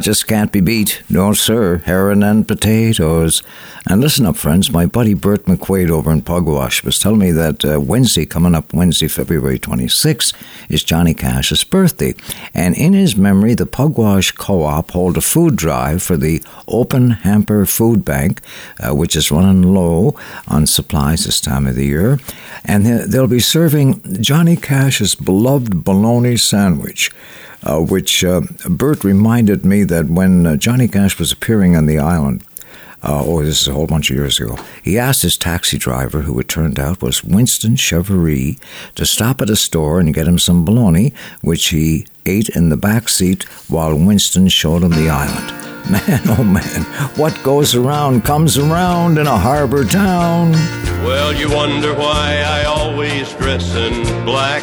just 0.00 0.26
can't 0.26 0.50
be 0.52 0.60
beat. 0.60 1.02
No, 1.08 1.32
sir. 1.32 1.78
Herring 1.84 2.22
and 2.22 2.46
potatoes. 2.48 3.42
And 3.88 4.00
listen 4.00 4.26
up, 4.26 4.36
friends. 4.36 4.70
My 4.70 4.86
buddy 4.86 5.14
Bert 5.14 5.44
McQuaid 5.44 5.88
over 5.90 6.10
in 6.12 6.22
Pugwash 6.22 6.82
was 6.84 6.98
telling 6.98 7.18
me 7.18 7.30
that 7.32 7.64
uh, 7.64 7.80
Wednesday, 7.80 8.26
coming 8.26 8.54
up 8.54 8.72
Wednesday, 8.74 9.08
February 9.08 9.58
26th, 9.58 10.34
is 10.68 10.82
Johnny 10.84 11.14
Cash's 11.14 11.64
birthday. 11.64 12.14
And 12.54 12.74
in 12.76 12.92
his 12.92 13.16
memory, 13.16 13.54
the 13.54 13.66
Pugwash 13.66 14.32
Co 14.32 14.62
op 14.64 14.90
hold 14.90 15.16
a 15.16 15.20
food 15.20 15.56
drive 15.56 16.02
for 16.02 16.16
the 16.16 16.42
Open 16.68 17.10
Hamper 17.10 17.64
Food 17.66 18.04
Bank, 18.04 18.40
uh, 18.80 18.94
which 18.94 19.16
is 19.16 19.30
running 19.30 19.62
low 19.74 20.14
on 20.48 20.66
supplies 20.66 21.24
this 21.24 21.40
time 21.40 21.66
of 21.66 21.74
the 21.76 21.86
year. 21.86 22.18
And 22.64 22.84
they- 22.86 23.06
they'll 23.06 23.26
be 23.26 23.40
serving 23.40 24.18
Johnny 24.20 24.56
Cash's 24.56 25.14
beloved 25.14 25.84
bologna 25.84 26.36
sandwich 26.36 27.10
uh, 27.62 27.78
which 27.78 28.24
uh, 28.24 28.42
Bert 28.68 29.04
reminded 29.04 29.64
me 29.64 29.84
that 29.84 30.06
when 30.06 30.46
uh, 30.46 30.56
Johnny 30.56 30.88
Cash 30.88 31.18
was 31.18 31.32
appearing 31.32 31.76
on 31.76 31.86
the 31.86 31.98
island, 31.98 32.44
uh, 33.02 33.22
oh, 33.24 33.42
this 33.42 33.62
is 33.62 33.68
a 33.68 33.72
whole 33.72 33.86
bunch 33.86 34.10
of 34.10 34.16
years 34.16 34.38
ago, 34.38 34.58
he 34.82 34.98
asked 34.98 35.22
his 35.22 35.38
taxi 35.38 35.78
driver, 35.78 36.22
who 36.22 36.38
it 36.38 36.48
turned 36.48 36.78
out 36.78 37.00
was 37.00 37.24
Winston 37.24 37.74
Chevrolet, 37.74 38.58
to 38.94 39.06
stop 39.06 39.40
at 39.40 39.48
a 39.48 39.56
store 39.56 39.98
and 40.00 40.12
get 40.12 40.28
him 40.28 40.38
some 40.38 40.64
bologna, 40.64 41.12
which 41.40 41.68
he 41.68 42.06
ate 42.26 42.50
in 42.50 42.68
the 42.68 42.76
back 42.76 43.08
seat 43.08 43.44
while 43.70 43.96
Winston 43.96 44.48
showed 44.48 44.82
him 44.82 44.90
the 44.90 45.08
island. 45.08 45.56
Man, 45.90 46.20
oh 46.38 46.44
man, 46.44 46.82
what 47.16 47.42
goes 47.42 47.74
around 47.74 48.22
comes 48.22 48.58
around 48.58 49.16
in 49.18 49.26
a 49.26 49.36
harbor 49.36 49.82
town. 49.82 50.52
Well, 51.02 51.32
you 51.34 51.50
wonder 51.50 51.94
why 51.94 52.42
I 52.46 52.64
always 52.64 53.32
dress 53.32 53.74
in 53.74 54.24
black. 54.26 54.62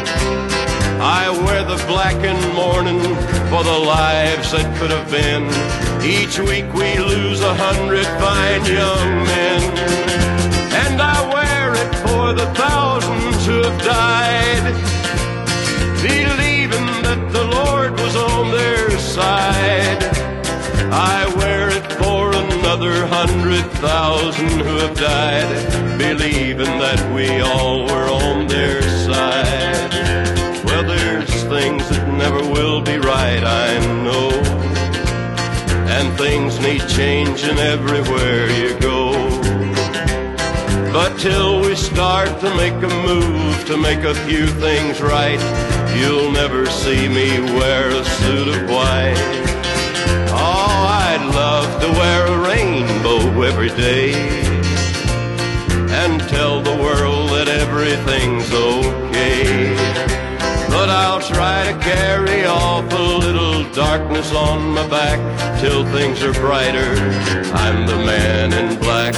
I 1.03 1.31
wear 1.45 1.63
the 1.63 1.83
black 1.87 2.11
blackened 2.21 2.53
mourning 2.53 3.01
for 3.49 3.63
the 3.63 3.79
lives 3.85 4.51
that 4.51 4.67
could 4.77 4.91
have 4.91 5.09
been. 5.09 5.45
Each 6.05 6.37
week 6.37 6.71
we 6.73 6.97
lose 6.99 7.41
a 7.41 7.55
hundred 7.55 8.05
fine 8.21 8.65
young 8.65 9.09
men. 9.25 9.61
And 10.83 11.01
I 11.01 11.17
wear 11.33 11.73
it 11.73 11.93
for 12.05 12.33
the 12.33 12.45
thousands 12.53 13.45
who 13.47 13.63
have 13.63 13.81
died, 13.81 14.65
believing 16.05 16.89
that 17.07 17.21
the 17.31 17.45
Lord 17.45 17.91
was 17.99 18.15
on 18.15 18.51
their 18.51 18.91
side. 18.99 20.03
I 20.93 21.33
wear 21.37 21.69
it 21.69 21.87
for 21.93 22.29
another 22.29 23.07
hundred 23.07 23.65
thousand 23.81 24.49
who 24.49 24.75
have 24.85 24.95
died, 24.95 25.97
believing 25.97 26.77
that 26.77 27.01
we 27.15 27.41
all 27.41 27.85
were 27.85 28.09
on 28.09 28.45
their 28.47 28.83
side. 28.83 29.50
Changing 37.01 37.57
everywhere 37.57 38.47
you 38.61 38.79
go. 38.79 38.99
But 40.93 41.17
till 41.17 41.61
we 41.61 41.73
start 41.75 42.29
to 42.41 42.49
make 42.63 42.77
a 42.89 42.93
move 43.09 43.55
to 43.65 43.75
make 43.75 44.03
a 44.03 44.13
few 44.27 44.45
things 44.65 45.01
right, 45.01 45.41
you'll 45.97 46.31
never 46.31 46.67
see 46.67 47.07
me 47.07 47.29
wear 47.57 47.89
a 47.89 48.03
suit 48.19 48.49
of 48.55 48.61
white. 48.69 49.23
Oh, 50.29 50.73
I'd 51.07 51.25
love 51.43 51.69
to 51.83 51.89
wear 51.99 52.21
a 52.35 52.37
rainbow 52.51 53.41
every 53.49 53.73
day 53.87 54.13
and 56.01 56.21
tell 56.35 56.61
the 56.61 56.77
world 56.85 57.29
that 57.35 57.47
everything's 57.47 58.49
okay. 58.53 59.73
But 60.69 60.89
I'll 60.89 61.23
try 61.35 61.57
to 61.69 61.75
carry 61.79 62.45
off 62.45 62.85
a 62.93 63.01
little 63.01 63.30
darkness 63.81 64.31
on 64.31 64.75
my 64.75 64.87
back 64.89 65.19
till 65.59 65.83
things 65.85 66.21
are 66.21 66.33
brighter. 66.33 66.93
I'm 67.65 67.87
the 67.87 67.95
man 67.95 68.53
in 68.53 68.79
black. 68.79 69.15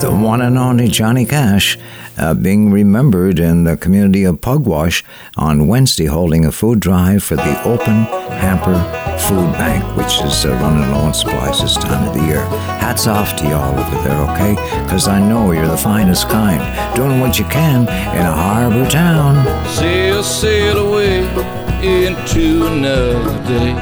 The 0.00 0.10
one 0.10 0.42
and 0.42 0.58
only 0.58 0.88
Johnny 0.88 1.24
Cash 1.24 1.78
uh, 2.18 2.34
being 2.34 2.72
remembered 2.72 3.38
in 3.38 3.62
the 3.62 3.76
community 3.76 4.24
of 4.24 4.40
Pugwash 4.40 5.04
on 5.36 5.68
Wednesday, 5.68 6.06
holding 6.06 6.44
a 6.44 6.50
food 6.50 6.80
drive 6.80 7.22
for 7.22 7.36
the 7.36 7.62
Open 7.62 8.06
Hamper 8.42 8.78
Food 9.20 9.52
Bank, 9.52 9.84
which 9.96 10.20
is 10.22 10.44
uh, 10.44 10.48
running 10.60 10.90
low 10.90 11.02
on 11.02 11.14
supplies 11.14 11.60
this 11.60 11.76
time 11.76 12.08
of 12.08 12.14
the 12.16 12.26
year. 12.26 12.44
Hats 12.82 13.06
off 13.06 13.36
to 13.36 13.44
y'all 13.44 13.78
over 13.78 14.02
there, 14.02 14.20
okay? 14.32 14.54
Because 14.82 15.06
I 15.06 15.20
know 15.20 15.52
you're 15.52 15.68
the 15.68 15.76
finest 15.76 16.28
kind, 16.28 16.60
doing 16.96 17.20
what 17.20 17.38
you 17.38 17.44
can 17.44 17.82
in 17.82 18.26
a 18.26 18.32
harbor 18.32 18.90
town. 18.90 19.46
Sail, 19.68 20.24
sail 20.24 20.78
away 20.88 21.57
into 21.82 22.66
another 22.66 23.38
day. 23.46 23.72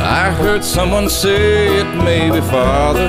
I 0.00 0.30
heard 0.30 0.64
someone 0.64 1.08
say 1.08 1.66
it 1.78 1.96
may 2.02 2.30
be 2.30 2.40
farther. 2.40 3.08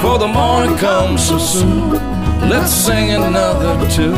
For 0.00 0.18
the 0.18 0.28
morning 0.28 0.76
comes 0.78 1.28
so 1.28 1.38
soon. 1.38 1.90
Let's 2.48 2.72
sing 2.72 3.10
another 3.10 3.88
tune, 3.90 4.14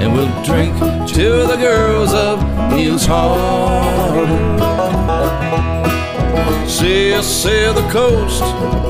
and 0.00 0.12
we'll 0.12 0.44
drink 0.44 0.76
to 1.14 1.46
the 1.46 1.56
girls 1.56 2.12
of 2.12 2.42
Neil's 2.72 3.06
Harbor. 3.06 4.26
Sail, 6.68 7.22
sail 7.22 7.74
the 7.74 7.88
coast 7.90 8.42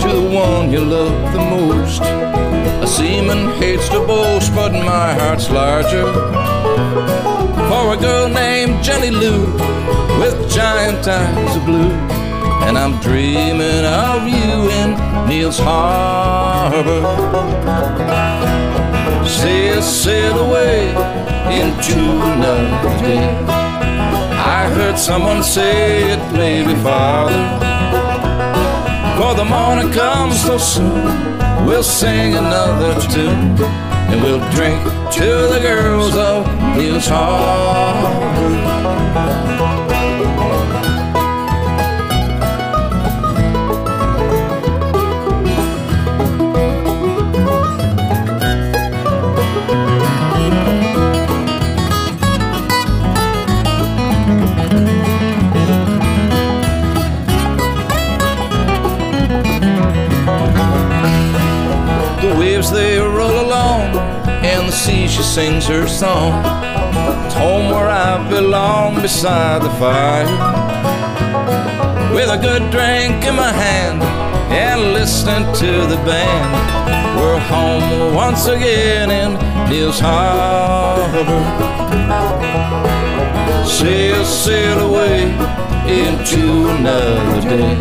to 0.02 0.08
the 0.08 0.34
one 0.34 0.70
you 0.70 0.80
love 0.80 1.32
the 1.32 1.38
most. 1.38 2.02
A 2.02 2.86
seaman 2.86 3.52
hates 3.60 3.88
to 3.90 4.00
boast, 4.06 4.54
but 4.54 4.72
my 4.72 5.14
heart's 5.14 5.50
larger. 5.50 7.33
For 7.68 7.94
a 7.94 7.96
girl 7.96 8.28
named 8.28 8.82
Jenny 8.84 9.10
Lou 9.10 9.46
with 10.18 10.50
giant 10.50 11.06
eyes 11.06 11.56
of 11.56 11.64
blue. 11.64 11.92
And 12.66 12.78
I'm 12.78 13.00
dreaming 13.00 13.84
of 13.84 14.26
you 14.26 14.70
in 14.80 14.96
Neil's 15.28 15.58
Harbor. 15.58 17.02
Sail, 19.26 19.82
sail 19.82 20.38
away 20.46 20.88
into 21.60 22.00
another 22.32 22.98
day. 23.02 23.28
I 24.56 24.70
heard 24.74 24.98
someone 24.98 25.42
say 25.42 26.12
it 26.12 26.32
may 26.32 26.64
be 26.66 26.74
farther. 26.82 27.44
For 29.18 29.34
the 29.34 29.44
morning 29.44 29.92
comes 29.92 30.40
so 30.42 30.58
soon, 30.58 31.04
we'll 31.66 31.82
sing 31.82 32.34
another 32.34 33.00
tune. 33.08 33.93
And 34.10 34.22
we'll 34.22 34.40
drink 34.52 34.82
to 35.14 35.26
the 35.52 35.60
girls 35.60 36.14
of 36.16 36.46
Neil's 36.76 37.06
Harbor. 37.06 38.14
She 65.14 65.22
sings 65.22 65.66
her 65.68 65.86
song. 65.86 66.42
It's 67.24 67.34
home 67.34 67.70
where 67.70 67.88
I 67.88 68.28
belong, 68.28 69.00
beside 69.00 69.62
the 69.62 69.70
fire, 69.78 70.26
with 72.12 72.28
a 72.28 72.36
good 72.36 72.68
drink 72.72 73.24
in 73.24 73.36
my 73.36 73.52
hand 73.52 74.02
and 74.50 74.92
listening 74.92 75.44
to 75.62 75.86
the 75.86 76.00
band. 76.04 76.50
We're 77.16 77.38
home 77.38 78.12
once 78.12 78.46
again 78.46 79.12
in 79.12 79.34
Neil's 79.70 80.00
Harbor. 80.00 81.44
Sail, 83.64 84.24
sail 84.24 84.78
away 84.90 85.22
into 85.86 86.70
another 86.70 87.40
day. 87.48 87.76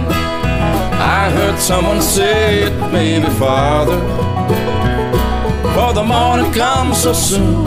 I 1.17 1.31
heard 1.31 1.59
someone 1.59 2.01
say 2.03 2.63
it 2.65 2.91
may 2.91 3.19
be 3.19 3.29
farther. 3.39 4.22
The 5.93 6.03
morning 6.03 6.51
comes 6.53 7.03
so 7.03 7.13
soon, 7.13 7.65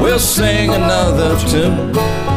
we'll 0.00 0.18
sing 0.18 0.70
another 0.70 1.38
tune. 1.50 1.94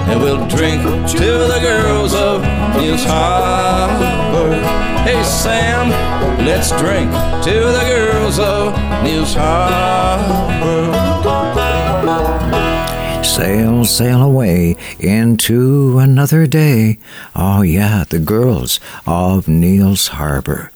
And 0.10 0.20
we'll 0.20 0.46
drink 0.50 0.82
to 0.84 1.48
the 1.48 1.60
girls 1.62 2.14
of 2.14 2.42
Neil's 2.76 3.06
Harbor. 3.06 4.56
Hey 5.04 5.24
Sam, 5.24 5.90
let's 6.46 6.70
drink 6.72 7.10
to 7.46 7.54
the 7.54 7.86
girls 7.88 8.40
of 8.40 8.74
Neil's 9.04 9.34
Harbor. 9.34 10.92
Sail, 13.24 13.86
sail 13.86 14.22
away 14.22 14.76
into 15.00 15.98
another 16.00 16.46
day. 16.46 16.98
Oh 17.34 17.62
yeah, 17.62 18.04
the 18.10 18.20
girls 18.20 18.82
of 19.08 19.48
Neil's 19.48 20.10
Harbor. 20.10 20.72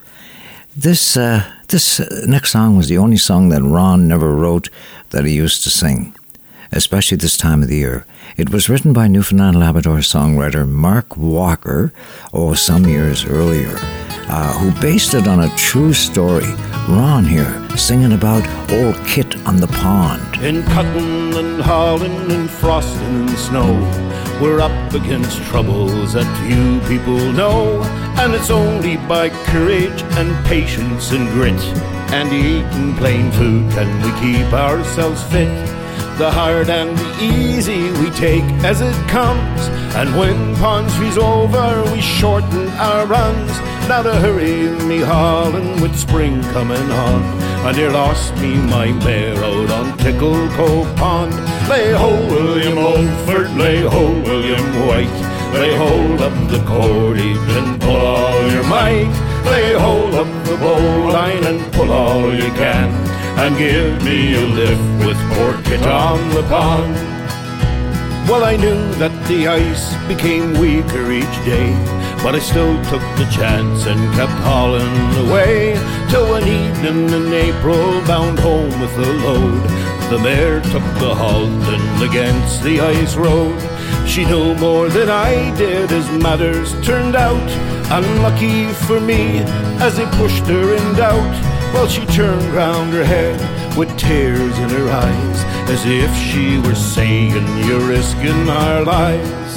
This 0.78 1.18
uh, 1.18 1.43
this 1.70 1.99
uh, 1.99 2.26
next 2.28 2.51
song 2.51 2.78
was 2.78 2.88
the 2.88 2.97
only 2.97 3.18
song 3.18 3.49
that 3.49 3.61
Ron 3.61 4.07
never 4.07 4.36
wrote 4.36 4.70
that 5.09 5.26
he 5.26 5.34
used 5.34 5.63
to 5.63 5.70
sing, 5.70 6.13
especially 6.72 7.18
this 7.18 7.38
time 7.38 7.61
of 7.61 7.70
the 7.70 7.78
year. 7.78 8.05
It 8.38 8.49
was 8.49 8.70
written 8.70 8.93
by 8.93 9.07
Newfoundland 9.07 9.59
Labrador 9.59 9.99
songwriter 9.99 10.68
Mark 10.68 11.16
Walker, 11.16 11.93
oh, 12.34 12.53
some 12.53 12.86
years 12.86 13.26
earlier, 13.26 13.78
uh, 14.30 14.54
who 14.60 14.72
based 14.82 15.14
it 15.14 15.28
on 15.28 15.42
a 15.42 15.56
true 15.56 15.94
story. 15.94 16.54
Ron 16.88 17.26
here 17.26 17.62
singing 17.76 18.14
about 18.14 18.48
old 18.72 18.96
Kit 19.08 19.36
on 19.48 19.58
the 19.58 19.68
pond. 19.68 20.36
In 20.44 20.64
cutting 20.64 21.34
and 21.34 21.62
hauling 21.62 22.32
and 22.32 22.50
frosting 22.50 23.28
and 23.28 23.30
snow, 23.32 23.74
we're 24.42 24.60
up 24.60 24.94
against 24.94 25.42
troubles 25.44 26.14
that 26.14 26.28
few 26.46 26.80
people 26.88 27.20
know. 27.34 27.82
And 28.18 28.34
it's 28.34 28.50
only 28.50 28.98
by 28.98 29.30
courage 29.46 30.02
and 30.18 30.46
patience 30.46 31.12
and 31.12 31.28
grit 31.30 31.62
and 32.14 32.32
eating 32.32 32.96
plain 32.96 33.32
food 33.32 33.72
can 33.72 33.90
we 34.02 34.12
keep 34.22 34.54
ourselves 34.54 35.22
fit. 35.24 35.50
The 36.18 36.32
hard 36.32 36.70
and 36.70 36.97
the 36.97 37.24
easy 37.24 37.91
we 37.99 38.09
take 38.11 38.45
as 38.63 38.80
it 38.80 38.95
comes. 39.09 39.68
And 39.95 40.18
when 40.18 40.55
pond 40.55 40.89
freeze 40.93 41.18
over, 41.18 41.84
we 41.91 41.99
shorten 41.99 42.70
our 42.80 43.05
runs. 43.05 43.51
Now 43.89 44.01
to 44.01 44.16
hurry 44.16 44.70
me 44.88 44.99
hauling 44.99 45.82
with 45.82 45.93
spring 45.99 46.41
coming 46.53 46.89
on. 46.89 47.22
And 47.68 47.76
here 47.76 47.91
lost 47.91 48.34
me 48.38 48.55
my 48.55 48.93
mare 49.03 49.43
out 49.43 49.70
on 49.72 49.97
Tickle 49.97 50.47
Cove 50.51 50.95
Pond. 50.95 51.34
Lay 51.68 51.91
ho, 51.91 52.11
William 52.32 52.78
Oldford, 52.78 53.57
lay 53.57 53.82
ho, 53.82 54.09
William 54.22 54.88
White. 54.88 55.20
Lay 55.53 55.76
hold 55.76 56.22
of 56.22 56.49
the 56.49 56.63
cordage 56.66 57.49
and 57.59 57.82
pull 57.82 57.97
all 57.97 58.51
your 58.51 58.63
might. 58.63 59.11
Lay 59.51 59.74
hold 59.74 60.16
of 60.16 60.28
the 60.47 60.55
bowline 60.55 61.43
and 61.43 61.74
pull 61.74 61.91
all 61.91 62.34
you 62.34 62.49
can. 62.53 63.14
And 63.38 63.58
give 63.58 64.04
me 64.04 64.34
a 64.36 64.42
lift 64.42 65.06
with 65.06 65.18
poor 65.34 65.62
Kit 65.64 65.86
on 65.86 66.30
the 66.30 66.44
pond. 66.44 66.96
Well, 68.28 68.44
I 68.44 68.56
knew 68.56 68.82
that 68.96 69.14
the 69.28 69.48
ice 69.48 69.94
became 70.08 70.58
weaker 70.60 71.12
each 71.12 71.38
day, 71.46 71.70
but 72.24 72.34
I 72.34 72.40
still 72.40 72.76
took 72.86 73.06
the 73.20 73.30
chance 73.32 73.86
and 73.86 74.00
kept 74.16 74.32
hauling 74.42 74.98
away. 75.28 75.76
Till 76.10 76.28
one 76.30 76.48
evening 76.48 77.10
in 77.10 77.32
April, 77.32 78.02
bound 78.08 78.40
home 78.40 78.74
with 78.82 78.98
a 78.98 79.14
load, 79.26 79.62
the 80.10 80.18
mare 80.18 80.60
took 80.62 80.88
the 80.98 81.14
halting 81.14 82.10
against 82.10 82.64
the 82.64 82.80
ice 82.80 83.16
road. 83.16 83.62
She 84.08 84.26
knew 84.26 84.56
more 84.56 84.90
than 84.90 85.10
I 85.10 85.56
did 85.56 85.92
as 85.92 86.10
matters 86.10 86.74
turned 86.84 87.16
out. 87.16 87.50
Unlucky 87.92 88.66
for 88.88 89.00
me, 89.00 89.40
as 89.86 89.98
they 89.98 90.06
pushed 90.18 90.46
her 90.48 90.74
in 90.74 90.96
doubt. 90.96 91.55
Well, 91.76 91.90
she 91.90 92.06
turned 92.06 92.46
round 92.54 92.94
her 92.94 93.04
head 93.04 93.38
with 93.78 93.90
tears 93.98 94.58
in 94.60 94.70
her 94.70 94.90
eyes, 94.90 95.40
as 95.70 95.86
if 95.86 96.10
she 96.16 96.58
were 96.58 96.74
saying, 96.74 97.34
You're 97.66 97.90
risking 97.90 98.48
our 98.48 98.82
lives. 98.82 99.54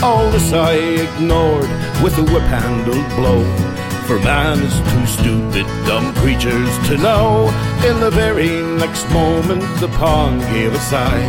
All 0.00 0.30
this 0.30 0.52
I 0.52 0.74
ignored 0.74 1.68
with 2.04 2.16
a 2.18 2.22
whip 2.22 2.44
handled 2.44 3.04
blow. 3.16 3.42
For 4.06 4.20
man 4.20 4.60
is 4.60 4.78
too 4.92 5.06
stupid, 5.06 5.66
dumb 5.88 6.14
creatures 6.22 6.72
to 6.86 6.96
know. 6.96 7.48
In 7.84 7.98
the 7.98 8.12
very 8.12 8.62
next 8.78 9.04
moment, 9.10 9.64
the 9.80 9.88
pond 9.98 10.40
gave 10.42 10.72
a 10.72 10.78
sigh, 10.78 11.26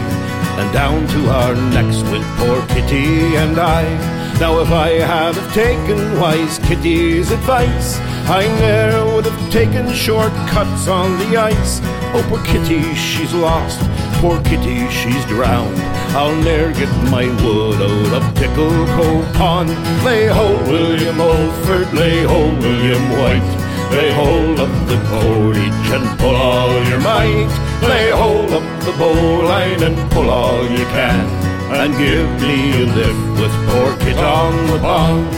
and 0.60 0.72
down 0.72 1.08
to 1.08 1.30
our 1.32 1.56
necks 1.74 2.04
went 2.12 2.26
poor 2.38 2.62
Kitty 2.68 3.36
and 3.38 3.58
I. 3.58 4.18
Now, 4.40 4.62
if 4.62 4.72
I 4.72 4.92
had 4.92 5.36
have 5.36 5.54
taken 5.54 6.18
wise 6.18 6.60
Kitty's 6.60 7.30
advice, 7.30 7.98
I 8.30 8.48
ne'er 8.62 9.04
would 9.14 9.26
have 9.26 9.52
taken 9.52 9.92
shortcuts 9.92 10.88
on 10.88 11.20
the 11.20 11.36
ice. 11.36 11.82
Oh, 12.16 12.26
poor 12.30 12.42
Kitty, 12.46 12.96
she's 12.96 13.34
lost. 13.34 13.82
Poor 14.22 14.42
Kitty, 14.44 14.88
she's 14.90 15.26
drowned. 15.26 15.78
I'll 16.16 16.34
ne'er 16.42 16.72
get 16.72 16.88
my 17.12 17.26
wood 17.44 17.82
out 17.82 18.14
of 18.22 18.36
Tickle 18.36 18.86
Cove 18.96 19.34
Pond. 19.34 19.72
Lay 20.06 20.28
hold, 20.28 20.62
William 20.70 21.18
Oldford, 21.18 21.92
lay 21.92 22.24
hold, 22.24 22.60
William 22.60 23.10
White. 23.20 23.52
Lay 23.92 24.14
hold 24.14 24.58
of 24.62 24.72
the 24.88 25.00
cordage 25.10 25.90
and 25.92 26.18
pull 26.18 26.36
all 26.38 26.72
your 26.86 27.02
might. 27.02 27.52
Lay 27.82 28.10
hold 28.12 28.54
of 28.54 28.64
the 28.86 28.94
bowline 28.98 29.84
and 29.84 30.12
pull 30.12 30.30
all 30.30 30.64
you 30.64 30.86
can. 30.96 31.49
And 31.72 31.93
give 31.97 32.30
me 32.41 32.84
a 32.84 32.86
lift 32.86 33.41
with 33.41 33.53
poor 33.70 33.97
Kit 33.97 34.17
on 34.17 34.67
the 34.67 34.80
pond. 34.80 35.30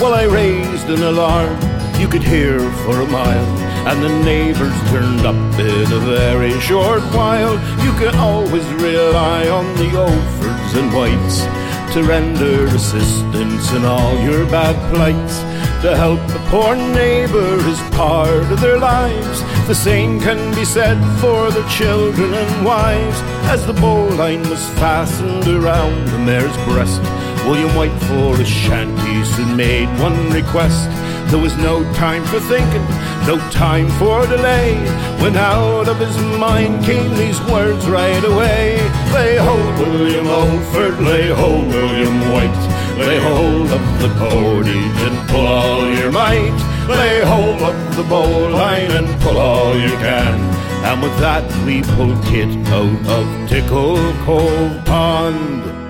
Well, 0.00 0.14
I 0.14 0.24
raised 0.24 0.88
an 0.88 1.02
alarm 1.02 1.74
you 2.00 2.08
could 2.08 2.22
hear 2.22 2.58
for 2.84 3.00
a 3.00 3.06
mile, 3.06 3.58
and 3.88 4.02
the 4.02 4.08
neighbors 4.24 4.74
turned 4.90 5.24
up 5.24 5.36
in 5.58 5.92
a 5.92 6.00
very 6.00 6.58
short 6.60 7.02
while. 7.14 7.54
You 7.84 7.92
can 7.92 8.14
always 8.16 8.66
rely 8.74 9.48
on 9.48 9.64
the 9.76 9.90
Oldfords 10.04 10.74
and 10.76 10.92
Whites 10.92 11.73
to 11.94 12.02
render 12.02 12.66
assistance 12.74 13.70
in 13.70 13.84
all 13.84 14.18
your 14.18 14.44
bad 14.46 14.74
plights. 14.92 15.38
To 15.82 15.96
help 15.96 16.18
a 16.18 16.50
poor 16.50 16.74
neighbor 16.74 17.54
is 17.68 17.80
part 17.94 18.50
of 18.50 18.60
their 18.60 18.78
lives. 18.78 19.42
The 19.68 19.76
same 19.76 20.18
can 20.18 20.52
be 20.56 20.64
said 20.64 20.98
for 21.20 21.52
the 21.52 21.64
children 21.68 22.34
and 22.34 22.66
wives. 22.66 23.20
As 23.46 23.64
the 23.64 23.74
bowline 23.74 24.42
was 24.50 24.68
fastened 24.70 25.46
around 25.46 26.08
the 26.08 26.18
mare's 26.18 26.56
breast, 26.64 27.00
William 27.46 27.72
White 27.76 27.96
for 28.08 28.36
his 28.38 28.48
shanty 28.48 29.24
soon 29.24 29.56
made 29.56 29.88
one 30.00 30.30
request. 30.30 30.90
There 31.30 31.42
was 31.42 31.56
no 31.56 31.82
time 31.94 32.24
for 32.24 32.40
thinking, 32.40 32.84
no 33.26 33.38
time 33.50 33.88
for 33.98 34.26
delay. 34.26 34.74
When 35.20 35.36
out 35.36 35.88
of 35.88 35.98
his 35.98 36.16
mind 36.38 36.84
came 36.84 37.14
these 37.14 37.40
words 37.42 37.86
right 37.88 38.24
away. 38.24 38.76
Lay 39.12 39.36
hold, 39.36 39.78
William 39.78 40.26
Oldford, 40.26 41.04
lay 41.04 41.28
hold, 41.28 41.66
William 41.68 42.20
White. 42.32 42.64
Lay 42.98 43.18
hold 43.18 43.70
of 43.72 43.82
the 44.02 44.08
cordage 44.18 45.00
and 45.06 45.28
pull 45.28 45.46
all 45.46 45.86
your 45.92 46.12
might. 46.12 46.58
Lay 46.88 47.20
hold 47.24 47.60
of 47.62 47.96
the 47.96 48.04
bowline 48.04 48.90
and 48.92 49.08
pull 49.22 49.38
all 49.38 49.76
you 49.76 49.96
can. 49.96 50.38
And 50.84 51.02
with 51.02 51.18
that 51.18 51.44
we 51.64 51.82
pulled 51.82 52.22
Kit 52.26 52.50
out 52.68 53.06
of 53.08 53.48
Tickle 53.48 53.96
Cove 54.24 54.84
Pond. 54.84 55.83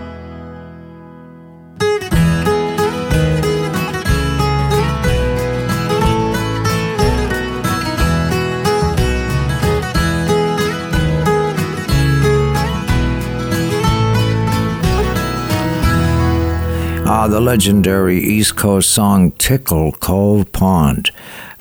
The 17.28 17.40
legendary 17.40 18.18
East 18.18 18.56
Coast 18.56 18.90
song 18.90 19.32
Tickle 19.32 19.92
Cove 19.92 20.50
Pond. 20.52 21.10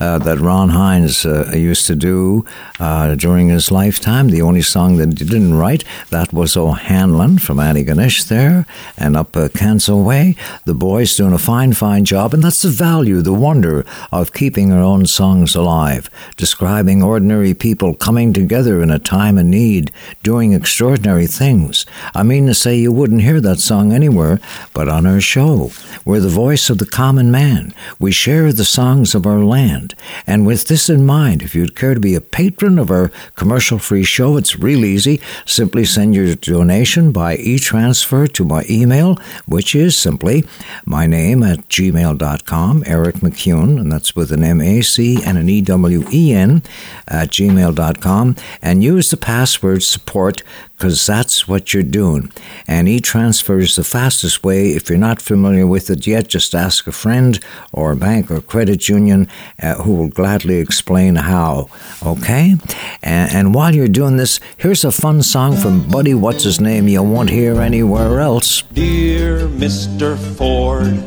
Uh, 0.04 0.18
that 0.18 0.38
Ron 0.38 0.72
Hynes 0.72 1.26
uh, 1.26 1.56
used 1.56 1.88
to 1.88 1.96
do 1.96 2.44
uh, 2.78 3.16
during 3.16 3.48
his 3.48 3.72
lifetime. 3.72 4.28
The 4.32 4.42
only 4.42 4.62
song 4.62 4.98
that 4.98 5.18
he 5.18 5.24
didn't 5.24 5.54
write, 5.54 5.86
that 6.10 6.34
was 6.34 6.58
O'Hanlon 6.58 7.38
from 7.38 7.56
Antigonish 7.58 8.28
there 8.28 8.66
and 8.98 9.16
up 9.16 9.38
uh, 9.38 9.48
Cancel 9.48 10.04
Way. 10.04 10.36
The 10.66 10.74
boys 10.74 11.16
doing 11.16 11.32
a 11.32 11.38
fine, 11.38 11.72
fine 11.72 12.04
job, 12.04 12.34
and 12.34 12.44
that's 12.44 12.64
the 12.64 12.68
value, 12.68 13.22
the 13.22 13.32
wonder 13.32 13.86
of 14.12 14.34
keeping 14.34 14.74
our 14.74 14.84
own 14.84 15.06
songs 15.06 15.56
alive, 15.56 16.10
describing 16.36 17.02
ordinary 17.02 17.54
people 17.54 17.94
coming 17.94 18.34
together 18.34 18.84
in 18.84 18.92
a 18.92 19.00
time 19.00 19.38
of 19.38 19.46
need, 19.46 19.90
doing 20.22 20.52
extraordinary 20.52 21.28
things. 21.28 21.86
I 22.14 22.24
mean 22.24 22.46
to 22.48 22.54
say 22.54 22.76
you 22.76 22.92
wouldn't 22.92 23.22
hear 23.22 23.40
that 23.40 23.60
song 23.60 23.94
anywhere 23.94 24.42
but 24.74 24.90
on 24.90 25.06
our 25.06 25.22
show. 25.22 25.72
We're 26.04 26.20
the 26.20 26.28
voice 26.28 26.70
of 26.70 26.80
the 26.80 26.86
common 26.86 27.32
man. 27.32 27.74
We 28.00 28.12
share 28.12 28.52
the 28.52 28.66
songs 28.66 29.16
of 29.16 29.26
our 29.26 29.46
land. 29.46 29.93
And 30.26 30.46
with 30.46 30.66
this 30.68 30.90
in 30.90 31.06
mind, 31.06 31.42
if 31.42 31.56
you'd 31.56 31.76
care 31.76 31.94
to 31.94 32.00
be 32.00 32.16
a 32.16 32.22
patron 32.22 32.80
of 32.80 32.92
our 32.92 33.12
commercial 33.36 33.80
free 33.80 34.04
show, 34.04 34.38
it's 34.38 34.60
real 34.60 34.86
easy. 34.86 35.22
Simply 35.46 35.86
send 35.86 36.16
your 36.16 36.36
donation 36.36 37.12
by 37.12 37.36
e 37.38 37.60
transfer 37.60 38.28
to 38.28 38.44
my 38.44 38.66
email, 38.70 39.16
which 39.46 39.76
is 39.76 39.98
simply 39.98 40.46
my 40.86 41.08
name 41.08 41.44
at 41.44 41.68
gmail.com, 41.70 42.84
Eric 42.86 43.16
MacEwen, 43.18 43.80
and 43.80 43.92
that's 43.92 44.16
with 44.16 44.32
an 44.32 44.44
M 44.44 44.62
A 44.62 44.82
C 44.82 45.22
and 45.24 45.38
an 45.38 45.50
E 45.50 45.62
W 45.62 46.06
E 46.12 46.34
N 46.34 46.64
at 47.08 47.30
gmail.com, 47.30 48.36
and 48.62 48.84
use 48.84 49.10
the 49.10 49.18
password 49.18 49.84
support 49.84 50.44
because 50.84 51.06
that's 51.06 51.48
what 51.48 51.74
you're 51.74 51.82
doing. 51.82 52.30
And 52.68 52.90
e-transfer 52.90 53.60
is 53.60 53.78
the 53.78 53.86
fastest 53.86 54.44
way. 54.44 54.72
If 54.72 54.90
you're 54.90 54.98
not 54.98 55.22
familiar 55.22 55.66
with 55.66 55.90
it 55.90 56.06
yet, 56.06 56.28
just 56.28 56.54
ask 56.54 56.88
a 56.88 56.92
friend 56.92 57.40
or 57.72 57.94
a 57.94 57.96
bank 57.96 58.30
or 58.30 58.42
credit 58.42 58.90
union 58.90 59.30
uh, 59.62 59.76
who 59.76 59.96
will 59.96 60.10
gladly 60.10 60.58
explain 60.58 61.16
how. 61.16 61.70
Okay? 62.06 62.58
And, 63.02 63.32
and 63.32 63.56
while 63.56 63.74
you're 63.74 63.88
doing 63.88 64.18
this, 64.18 64.42
here's 64.58 64.84
a 64.84 64.92
fun 64.92 65.24
song 65.24 65.56
from 65.56 65.88
Buddy 65.90 66.14
What's 66.14 66.44
His 66.44 66.60
Name 66.60 66.90
you 66.90 67.02
won't 67.02 67.30
hear 67.30 67.62
anywhere 67.62 68.20
else. 68.20 68.64
Dear 68.74 69.48
Mr. 69.48 70.18
Ford, 70.36 71.00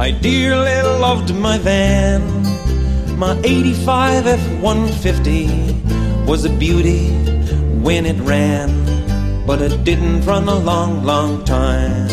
I 0.00 0.12
dearly 0.12 0.80
loved 0.98 1.34
my 1.34 1.58
van. 1.58 2.22
My 3.18 3.38
85 3.44 4.26
F 4.26 4.62
150 4.62 6.24
was 6.24 6.46
a 6.46 6.50
beauty 6.56 7.10
when 7.84 8.06
it 8.06 8.18
ran 8.22 8.93
but 9.46 9.60
it 9.60 9.84
didn't 9.84 10.24
run 10.24 10.48
a 10.48 10.58
long, 10.58 11.04
long 11.04 11.44
time. 11.44 12.08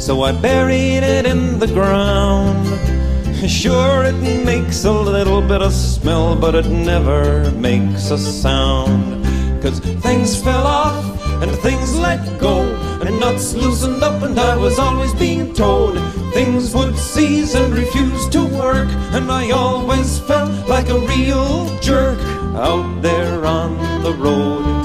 So 0.00 0.22
I 0.22 0.32
buried 0.32 1.02
it 1.02 1.26
in 1.26 1.58
the 1.58 1.68
ground. 1.68 2.68
Sure, 3.48 4.04
it 4.04 4.44
makes 4.44 4.84
a 4.84 4.92
little 4.92 5.42
bit 5.42 5.62
of 5.62 5.72
smell, 5.72 6.36
but 6.36 6.54
it 6.54 6.66
never 6.66 7.50
makes 7.50 8.12
a 8.12 8.16
sound. 8.16 9.24
Cause 9.60 9.80
things 9.80 10.40
fell 10.40 10.64
off 10.64 11.04
and 11.42 11.50
things 11.58 11.98
let 11.98 12.20
go, 12.38 12.62
and 13.04 13.18
nuts 13.18 13.54
loosened 13.54 14.00
up, 14.00 14.22
and 14.22 14.38
I 14.38 14.56
was 14.56 14.78
always 14.78 15.12
being 15.14 15.52
told 15.54 15.98
things 16.32 16.72
would 16.72 16.96
cease 16.96 17.56
and 17.56 17.74
refuse 17.74 18.28
to 18.28 18.44
work, 18.44 18.88
and 19.12 19.28
I 19.30 19.50
always 19.50 20.20
felt 20.20 20.68
like 20.68 20.88
a 20.88 21.00
real 21.00 21.66
jerk 21.80 22.20
out 22.54 23.02
there 23.02 23.44
on 23.44 24.02
the 24.04 24.14
road 24.14 24.81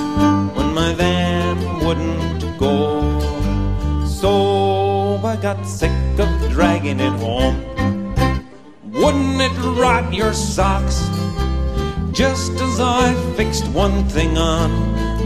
wouldn't 1.88 2.59
go. 2.59 3.18
So 4.05 5.22
I 5.23 5.38
got 5.38 5.65
sick 5.65 5.93
of 6.19 6.27
dragging 6.51 6.99
it 6.99 7.14
home. 7.14 7.64
Wouldn't 8.91 9.39
it 9.39 9.53
rot 9.80 10.14
your 10.14 10.34
socks? 10.34 11.07
Just 12.11 12.51
as 12.59 12.81
I 12.81 13.15
fixed 13.38 13.69
one 13.69 14.03
thing 14.09 14.38
on, 14.38 14.69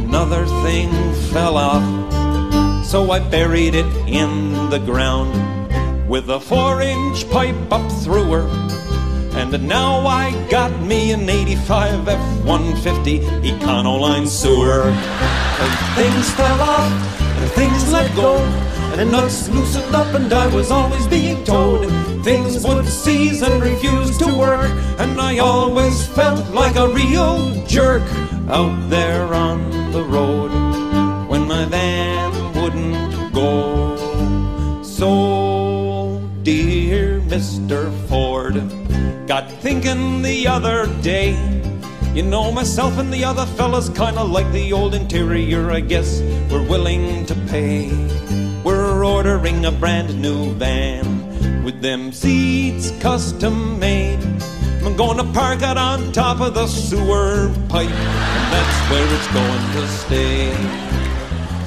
another 0.03 0.45
thing 0.61 0.91
fell 1.33 1.57
off. 1.57 1.85
so 2.85 3.09
I 3.09 3.17
buried 3.17 3.73
it 3.73 3.91
in 4.07 4.69
the 4.69 4.81
ground 4.85 5.33
with 6.07 6.29
a 6.29 6.39
four 6.39 6.83
inch 6.83 7.27
pipe 7.31 7.71
up 7.71 7.91
through 8.03 8.29
her. 8.33 8.90
And 9.33 9.67
now 9.67 10.05
I 10.05 10.31
got 10.49 10.71
me 10.81 11.11
an 11.11 11.29
85 11.29 12.07
F 12.07 12.45
150 12.45 13.19
Econoline 13.49 14.27
sewer. 14.27 14.83
And 14.83 15.95
things 15.95 16.31
fell 16.33 16.61
off, 16.61 16.91
and 17.21 17.51
things 17.51 17.91
let 17.91 18.13
go, 18.15 18.37
and 18.91 18.99
the 18.99 19.05
nuts 19.05 19.49
loosened 19.49 19.95
up, 19.95 20.13
and 20.13 20.31
I 20.31 20.47
was 20.53 20.71
always 20.71 21.07
being 21.07 21.43
told 21.43 21.89
things 22.23 22.63
would 22.65 22.85
cease 22.87 23.41
and 23.41 23.61
refuse 23.61 24.17
to 24.19 24.27
work. 24.37 24.69
And 24.99 25.19
I 25.19 25.39
always 25.39 26.07
felt 26.07 26.47
like 26.53 26.75
a 26.75 26.87
real 26.87 27.65
jerk 27.65 28.03
out 28.49 28.89
there 28.89 29.33
on 29.33 29.91
the 29.91 30.03
road 30.03 30.51
when 31.27 31.47
my 31.47 31.65
van 31.65 32.31
wouldn't 32.61 33.33
go. 33.33 34.83
So, 34.83 36.21
dear 36.43 37.21
Mr. 37.21 37.91
Ford, 38.07 38.55
got 39.31 39.49
thinking 39.63 40.21
the 40.21 40.45
other 40.45 40.87
day. 41.01 41.31
You 42.13 42.21
know, 42.21 42.51
myself 42.51 42.97
and 42.97 43.13
the 43.13 43.23
other 43.23 43.45
fellas 43.55 43.87
kinda 43.87 44.21
like 44.21 44.51
the 44.51 44.73
old 44.73 44.93
interior, 44.93 45.71
I 45.71 45.79
guess 45.79 46.19
we're 46.49 46.67
willing 46.67 47.25
to 47.27 47.35
pay. 47.47 47.89
We're 48.65 49.05
ordering 49.05 49.63
a 49.63 49.71
brand 49.71 50.21
new 50.21 50.51
van 50.55 51.63
with 51.63 51.81
them 51.81 52.11
seats 52.11 52.91
custom 52.99 53.79
made. 53.79 54.19
I'm 54.83 54.97
gonna 54.97 55.27
park 55.31 55.61
it 55.61 55.77
on 55.77 56.11
top 56.11 56.41
of 56.41 56.53
the 56.53 56.67
sewer 56.67 57.53
pipe, 57.69 57.99
and 58.35 58.45
that's 58.53 58.79
where 58.89 59.07
it's 59.15 59.29
going 59.39 59.65
to 59.77 59.83
stay. 60.03 61.00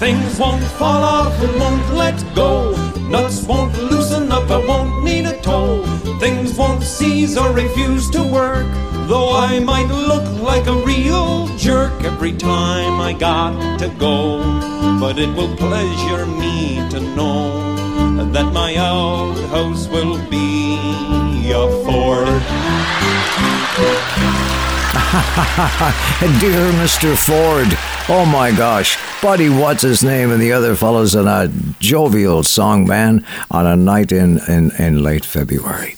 Things 0.05 0.39
won't 0.39 0.62
fall 0.62 1.02
off 1.02 1.32
and 1.43 1.59
won't 1.59 1.94
let 1.94 2.22
go. 2.35 2.72
Nuts 3.09 3.43
won't 3.44 3.74
loosen 3.90 4.31
up, 4.31 4.51
I 4.51 4.59
won't 4.59 5.02
need 5.02 5.24
a 5.24 5.40
tow. 5.40 5.82
Things 6.20 6.52
won't 6.59 6.82
cease 6.82 7.39
or 7.39 7.51
refuse 7.55 8.10
to 8.10 8.22
work. 8.22 8.66
Though 9.09 9.35
I 9.35 9.60
might 9.60 9.89
look 9.89 10.28
like 10.43 10.66
a 10.66 10.76
real 10.85 11.47
jerk 11.56 12.05
every 12.05 12.35
time 12.35 13.01
I 13.01 13.14
got 13.14 13.78
to 13.78 13.89
go. 13.98 14.43
But 15.01 15.18
it 15.18 15.35
will 15.35 15.56
pleasure 15.56 16.26
me 16.26 16.86
to 16.90 17.01
know 17.16 18.26
that 18.31 18.52
my 18.52 18.76
outhouse 18.76 19.89
will 19.89 20.18
be 20.28 21.51
a 21.51 21.66
Ford. 21.82 22.43
Dear 26.40 26.70
Mr. 26.78 27.18
Ford. 27.18 27.66
Oh 28.08 28.24
my 28.24 28.52
gosh. 28.52 28.96
Buddy, 29.20 29.48
what's 29.48 29.82
his 29.82 30.04
name, 30.04 30.30
and 30.30 30.40
the 30.40 30.52
other 30.52 30.76
fellows 30.76 31.14
in 31.16 31.26
a 31.26 31.48
jovial 31.80 32.44
song 32.44 32.86
band 32.86 33.24
on 33.50 33.66
a 33.66 33.74
night 33.74 34.12
in, 34.12 34.38
in, 34.48 34.70
in 34.78 35.02
late 35.02 35.24
February. 35.24 35.96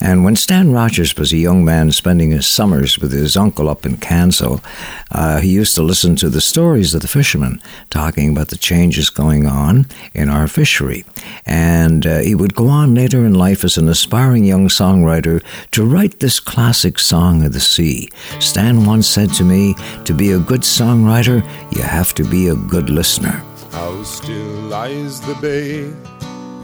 And 0.00 0.24
when 0.24 0.36
Stan 0.36 0.72
Rogers 0.72 1.16
was 1.16 1.32
a 1.32 1.36
young 1.36 1.64
man 1.64 1.92
spending 1.92 2.30
his 2.30 2.46
summers 2.46 2.98
with 2.98 3.12
his 3.12 3.36
uncle 3.36 3.68
up 3.68 3.86
in 3.86 3.96
Canso, 3.96 4.62
uh, 5.10 5.40
he 5.40 5.50
used 5.50 5.74
to 5.76 5.82
listen 5.82 6.16
to 6.16 6.28
the 6.28 6.40
stories 6.40 6.94
of 6.94 7.02
the 7.02 7.08
fishermen 7.08 7.60
talking 7.90 8.30
about 8.30 8.48
the 8.48 8.56
changes 8.56 9.10
going 9.10 9.46
on 9.46 9.86
in 10.12 10.28
our 10.28 10.48
fishery. 10.48 11.04
And 11.46 12.06
uh, 12.06 12.18
he 12.18 12.34
would 12.34 12.54
go 12.54 12.68
on 12.68 12.94
later 12.94 13.24
in 13.24 13.34
life 13.34 13.64
as 13.64 13.76
an 13.76 13.88
aspiring 13.88 14.44
young 14.44 14.68
songwriter 14.68 15.42
to 15.72 15.84
write 15.84 16.20
this 16.20 16.40
classic 16.40 16.98
song 16.98 17.44
of 17.44 17.52
the 17.52 17.60
sea. 17.60 18.10
Stan 18.40 18.84
once 18.86 19.08
said 19.08 19.32
to 19.34 19.44
me, 19.44 19.74
To 20.04 20.14
be 20.14 20.32
a 20.32 20.38
good 20.38 20.62
songwriter, 20.62 21.42
you 21.74 21.82
have 21.82 22.14
to 22.14 22.24
be 22.24 22.48
a 22.48 22.56
good 22.56 22.90
listener. 22.90 23.42
How 23.70 24.02
still 24.02 24.68
lies 24.68 25.20
the 25.20 25.34
bay 25.36 25.84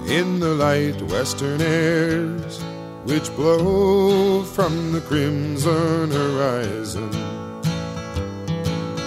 in 0.07 0.41
the 0.41 0.55
light 0.55 1.01
western 1.03 1.61
airs 1.61 2.70
which 3.05 3.35
blow 3.35 4.43
from 4.43 4.93
the 4.93 5.01
crimson 5.01 6.11
horizon. 6.11 7.11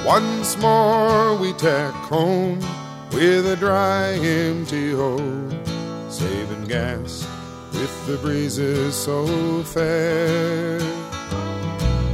Once 0.05 0.57
more 0.57 1.35
we 1.37 1.53
tack 1.53 1.93
home 1.93 2.59
with 3.11 3.45
a 3.45 3.55
dry, 3.55 4.13
empty 4.13 4.91
hold, 4.91 5.55
saving 6.09 6.65
gas 6.65 7.27
with 7.71 8.07
the 8.07 8.17
breezes 8.17 8.95
so 8.95 9.63
fair. 9.63 10.79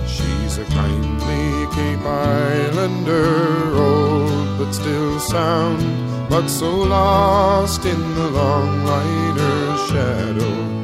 She's 0.06 0.58
a 0.58 0.66
kindly 0.66 1.74
Cape 1.74 2.06
Islander, 2.06 3.74
old 3.76 4.58
but 4.60 4.74
still 4.74 5.20
sound, 5.20 6.30
but 6.30 6.48
so 6.48 6.70
lost 6.76 7.86
in 7.86 8.16
the 8.16 8.30
long 8.30 8.86
liner's 8.86 9.90
shadow 9.90 10.79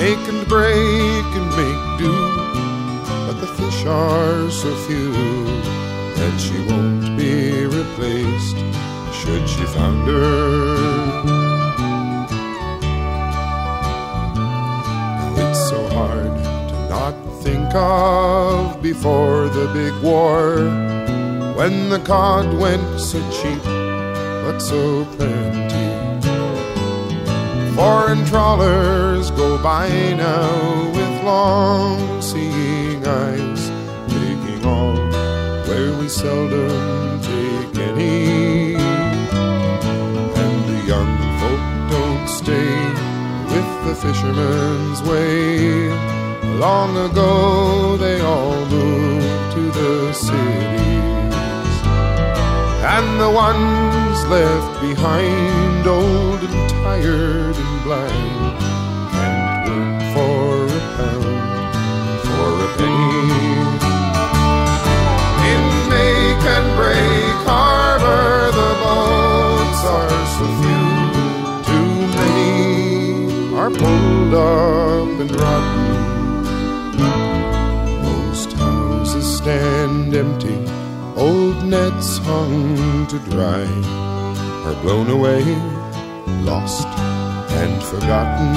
make 0.00 0.28
and 0.28 0.48
break 0.48 1.26
and 1.38 1.48
make 1.60 1.84
do. 1.98 2.14
But 3.26 3.36
the 3.42 3.50
fish 3.58 3.84
are 3.84 4.50
so 4.50 4.74
few 4.86 5.12
that 6.18 6.34
she 6.44 6.56
won't 6.70 7.18
be 7.18 7.66
replaced 7.66 8.58
should 9.18 9.46
she 9.46 9.64
founder. 9.76 10.24
Now 15.18 15.34
it's 15.44 15.68
so 15.68 15.80
hard 15.98 16.34
to 16.70 16.76
not 16.88 17.14
think 17.42 17.70
of 17.74 18.82
before 18.82 19.48
the 19.48 19.66
big 19.74 19.94
war 20.02 20.64
when 21.58 21.90
the 21.90 21.98
cod 21.98 22.48
went 22.58 22.88
so 22.98 23.18
cheap 23.30 23.64
but 24.44 24.60
so 24.60 25.04
plenty. 25.16 25.59
Foreign 27.80 28.26
trawlers 28.26 29.30
go 29.30 29.56
by 29.62 29.88
now 30.12 30.90
with 30.90 31.24
long 31.24 32.20
seeing 32.20 33.02
eyes, 33.06 33.70
taking 34.06 34.66
all 34.66 34.96
where 35.66 35.90
we 35.98 36.06
seldom 36.06 37.22
take 37.22 37.78
any. 37.78 38.74
And 40.42 40.56
the 40.70 40.80
young 40.92 41.12
folk 41.40 41.64
don't 41.94 42.28
stay 42.28 42.74
with 43.54 43.70
the 43.86 43.94
fisherman's 43.94 45.00
way. 45.04 45.88
Long 46.58 46.94
ago 47.08 47.96
they 47.96 48.20
all 48.20 48.60
moved 48.66 49.54
to 49.54 49.62
the 49.80 50.12
cities, 50.12 51.74
and 52.94 53.08
the 53.18 53.30
ones 53.30 54.26
left 54.26 54.82
behind, 54.82 55.86
old 55.86 56.42
and 56.44 56.69
tired 56.82 57.56
and 57.56 57.82
blind, 57.84 58.58
can't 59.12 59.68
work 59.68 60.00
for 60.14 60.64
a 60.64 60.82
pound, 60.96 61.72
for 62.24 62.50
a 62.64 62.68
penny. 62.78 63.28
In 65.50 65.64
make 65.92 66.44
and 66.56 66.68
break 66.78 67.38
harbor, 67.48 68.50
the 68.60 68.72
boats 68.84 69.80
are 69.98 70.20
so 70.36 70.46
few, 70.60 70.88
too 71.68 71.92
many 72.16 73.54
are 73.60 73.70
pulled 73.70 74.34
up 74.34 75.20
and 75.22 75.30
rotten. 75.38 75.88
Most 78.02 78.50
houses 78.54 79.26
stand 79.36 80.14
empty, 80.14 80.56
old 81.16 81.62
nets 81.62 82.18
hung 82.18 83.06
to 83.08 83.18
dry 83.30 83.66
are 84.64 84.76
blown 84.82 85.10
away, 85.10 85.42
lost 86.40 86.86
and 87.60 87.82
forgotten. 87.82 88.52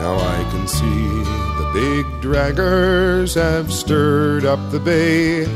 Now 0.00 0.16
I 0.18 0.46
can 0.50 0.66
see 0.66 1.08
the 1.58 1.70
big 1.72 2.06
draggers 2.20 3.34
have 3.34 3.72
stirred 3.72 4.44
up 4.44 4.70
the 4.70 4.80
bay, 4.80 5.46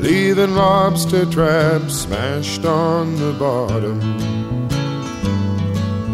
leaving 0.00 0.54
lobster 0.54 1.26
traps 1.26 2.02
smashed 2.02 2.64
on 2.64 3.16
the 3.16 3.32
bottom. 3.32 4.21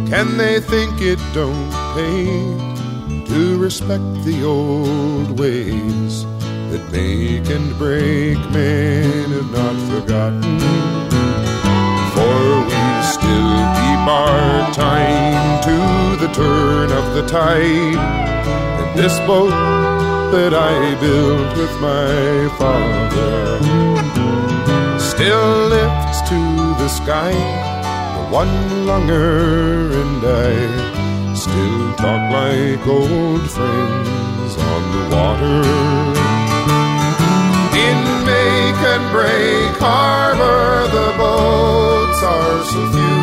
Can 0.09 0.39
they 0.39 0.59
think 0.59 1.03
it 1.03 1.19
don't 1.35 1.71
pay 1.95 2.25
to 3.27 3.59
respect 3.59 4.25
the 4.25 4.43
old 4.43 5.39
ways 5.39 6.25
that 6.71 6.83
make 6.91 7.51
and 7.51 7.77
break 7.77 8.39
men 8.51 9.31
have 9.33 9.51
not 9.53 9.77
forgotten? 9.91 10.59
For 12.15 12.41
we 12.65 12.83
still 13.05 13.59
keep 13.77 14.03
our 14.09 14.73
time 14.73 15.63
to 15.65 16.27
the 16.27 16.33
turn 16.33 16.91
of 16.91 17.15
the 17.15 17.27
tide. 17.29 17.99
And 18.81 18.99
this 18.99 19.19
boat 19.27 19.51
that 20.33 20.55
I 20.55 20.99
built 21.03 21.55
with 21.55 21.75
my 21.83 22.49
father 22.57 23.59
still 24.99 25.69
lifts 25.69 26.23
to 26.31 26.39
the 26.81 26.89
sky 26.89 27.68
one 28.31 28.87
longer, 28.87 29.91
and 29.91 30.23
I 30.23 31.35
still 31.35 31.95
talk 31.95 32.31
like 32.31 32.87
old 32.87 33.51
friends 33.51 34.57
on 34.57 34.83
the 34.93 35.17
water. 35.17 35.63
In 37.87 37.99
make 38.29 38.81
and 38.93 39.05
break 39.13 39.73
harbor, 39.81 40.89
the 40.89 41.11
boats 41.17 42.23
are 42.23 42.65
so 42.65 42.83
few, 42.93 43.23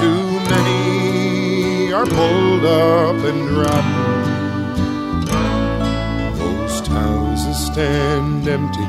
too 0.00 0.24
many 0.50 1.92
are 1.92 2.06
pulled 2.06 2.64
up 2.64 3.24
and 3.30 3.50
rotten. 3.50 4.26
Most 6.38 6.86
houses 6.88 7.66
stand 7.66 8.48
empty, 8.48 8.88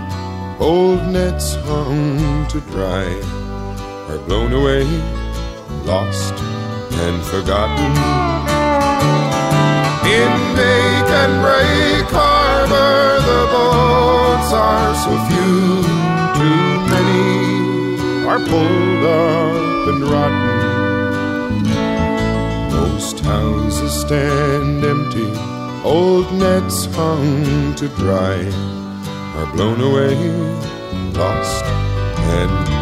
old 0.60 1.06
nets 1.10 1.56
hung 1.66 2.48
to 2.48 2.60
dry 2.72 3.06
are 4.10 4.18
blown 4.20 4.54
away, 4.54 4.86
lost 5.88 6.34
and 7.06 7.24
forgotten. 7.24 7.92
In 10.20 10.32
make 10.60 11.10
and 11.22 11.34
break 11.42 12.08
harbor, 12.12 13.22
the 13.32 13.44
boats 13.56 14.52
are 14.52 14.94
so 15.04 15.14
few, 15.30 15.56
too 16.40 16.68
many 16.92 18.28
are 18.28 18.40
pulled 18.52 19.06
up 19.06 19.88
and 19.92 20.04
rotten. 20.04 20.58
Most 22.70 23.22
houses 23.22 23.94
stand 24.02 24.84
empty, 24.84 25.32
old 25.86 26.30
nets 26.34 26.86
hung 26.88 27.74
to 27.76 27.88
dry, 27.96 28.38
are 29.38 29.50
blown 29.56 29.80
away, 29.80 30.18
lost 31.14 31.64
and 31.64 32.77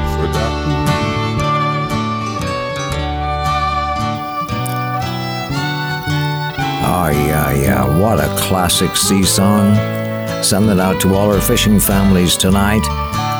Oh, 6.87 7.09
yeah, 7.09 7.51
yeah. 7.51 7.99
What 7.99 8.19
a 8.19 8.27
classic 8.37 8.95
sea 8.95 9.23
song. 9.23 9.73
Send 10.43 10.69
it 10.69 10.79
out 10.79 11.01
to 11.01 11.15
all 11.15 11.33
our 11.33 11.41
fishing 11.41 11.79
families 11.79 12.37
tonight. 12.37 12.85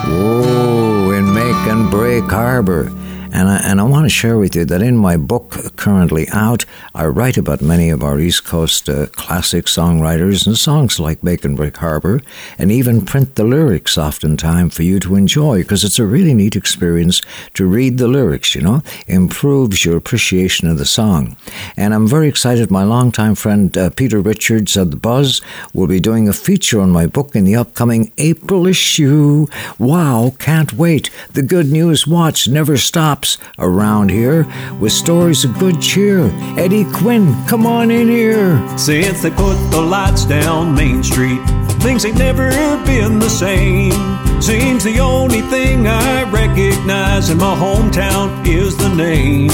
Whoa, 0.08 1.12
in 1.12 1.32
Make 1.32 1.68
and 1.68 1.92
Break 1.92 2.24
Harbor. 2.24 2.92
And 3.36 3.50
I, 3.50 3.58
and 3.66 3.82
I 3.82 3.84
want 3.84 4.06
to 4.06 4.10
share 4.10 4.38
with 4.38 4.56
you 4.56 4.64
that 4.64 4.82
in 4.82 4.96
my 4.96 5.18
book 5.18 5.76
currently 5.76 6.26
out, 6.32 6.64
I 6.94 7.06
write 7.08 7.36
about 7.36 7.62
many 7.62 7.90
of 7.90 8.02
our 8.02 8.18
East 8.18 8.46
Coast 8.46 8.88
uh, 8.88 9.08
classic 9.08 9.66
songwriters 9.66 10.48
and 10.48 10.58
songs 10.58 11.02
like 11.02 11.22
Make 11.22 11.44
and 11.44 11.58
Break 11.58 11.76
Harbor, 11.76 12.22
and 12.58 12.72
even 12.72 13.06
print 13.06 13.36
the 13.36 13.44
lyrics 13.44 13.98
oftentimes 13.98 14.74
for 14.74 14.84
you 14.84 15.02
to 15.02 15.18
enjoy 15.18 15.64
because 15.64 15.84
it's 15.84 16.00
a 16.00 16.06
really 16.06 16.34
neat 16.34 16.56
experience 16.56 17.22
to 17.56 17.66
read 17.66 17.98
the 17.98 18.08
lyrics, 18.08 18.56
you 18.56 18.62
know, 18.62 18.82
improves 19.06 19.84
your 19.84 19.98
appreciation 19.98 20.70
of 20.70 20.78
the 20.78 20.86
song. 20.86 21.36
And 21.76 21.94
I'm 21.94 22.08
very 22.08 22.30
excited. 22.30 22.72
My 22.72 22.86
longtime 22.86 23.36
friend 23.36 23.78
uh, 23.78 23.90
Peter 23.90 24.22
Richards 24.22 24.78
of 24.78 24.92
The 24.92 24.98
Buzz 24.98 25.42
will 25.74 25.88
be 25.88 26.00
doing 26.00 26.30
a 26.30 26.34
feature 26.34 26.80
on 26.80 26.90
my 26.90 27.06
book 27.06 27.36
in 27.36 27.44
the 27.44 27.58
upcoming 27.58 28.14
April 28.18 28.66
issue. 28.66 29.48
Wow, 29.78 30.34
can't 30.40 30.72
wait. 30.72 31.10
The 31.34 31.42
good 31.42 31.70
news 31.70 32.08
watch 32.08 32.48
never 32.48 32.78
stops 32.78 33.25
around 33.60 34.10
here 34.10 34.48
with 34.80 34.92
stories 34.92 35.44
of 35.46 35.58
good 35.58 35.82
cheer. 35.82 36.30
Eddie 36.58 36.86
Quinn, 36.94 37.34
come 37.48 37.66
on 37.66 37.92
in 37.92 38.08
here. 38.08 38.62
Since 38.78 39.22
they 39.22 39.32
put 39.32 39.56
the 39.72 39.82
lights 39.82 40.26
down 40.26 40.76
Main 40.76 41.04
Street, 41.04 41.42
things 41.82 42.06
ain't 42.06 42.18
never 42.18 42.50
been 42.86 43.20
the 43.20 43.30
same. 43.30 43.94
Seems 44.42 44.84
the 44.84 45.00
only 45.00 45.42
thing 45.42 45.88
I 45.88 46.30
recognize 46.30 47.30
in 47.30 47.38
my 47.38 47.56
hometown 47.56 48.46
is 48.46 48.76
the 48.78 48.94
name. 48.94 49.50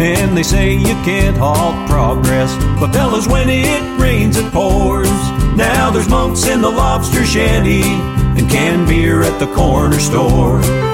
And 0.00 0.36
they 0.36 0.42
say 0.42 0.74
you 0.74 0.96
can't 1.04 1.36
halt 1.36 1.88
progress, 1.88 2.52
but 2.80 2.92
fellas, 2.92 3.28
when 3.28 3.48
it 3.48 4.00
rains, 4.00 4.36
it 4.36 4.50
pours. 4.52 5.08
Now 5.56 5.90
there's 5.90 6.08
monks 6.08 6.46
in 6.46 6.60
the 6.60 6.70
lobster 6.70 7.24
shanty 7.24 7.82
and 7.82 8.50
canned 8.50 8.88
beer 8.88 9.22
at 9.22 9.38
the 9.38 9.52
corner 9.54 10.00
store. 10.00 10.91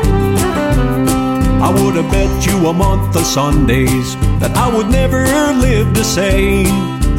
I 1.60 1.70
would 1.70 1.96
have 1.96 2.10
bet 2.10 2.46
you 2.46 2.68
a 2.68 2.72
month 2.72 3.16
of 3.16 3.24
Sundays 3.26 4.14
that 4.38 4.56
I 4.56 4.72
would 4.74 4.88
never 4.88 5.24
live 5.54 5.92
the 5.92 6.04
same. 6.04 6.66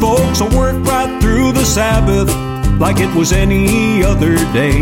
Folks 0.00 0.40
will 0.40 0.56
work 0.56 0.82
right 0.86 1.20
through 1.20 1.52
the 1.52 1.64
Sabbath 1.64 2.34
like 2.80 3.00
it 3.00 3.14
was 3.14 3.32
any 3.32 4.02
other 4.02 4.36
day. 4.54 4.80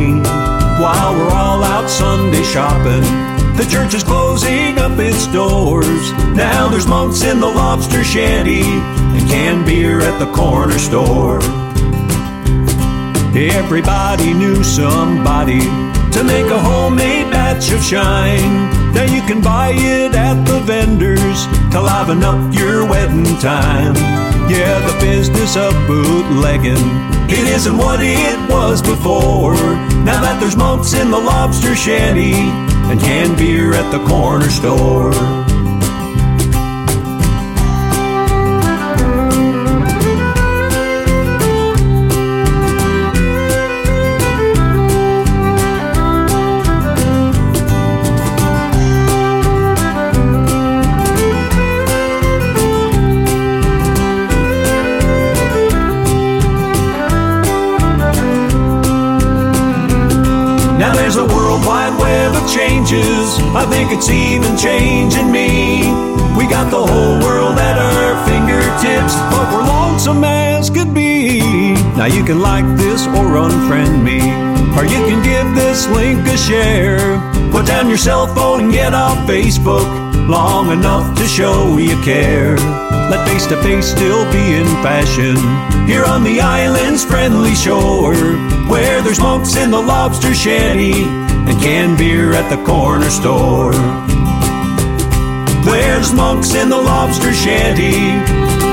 While 0.80 1.16
we're 1.16 1.34
all 1.34 1.64
out 1.64 1.90
Sunday 1.90 2.44
shopping, 2.44 3.02
the 3.56 3.66
church 3.68 3.94
is 3.94 4.04
closing 4.04 4.78
up 4.78 4.96
its 5.00 5.26
doors. 5.26 6.12
Now 6.36 6.68
there's 6.68 6.86
monks 6.86 7.24
in 7.24 7.40
the 7.40 7.48
lobster 7.48 8.04
shanty 8.04 8.62
and 8.62 9.28
canned 9.28 9.66
beer 9.66 10.00
at 10.00 10.20
the 10.20 10.30
corner 10.32 10.78
store. 10.78 11.40
Everybody 13.36 14.34
knew 14.34 14.62
somebody 14.62 15.60
to 16.12 16.22
make 16.22 16.46
a 16.46 16.60
homemade 16.60 17.32
batch 17.32 17.72
of 17.72 17.82
shine. 17.82 18.77
Now 18.94 19.04
you 19.04 19.22
can 19.22 19.40
buy 19.40 19.72
it 19.74 20.14
at 20.14 20.44
the 20.44 20.60
vendors 20.60 21.46
to 21.72 21.80
liven 21.80 22.22
up 22.22 22.54
your 22.54 22.86
wedding 22.86 23.24
time. 23.38 23.94
Yeah, 24.48 24.78
the 24.86 24.96
business 25.00 25.56
of 25.56 25.72
bootlegging, 25.86 26.84
it 27.28 27.46
isn't 27.56 27.76
what 27.76 28.00
it 28.00 28.50
was 28.50 28.80
before. 28.80 29.54
Now 30.04 30.20
that 30.22 30.38
there's 30.40 30.56
monks 30.56 30.94
in 30.94 31.10
the 31.10 31.18
lobster 31.18 31.74
shanty 31.74 32.32
and 32.90 32.98
canned 33.00 33.36
beer 33.36 33.74
at 33.74 33.90
the 33.90 34.04
corner 34.06 34.48
store. 34.48 35.12
Changes. 62.68 63.38
I 63.56 63.64
think 63.64 63.92
it's 63.92 64.10
even 64.10 64.56
changing 64.56 65.32
me. 65.32 65.80
We 66.36 66.44
got 66.46 66.70
the 66.70 66.84
whole 66.84 67.16
world 67.24 67.56
at 67.58 67.76
our 67.78 68.12
fingertips, 68.28 69.14
but 69.32 69.44
we're 69.52 69.66
lonesome 69.66 70.22
as 70.22 70.68
could 70.68 70.92
be. 70.92 71.40
Now 71.96 72.06
you 72.06 72.22
can 72.24 72.40
like 72.40 72.68
this 72.76 73.06
or 73.06 73.40
unfriend 73.44 74.04
me, 74.04 74.20
or 74.76 74.84
you 74.84 75.00
can 75.08 75.22
give 75.22 75.48
this 75.54 75.88
link 75.88 76.26
a 76.28 76.36
share. 76.36 77.18
Put 77.50 77.66
down 77.66 77.88
your 77.88 77.98
cell 77.98 78.26
phone 78.34 78.64
and 78.64 78.72
get 78.72 78.92
off 78.92 79.16
Facebook 79.26 79.88
long 80.28 80.70
enough 80.70 81.16
to 81.18 81.24
show 81.24 81.78
you 81.78 81.96
care. 82.02 82.56
Let 83.10 83.26
face 83.26 83.46
to 83.46 83.56
face 83.62 83.86
still 83.86 84.30
be 84.30 84.44
in 84.60 84.66
fashion 84.84 85.36
here 85.86 86.04
on 86.04 86.22
the 86.22 86.40
island's 86.40 87.02
friendly 87.02 87.54
shore, 87.54 88.14
where 88.68 89.00
there's 89.00 89.20
monks 89.20 89.56
in 89.56 89.70
the 89.70 89.80
lobster 89.80 90.34
shanty 90.34 91.27
and 91.48 91.60
canned 91.60 91.98
beer 91.98 92.32
at 92.34 92.48
the 92.50 92.62
corner 92.64 93.08
store. 93.10 93.72
There's 95.64 96.12
monks 96.12 96.54
in 96.54 96.68
the 96.68 96.76
lobster 96.76 97.32
shanty. 97.32 98.68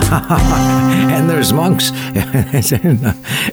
and 0.10 1.28
there's 1.28 1.52
monks 1.52 1.90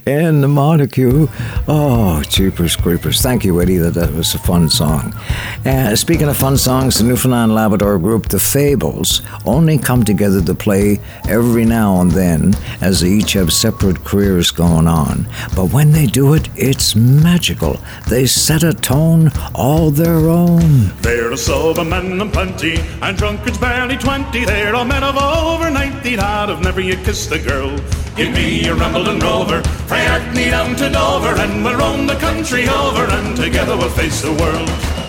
in, 0.08 0.42
the 0.42 0.48
Montague. 0.48 1.28
Oh, 1.68 2.24
cheepers 2.24 2.76
creepers. 2.76 3.22
Thank 3.22 3.46
you, 3.46 3.62
Eddie. 3.62 3.78
That, 3.78 3.94
that 3.94 4.14
was 4.14 4.34
a 4.34 4.40
fun 4.40 4.70
song. 4.70 5.14
Uh, 5.66 5.96
speaking 5.96 6.28
of 6.28 6.38
fun 6.38 6.58
songs, 6.58 6.98
the 6.98 7.04
Newfoundland 7.04 7.54
Labrador 7.54 8.00
group 8.00 8.30
The 8.30 8.40
Fables 8.40 9.22
only 9.46 9.78
come 9.78 10.04
together 10.04 10.42
to 10.42 10.56
play 10.56 11.00
every 11.28 11.66
now 11.66 12.02
and 12.02 12.12
then 12.12 12.54
as 12.82 13.02
they 13.02 13.10
each 13.10 13.34
have 13.34 13.52
separate 13.54 14.04
careers 14.04 14.52
going 14.52 14.88
on. 14.88 15.28
But 15.56 15.74
when 15.74 15.92
they 15.92 16.06
do 16.06 16.34
it, 16.34 16.50
it's 16.56 16.96
magical. 16.96 17.80
They 18.10 18.26
set 18.26 18.64
a 18.64 18.74
tone 18.74 19.32
all 19.54 19.92
their 19.92 20.30
own. 20.30 20.92
They're 21.02 21.32
a 21.32 21.38
sober 21.38 21.84
men 21.84 22.20
and 22.22 22.34
plenty, 22.34 22.78
and 23.02 23.18
drunkards 23.18 23.58
barely 23.58 23.98
twenty. 23.98 24.46
They're 24.46 24.76
all 24.76 24.86
men 24.86 25.04
of 25.04 25.18
over 25.18 25.70
90 25.70 26.08
of 26.46 26.62
never 26.62 26.80
you 26.80 26.96
kissed 26.98 27.32
a 27.32 27.40
girl. 27.40 27.76
Give 28.16 28.32
me 28.32 28.68
a 28.68 28.76
rumbling 28.76 29.20
rover, 29.20 29.64
frae 29.88 30.06
Hackney 30.06 30.52
down 30.52 30.76
to 30.76 30.88
Dover, 30.88 31.36
and 31.42 31.64
we'll 31.66 31.76
roam 31.76 32.06
the 32.06 32.16
country 32.16 32.70
over, 32.70 33.06
and 33.06 33.36
together 33.36 33.76
we'll 33.76 33.90
face 33.90 34.22
the 34.22 34.34
world. 34.34 35.07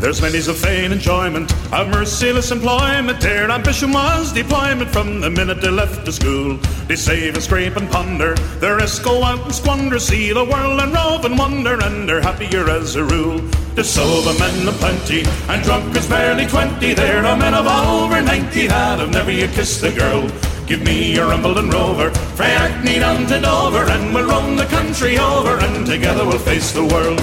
There's 0.00 0.22
many's 0.22 0.48
a 0.48 0.54
vain 0.54 0.92
enjoyment 0.92 1.52
of 1.74 1.88
merciless 1.88 2.50
employment. 2.50 3.20
Their 3.20 3.50
ambition 3.50 3.92
was 3.92 4.32
deployment 4.32 4.90
from 4.90 5.20
the 5.20 5.28
minute 5.28 5.60
they 5.60 5.68
left 5.68 6.06
the 6.06 6.12
school. 6.12 6.56
They 6.88 6.96
save 6.96 7.34
and 7.34 7.42
scrape 7.42 7.76
and 7.76 7.88
ponder, 7.90 8.34
the 8.60 8.74
rest 8.74 9.04
go 9.04 9.22
out 9.22 9.44
and 9.44 9.54
squander, 9.54 9.98
see 9.98 10.32
the 10.32 10.44
world 10.44 10.80
and 10.80 10.94
rove 10.94 11.26
and 11.26 11.38
wonder, 11.38 11.78
and 11.84 12.08
they're 12.08 12.22
happier 12.22 12.68
as 12.70 12.96
a 12.96 13.04
rule. 13.04 13.38
The 13.74 13.84
sober 13.84 14.36
men 14.38 14.66
of 14.66 14.74
plenty, 14.76 15.22
and 15.48 15.62
drunkards 15.62 16.08
barely 16.08 16.46
twenty. 16.46 16.94
There 16.94 17.24
are 17.24 17.36
men 17.36 17.52
of 17.52 17.66
over 17.66 18.22
ninety 18.22 18.68
that 18.68 19.00
have 19.00 19.10
never 19.10 19.30
yet 19.30 19.54
kissed 19.54 19.84
a 19.84 19.92
girl. 19.92 20.28
Give 20.66 20.82
me 20.82 21.12
your 21.14 21.28
rumble 21.28 21.58
and 21.58 21.72
rover, 21.72 22.10
frae 22.10 22.50
Hackney 22.50 23.00
down 23.00 23.26
to 23.26 23.40
Dover, 23.40 23.84
and 23.90 24.14
we'll 24.14 24.28
roam 24.28 24.56
the 24.56 24.64
country 24.66 25.18
over, 25.18 25.58
and 25.58 25.86
together 25.86 26.24
we'll 26.24 26.38
face 26.38 26.72
the 26.72 26.84
world. 26.84 27.20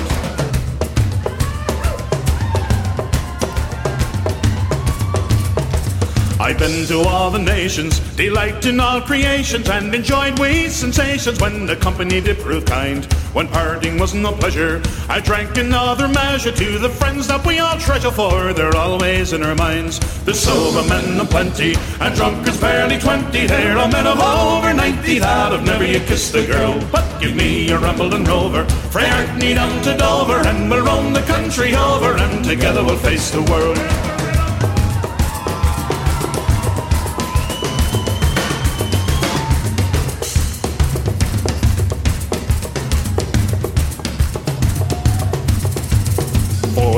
I've 6.47 6.57
been 6.57 6.87
to 6.87 7.01
all 7.01 7.29
the 7.29 7.39
nations, 7.39 7.99
delight 8.15 8.65
in 8.65 8.79
all 8.79 9.01
creations, 9.01 9.67
and 9.69 9.93
enjoyed 9.93 10.39
wee 10.39 10.69
sensations 10.69 11.41
when 11.41 11.65
the 11.65 11.75
company 11.75 12.21
did 12.21 12.39
prove 12.39 12.63
kind. 12.63 13.03
When 13.33 13.49
parting 13.49 13.99
was 13.99 14.13
no 14.13 14.31
pleasure, 14.31 14.81
I 15.09 15.19
drank 15.19 15.57
another 15.57 16.07
measure 16.07 16.53
to 16.53 16.79
the 16.79 16.87
friends 16.87 17.27
that 17.27 17.45
we 17.45 17.59
all 17.59 17.77
treasure, 17.77 18.11
for 18.11 18.53
they're 18.53 18.77
always 18.77 19.33
in 19.33 19.43
our 19.43 19.55
minds. 19.55 19.99
The 20.23 20.33
sober 20.33 20.87
men 20.87 21.19
of 21.19 21.29
plenty, 21.29 21.75
and 21.99 22.15
drunkards 22.15 22.61
barely 22.61 22.97
twenty. 22.97 23.45
They're 23.45 23.77
all 23.77 23.89
men 23.89 24.07
of 24.07 24.17
over 24.17 24.73
ninety 24.73 25.19
that 25.19 25.51
have 25.51 25.65
never 25.65 25.85
yet 25.85 26.07
kissed 26.07 26.33
a 26.33 26.47
girl. 26.47 26.79
But 26.93 27.19
give 27.19 27.35
me 27.35 27.69
a 27.71 27.77
rumble 27.77 28.13
and 28.13 28.25
rover, 28.25 28.63
frae 28.89 29.03
Hackney 29.03 29.53
down 29.53 29.83
to 29.83 29.97
Dover, 29.97 30.47
and 30.47 30.69
we'll 30.69 30.85
roam 30.85 31.11
the 31.11 31.23
country 31.23 31.75
over, 31.75 32.15
and 32.15 32.45
together 32.45 32.85
we'll 32.85 32.95
face 32.95 33.31
the 33.31 33.41
world. 33.41 34.16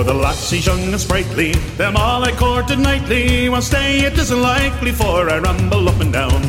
The 0.10 0.16
lassies 0.16 0.66
young 0.66 0.82
and 0.82 1.00
sprightly, 1.00 1.52
them 1.78 1.96
all 1.96 2.24
I 2.24 2.32
courted 2.32 2.80
nightly. 2.80 3.48
One 3.48 3.62
stay 3.62 4.00
it 4.00 4.18
isn't 4.18 4.42
likely, 4.42 4.92
for 4.92 5.30
I 5.30 5.38
ramble 5.38 5.88
up 5.88 6.00
and 6.00 6.12
down. 6.12 6.42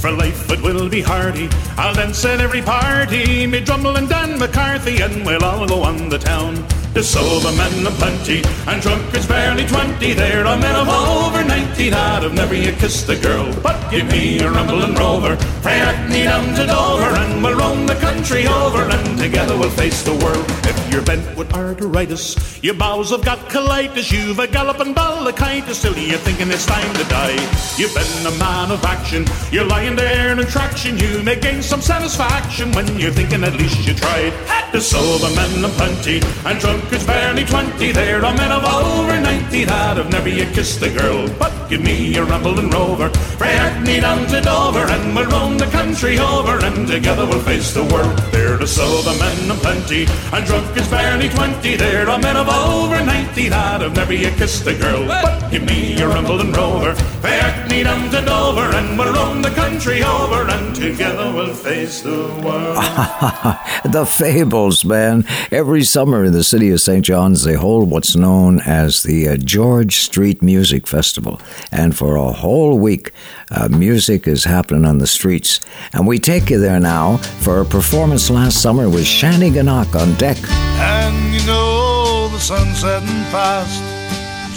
For 0.00 0.10
life 0.10 0.50
it 0.50 0.60
will 0.60 0.88
be 0.88 1.00
hardy, 1.00 1.48
I'll 1.76 1.94
dance 1.94 2.24
at 2.24 2.40
every 2.40 2.60
party. 2.60 3.46
Me 3.46 3.60
Drummle 3.60 3.96
and 3.98 4.08
Dan 4.08 4.36
McCarthy, 4.36 5.00
and 5.00 5.24
we'll 5.24 5.44
all 5.44 5.64
go 5.64 5.84
on 5.84 6.08
the 6.08 6.18
town. 6.18 6.66
The 6.94 7.02
sober 7.02 7.50
men 7.56 7.84
of 7.88 7.92
plenty, 7.94 8.40
and 8.68 8.80
drunkards 8.80 9.26
barely 9.26 9.66
twenty. 9.66 10.12
There 10.12 10.46
are 10.46 10.56
men 10.56 10.76
of 10.76 10.88
over 10.88 11.42
ninety 11.42 11.90
that 11.90 12.22
have 12.22 12.34
never 12.34 12.54
yet 12.54 12.78
kissed 12.78 13.08
a 13.08 13.16
girl. 13.16 13.52
But 13.62 13.90
give 13.90 14.06
me 14.12 14.38
a 14.38 14.48
rumble 14.48 14.80
and 14.80 14.96
rover, 14.96 15.34
frae 15.60 15.78
Hackney 15.78 16.22
down 16.22 16.54
to 16.54 16.66
Dover, 16.66 17.10
and 17.18 17.42
we'll 17.42 17.58
roam 17.58 17.88
the 17.88 17.96
country 17.96 18.46
over, 18.46 18.82
and 18.84 19.18
together 19.18 19.58
we'll 19.58 19.70
face 19.70 20.02
the 20.02 20.12
world. 20.12 20.46
If 20.70 20.92
you're 20.92 21.02
bent 21.02 21.36
with 21.36 21.48
arteritis, 21.48 22.62
your 22.62 22.74
bowels 22.74 23.10
have 23.10 23.24
got 23.24 23.40
colitis, 23.50 24.12
you've 24.12 24.38
a 24.38 24.46
galloping 24.46 24.94
ballicitis, 24.94 25.74
still 25.74 25.98
you're 25.98 26.18
thinking 26.18 26.48
it's 26.52 26.64
time 26.64 26.94
to 26.94 27.04
die. 27.04 27.34
You've 27.76 27.92
been 27.92 28.32
a 28.32 28.38
man 28.38 28.70
of 28.70 28.84
action, 28.84 29.26
you're 29.50 29.66
lying 29.66 29.96
there 29.96 30.30
in 30.30 30.46
traction, 30.46 30.96
you 30.98 31.24
may 31.24 31.34
gain 31.40 31.60
some 31.60 31.80
satisfaction 31.80 32.70
when 32.70 32.86
you're 33.00 33.10
thinking 33.10 33.42
at 33.42 33.54
least 33.54 33.84
you 33.84 33.94
tried. 33.94 34.32
The 34.74 35.32
men 35.34 35.64
of 35.64 35.70
plenty, 35.72 36.20
and 36.44 36.60
drunkards 36.84 37.06
barely 37.06 37.44
twenty, 37.44 37.92
there 37.92 38.24
are 38.24 38.34
men 38.34 38.52
of 38.52 38.64
over 38.64 39.18
ninety 39.20 39.64
that 39.64 39.96
have 39.96 40.10
never 40.10 40.28
yet 40.28 40.52
kissed 40.54 40.82
a 40.82 40.90
girl. 40.90 41.28
But 41.38 41.68
give 41.68 41.82
me 41.82 42.14
a 42.16 42.24
rumble 42.24 42.58
and 42.58 42.72
rover, 42.72 43.08
frae 43.38 43.54
Hackney 43.54 44.00
down 44.00 44.26
to 44.28 44.40
Dover, 44.40 44.86
and 44.90 45.14
we'll 45.14 45.26
roam 45.26 45.56
the 45.56 45.66
country 45.66 46.18
over, 46.18 46.62
and 46.64 46.86
together 46.86 47.26
we'll 47.26 47.40
face 47.40 47.72
the 47.72 47.84
world. 47.84 48.18
There 48.32 48.56
the 48.56 48.66
sober 48.66 49.16
men 49.18 49.50
of 49.50 49.58
plenty, 49.58 50.06
and 50.32 50.44
drunkards 50.46 50.88
barely 50.88 51.28
twenty, 51.28 51.76
there 51.76 52.08
are 52.08 52.18
men 52.18 52.36
of 52.36 52.48
over 52.48 53.02
ninety 53.04 53.48
that 53.48 53.80
have 53.80 53.96
never 53.96 54.12
yet 54.12 54.36
kissed 54.36 54.66
a 54.66 54.74
girl. 54.74 55.06
But 55.06 55.50
give 55.50 55.64
me 55.64 55.98
a 56.00 56.08
rumble 56.08 56.40
and 56.40 56.54
rover, 56.56 56.94
frae 56.94 57.38
Hackney 57.38 57.84
down 57.84 58.10
to 58.10 58.20
Dover, 58.20 58.76
and 58.76 58.98
we'll 58.98 59.12
roam 59.12 59.42
the 59.42 59.50
country 59.50 60.02
over, 60.02 60.48
and 60.48 60.74
together 60.74 61.32
we'll 61.32 61.54
face 61.54 62.02
the 62.02 62.28
world. 62.44 62.76
the 63.84 64.04
Fables, 64.06 64.84
man. 64.84 65.24
Every 65.50 65.82
summer 65.82 66.24
in 66.24 66.32
the 66.32 66.44
city 66.44 66.73
of 66.74 66.80
St. 66.80 67.04
John's, 67.04 67.44
they 67.44 67.54
hold 67.54 67.90
what's 67.90 68.14
known 68.14 68.60
as 68.60 69.02
the 69.02 69.28
uh, 69.28 69.36
George 69.36 69.96
Street 69.96 70.42
Music 70.42 70.86
Festival. 70.86 71.40
And 71.72 71.96
for 71.96 72.16
a 72.16 72.32
whole 72.32 72.78
week, 72.78 73.12
uh, 73.50 73.68
music 73.68 74.26
is 74.28 74.44
happening 74.44 74.84
on 74.84 74.98
the 74.98 75.06
streets. 75.06 75.60
And 75.92 76.06
we 76.06 76.18
take 76.18 76.50
you 76.50 76.58
there 76.58 76.80
now 76.80 77.16
for 77.16 77.60
a 77.60 77.64
performance 77.64 78.28
last 78.28 78.60
summer 78.60 78.90
with 78.90 79.04
Shanneyganock 79.04 79.98
on 79.98 80.14
deck. 80.18 80.36
And 80.76 81.34
you 81.34 81.46
know 81.46 82.28
the 82.28 82.38
sun's 82.38 82.78
setting 82.78 83.24
fast, 83.30 83.80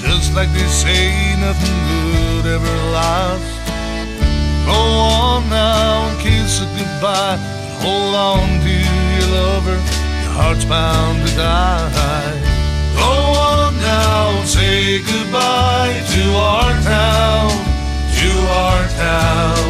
just 0.02 0.36
like 0.36 0.52
they 0.54 0.68
say 0.68 1.40
nothing 1.40 1.78
good 1.88 2.46
ever 2.56 2.78
lasts. 2.92 3.58
Go 4.66 4.74
on 4.74 5.48
now 5.50 6.10
and 6.10 6.20
kiss 6.20 6.62
it 6.62 6.68
goodbye. 6.78 7.38
Hold 7.80 8.16
on 8.16 8.60
to 8.62 8.70
your 8.70 9.30
lover, 9.32 9.80
heart's 10.38 10.66
bound 10.66 11.28
to 11.28 11.36
die. 11.36 12.32
Go 12.96 13.12
on 13.50 13.74
now 13.82 14.44
say 14.46 15.02
goodbye 15.02 15.98
to 16.14 16.24
our 16.38 16.74
town, 16.86 17.50
to 18.20 18.32
our 18.64 18.84
town. 19.02 19.66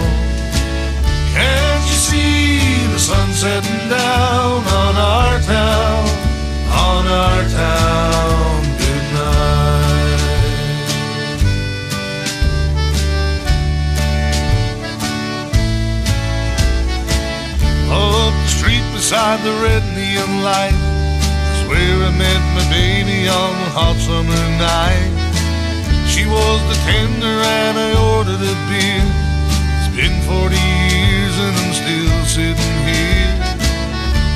Can't 1.34 1.86
you 1.92 2.00
see 2.10 2.60
the 2.94 3.00
sun 3.00 3.30
setting 3.34 3.90
down 3.90 4.60
on 4.84 4.94
our 4.96 5.40
town, 5.56 6.04
on 6.86 7.04
our 7.08 7.44
town? 7.64 8.64
Good. 8.78 8.98
Up 17.90 18.34
the 18.44 18.50
street 18.50 18.84
beside 18.94 19.40
the 19.48 19.54
red 19.64 19.84
neon 20.18 20.44
light 20.44 20.80
is 21.54 21.62
where 21.70 21.98
I 22.10 22.12
met 22.18 22.42
my 22.58 22.66
baby 22.74 23.28
on 23.28 23.54
a 23.68 23.70
hot 23.78 23.98
summer 23.98 24.44
night. 24.58 25.14
She 26.10 26.26
was 26.26 26.60
the 26.70 26.78
tender 26.86 27.38
and 27.62 27.78
I 27.78 27.90
ordered 28.14 28.42
a 28.42 28.56
beer. 28.70 29.06
It's 29.78 29.92
been 29.94 30.18
40 30.26 30.56
years 30.56 31.36
and 31.38 31.54
I'm 31.62 31.74
still 31.74 32.18
sitting 32.26 32.78
here. 32.90 33.38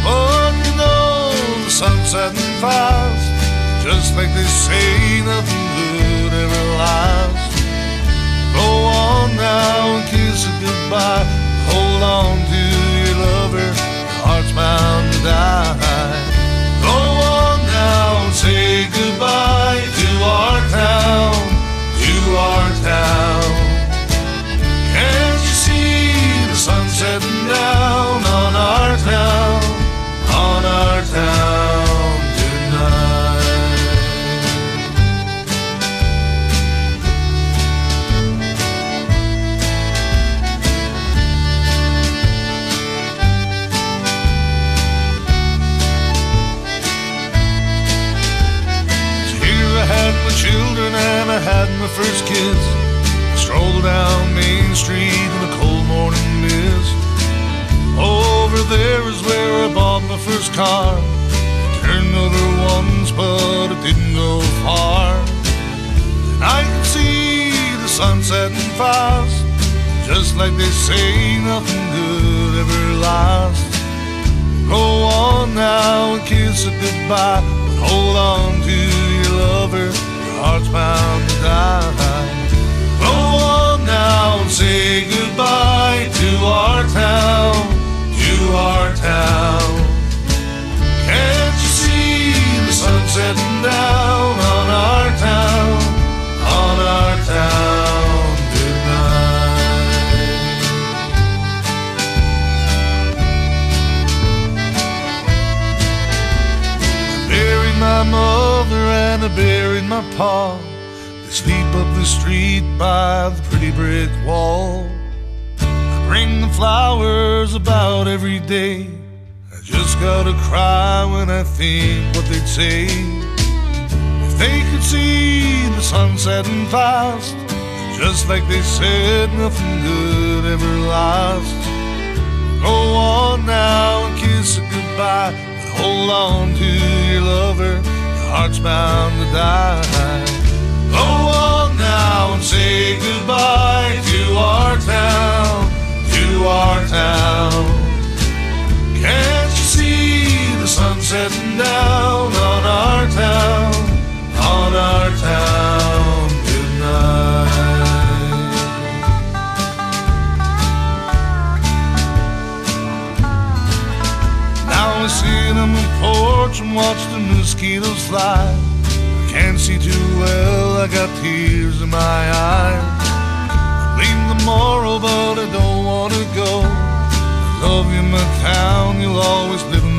But 0.05 0.53
you 0.65 0.73
know 0.77 1.33
the 1.65 1.71
sun's 1.71 2.09
setting 2.11 2.53
fast, 2.61 3.25
just 3.83 4.15
like 4.17 4.31
they 4.37 4.49
say 4.67 5.21
nothing 5.25 5.65
good 5.77 6.33
ever 6.45 6.65
lasts. 6.77 7.57
Go 8.53 8.69
on 8.85 9.35
now 9.35 9.97
and 9.97 10.05
kiss 10.09 10.45
it 10.45 10.57
goodbye. 10.61 11.25
Hold 11.71 12.03
on 12.03 12.35
to 12.51 12.61
your 13.01 13.17
lover, 13.25 13.69
heart's 14.31 14.51
bound 14.53 15.13
to 15.13 15.19
die. 15.23 16.21
Go 16.87 16.97
on 17.35 17.57
now 17.67 18.31
say 18.31 18.87
goodbye 18.87 19.83
to 19.99 20.09
our 20.23 20.59
town, 20.69 21.35
to 22.03 22.15
our 22.47 22.69
town. 22.89 23.50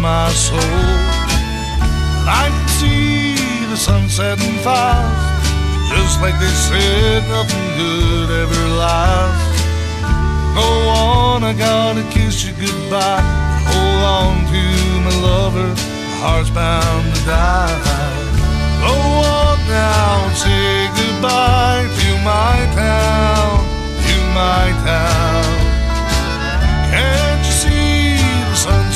My 0.03 0.29
soul. 0.31 0.59
And 2.19 2.29
I 2.29 2.51
can 2.51 2.69
see 2.69 3.39
er 3.39 3.71
the 3.71 3.77
sun 3.77 4.09
setting 4.09 4.59
fast, 4.67 5.47
just 5.95 6.21
like 6.21 6.37
they 6.43 6.55
said, 6.69 7.23
nothing 7.31 7.67
good 7.79 8.29
ever 8.43 8.65
lasts. 8.83 9.63
Go 10.59 10.69
on, 10.91 11.45
I 11.45 11.53
gotta 11.55 12.03
kiss 12.11 12.45
you 12.45 12.53
goodbye. 12.59 13.23
Hold 13.71 14.03
on 14.19 14.35
to 14.51 14.65
my 15.07 15.15
lover, 15.29 15.71
my 16.11 16.19
heart's 16.25 16.51
bound 16.51 17.15
to 17.15 17.21
die. 17.25 17.79
Go 18.83 18.95
on 19.39 19.57
now 19.71 20.27
and 20.27 20.37
say 20.37 20.91
goodbye 20.99 21.87
to 21.99 22.09
my 22.27 22.59
town, 22.75 23.55
to 24.05 24.15
my 24.35 24.67
town. 24.85 25.32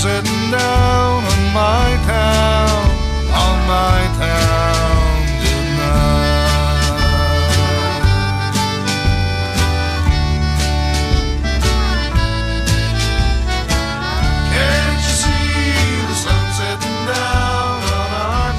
Setting 0.06 0.50
down 0.52 1.24
on 1.24 1.40
my 1.52 1.88
town, 2.06 2.90
on 3.42 3.56
my 3.66 4.00
town 4.22 5.26
tonight? 5.42 6.46
Can't 14.52 15.00
you 15.02 15.14
see 15.22 16.06
the 16.06 16.14
sun 16.14 16.44
setting 16.54 17.00
down 17.10 17.76
on 17.98 18.10
our 18.22 18.52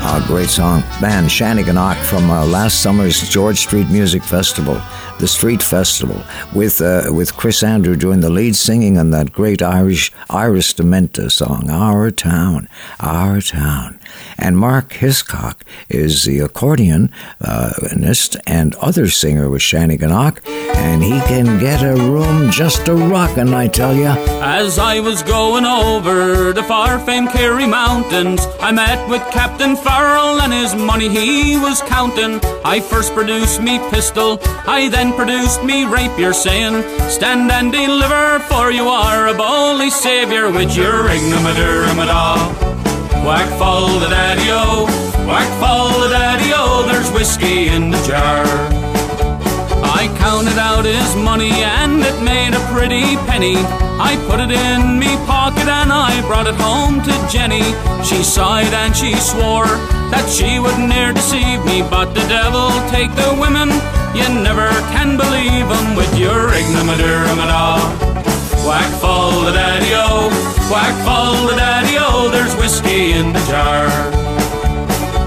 town? 0.00 0.22
A 0.22 0.26
great 0.26 0.48
song. 0.48 0.80
Man, 1.02 1.24
Shanneyganock 1.24 1.96
from 2.08 2.30
uh, 2.30 2.46
last 2.46 2.82
summer's 2.82 3.28
George 3.28 3.58
Street 3.58 3.90
Music 3.90 4.22
Festival, 4.22 4.80
the 5.20 5.28
Street 5.28 5.62
Festival, 5.62 6.24
with 6.54 6.80
uh, 6.80 7.12
with 7.12 7.36
Chris 7.36 7.62
Andrew 7.62 7.94
doing 7.94 8.20
the 8.20 8.30
lead 8.30 8.56
singing 8.56 8.96
on 8.96 9.10
that 9.10 9.32
great 9.32 9.60
Irish 9.60 10.10
Iris 10.30 10.72
DeMent 10.72 11.30
song, 11.30 11.68
Our 11.68 12.10
Town, 12.10 12.70
Our 13.00 13.42
Town. 13.42 14.00
And 14.38 14.56
Mark 14.56 14.94
Hiscock 14.94 15.62
is 15.90 16.24
the 16.24 16.38
accordionist 16.38 18.40
and 18.46 18.74
other 18.76 19.08
singer 19.08 19.50
with 19.50 19.60
Shanneyganock, 19.60 20.40
and 20.80 21.02
he 21.02 21.20
can 21.30 21.58
get 21.58 21.82
a 21.82 21.94
room 21.94 22.50
just 22.50 22.88
a 22.88 22.94
rockin', 22.94 23.52
I 23.52 23.68
tell 23.68 23.94
ya. 23.94 24.16
As 24.40 24.78
I 24.78 25.00
was 25.00 25.22
going 25.22 25.66
over 25.66 26.52
the 26.52 26.62
far 26.62 26.98
famed 26.98 27.30
Kerry 27.30 27.66
Mountains, 27.66 28.46
I 28.60 28.72
met 28.72 29.08
with 29.08 29.22
Captain 29.30 29.76
Farrell 29.76 30.40
and 30.40 30.52
his 30.52 30.74
money 30.74 31.08
he 31.08 31.56
was 31.58 31.82
counting. 31.82 32.40
I 32.64 32.80
first 32.80 33.12
produced 33.12 33.60
me 33.60 33.78
pistol, 33.90 34.38
I 34.66 34.88
then 34.88 35.12
produced 35.12 35.62
me 35.62 35.84
rapier, 35.84 36.32
saying, 36.32 36.82
Stand 37.08 37.50
and 37.52 37.70
deliver, 37.72 38.40
for 38.50 38.70
you 38.70 38.88
are 38.88 39.28
a 39.28 39.34
bully 39.34 39.90
saviour 39.90 40.50
with 40.50 40.74
your 40.76 41.08
ignomadaramada. 41.08 42.70
Whack 43.26 43.48
fall 43.58 43.86
the 44.00 44.08
daddy-o, 44.08 44.86
whack 45.28 45.48
fall 45.60 46.00
the 46.00 46.08
daddy-o, 46.08 46.86
there's 46.88 47.10
whiskey 47.12 47.68
in 47.68 47.90
the 47.90 48.02
jar. 48.08 48.99
I 50.00 50.08
counted 50.16 50.56
out 50.56 50.86
his 50.86 51.14
money 51.14 51.52
and 51.60 52.00
it 52.00 52.22
made 52.24 52.54
a 52.56 52.62
pretty 52.72 53.20
penny. 53.28 53.60
I 54.00 54.16
put 54.24 54.40
it 54.40 54.48
in 54.48 54.98
me 54.98 55.12
pocket 55.28 55.68
and 55.68 55.92
I 55.92 56.24
brought 56.26 56.46
it 56.46 56.56
home 56.56 57.04
to 57.04 57.12
Jenny. 57.28 57.60
She 58.00 58.24
sighed 58.24 58.72
and 58.72 58.96
she 58.96 59.12
swore 59.16 59.68
that 60.08 60.24
she 60.24 60.56
would 60.56 60.80
ne'er 60.80 61.12
deceive 61.12 61.60
me, 61.68 61.84
but 61.84 62.16
the 62.16 62.24
devil 62.32 62.72
take 62.88 63.12
the 63.12 63.36
women. 63.36 63.68
You 64.16 64.24
never 64.40 64.72
can 64.96 65.20
believe 65.20 65.68
'em 65.68 65.88
with 65.94 66.12
your 66.16 66.48
ignomadaramada. 66.48 67.76
Whack 68.64 68.88
fall 69.04 69.44
the 69.44 69.52
daddy-o, 69.52 70.32
whack 70.72 70.96
fall 71.04 71.36
the 71.44 71.56
daddy-o, 71.60 72.30
there's 72.32 72.56
whiskey 72.56 73.12
in 73.12 73.34
the 73.34 73.42
jar. 73.52 73.84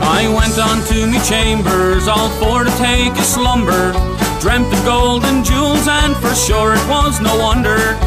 I 0.02 0.28
went 0.34 0.58
on 0.58 0.82
to 0.90 1.06
me 1.06 1.20
chambers, 1.30 2.08
all 2.08 2.30
for 2.42 2.64
to 2.64 2.74
take 2.78 3.14
a 3.22 3.28
slumber. 3.36 4.13
Dreamt 4.44 4.74
of 4.74 4.84
gold 4.84 5.24
and 5.24 5.46
jewels, 5.46 5.88
and 5.88 6.18
for 6.18 6.36
sure 6.36 6.74
it 6.74 6.86
was 6.90 7.22
no 7.22 7.34
wonder. 7.38 7.98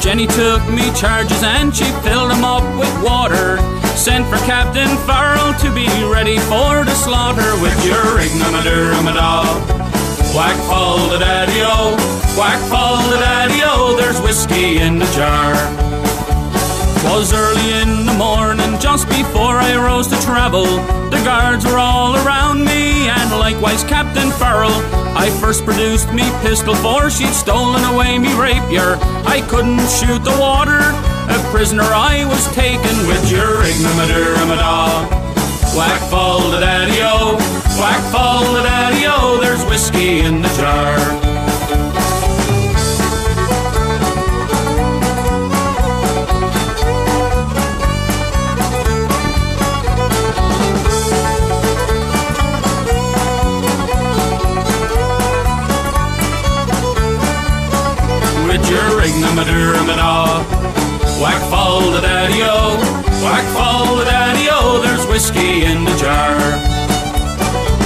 Jenny 0.00 0.26
took 0.26 0.60
me 0.68 0.92
charges 0.92 1.40
and 1.44 1.70
she 1.72 1.84
filled 2.02 2.32
'em 2.32 2.44
up 2.44 2.64
with 2.76 2.92
water. 3.00 3.60
Sent 3.94 4.26
for 4.26 4.38
Captain 4.38 4.90
Farrell 5.06 5.54
to 5.54 5.70
be 5.70 5.86
ready 6.02 6.38
for 6.50 6.84
the 6.84 6.96
slaughter 6.96 7.54
with 7.62 7.78
your 7.86 8.18
ignomadaramada. 8.18 9.46
Whack 10.34 10.56
fall 10.68 10.98
the 11.10 11.18
daddy-o, 11.18 11.94
whack 12.36 12.58
fall 12.68 12.96
the 13.12 13.18
daddy-o, 13.18 13.94
there's 13.96 14.20
whiskey 14.20 14.80
in 14.80 14.98
the 14.98 15.06
jar. 15.14 15.54
'Twas 16.98 17.32
early 17.32 17.68
in 17.82 18.04
the 18.04 18.14
morning, 18.14 18.76
before 19.02 19.58
I 19.58 19.74
rose 19.74 20.06
to 20.06 20.20
travel. 20.22 20.66
The 21.10 21.20
guards 21.24 21.64
were 21.64 21.78
all 21.78 22.14
around 22.14 22.62
me, 22.64 23.08
and 23.08 23.30
likewise 23.40 23.82
Captain 23.82 24.30
Farrell. 24.30 24.78
I 25.18 25.30
first 25.40 25.64
produced 25.64 26.12
me 26.12 26.22
pistol, 26.42 26.76
for 26.76 27.10
she'd 27.10 27.34
stolen 27.34 27.82
away 27.82 28.18
me 28.18 28.32
rapier. 28.38 28.94
I 29.26 29.42
couldn't 29.50 29.88
shoot 29.90 30.22
the 30.22 30.36
water, 30.38 30.78
a 30.78 31.38
prisoner 31.50 31.82
I 31.82 32.24
was 32.26 32.46
taken 32.54 32.94
with 33.10 33.32
your 33.32 33.66
ignomadaramada. 33.66 35.10
Whack 35.74 36.00
fall 36.08 36.38
the 36.52 36.60
daddy-o, 36.60 37.34
whack 37.80 38.12
fall 38.12 38.44
the 38.52 38.62
daddy-o, 38.62 39.40
there's 39.40 39.64
whiskey 39.64 40.20
in 40.20 40.40
the 40.40 40.48
jar. 40.54 41.23
Your 59.36 59.74
ignomadaramada. 59.74 60.44
Whack 61.20 61.40
fall 61.50 61.90
the 61.90 62.00
daddy-o, 62.00 62.76
whack 63.22 63.44
fall 63.52 63.96
the 63.96 64.04
daddy-o, 64.04 64.80
there's 64.82 65.06
whiskey 65.06 65.64
in 65.64 65.84
the 65.84 65.96
jar. 65.96 66.36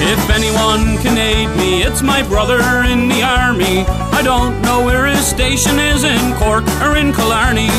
If 0.00 0.30
anyone 0.30 0.98
can 1.02 1.16
aid 1.16 1.48
me, 1.56 1.82
it's 1.82 2.02
my 2.02 2.22
brother 2.22 2.60
in 2.84 3.08
the 3.08 3.22
army. 3.22 3.84
I 4.12 4.22
don't 4.22 4.60
know 4.62 4.84
where 4.84 5.06
his 5.06 5.26
station 5.26 5.78
is 5.78 6.04
in 6.04 6.34
Cork 6.34 6.64
or 6.82 6.96
in 6.96 7.12
Killarney. 7.12 7.70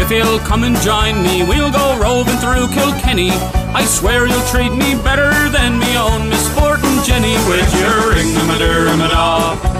If 0.00 0.10
he'll 0.10 0.38
come 0.40 0.64
and 0.64 0.76
join 0.76 1.22
me, 1.22 1.44
we'll 1.44 1.72
go 1.72 1.98
roving 1.98 2.36
through 2.38 2.68
Kilkenny. 2.68 3.30
I 3.74 3.84
swear 3.84 4.26
you'll 4.26 4.48
treat 4.48 4.72
me 4.72 4.94
better 5.02 5.32
than 5.50 5.78
me 5.78 5.96
own 5.96 6.28
Miss 6.28 6.46
Fortin 6.54 7.02
Jenny 7.04 7.34
with 7.48 7.68
your 7.78 8.14
ring 8.14 8.30
a 8.36 9.71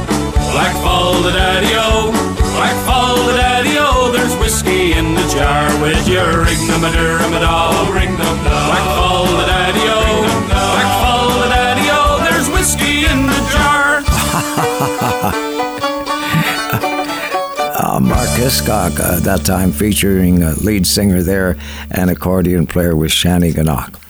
Black 0.53 0.77
fall 0.83 1.23
the 1.23 1.33
daddy-o, 1.33 2.13
black 2.53 2.77
fall 2.85 3.17
the 3.25 3.33
daddy-o, 3.33 4.13
there's 4.13 4.37
whiskey 4.37 4.93
in 4.93 5.15
the 5.15 5.27
jar 5.33 5.65
with 5.81 6.07
your 6.07 6.45
ring 6.45 6.61
a 6.69 6.77
ring 7.91 8.15
Black 8.17 8.85
fall 8.97 9.25
the 9.25 9.47
daddy-o, 9.47 10.23
black 10.49 11.01
fall 11.01 11.31
the 11.41 11.49
daddy-o, 11.49 12.19
there's 12.29 12.51
whiskey 12.51 13.07
in 13.07 13.25
the 13.25 13.41
jar. 13.51 14.03
uh, 17.81 17.99
Mark 17.99 18.29
Hiscock, 18.37 19.01
uh, 19.01 19.21
that 19.21 19.47
time 19.47 19.73
featuring 19.73 20.43
a 20.43 20.53
lead 20.57 20.87
singer 20.87 21.23
there 21.23 21.57
and 21.91 22.11
accordion 22.11 22.67
player 22.67 22.95
with 22.95 23.11
Shanneyganock. 23.11 24.02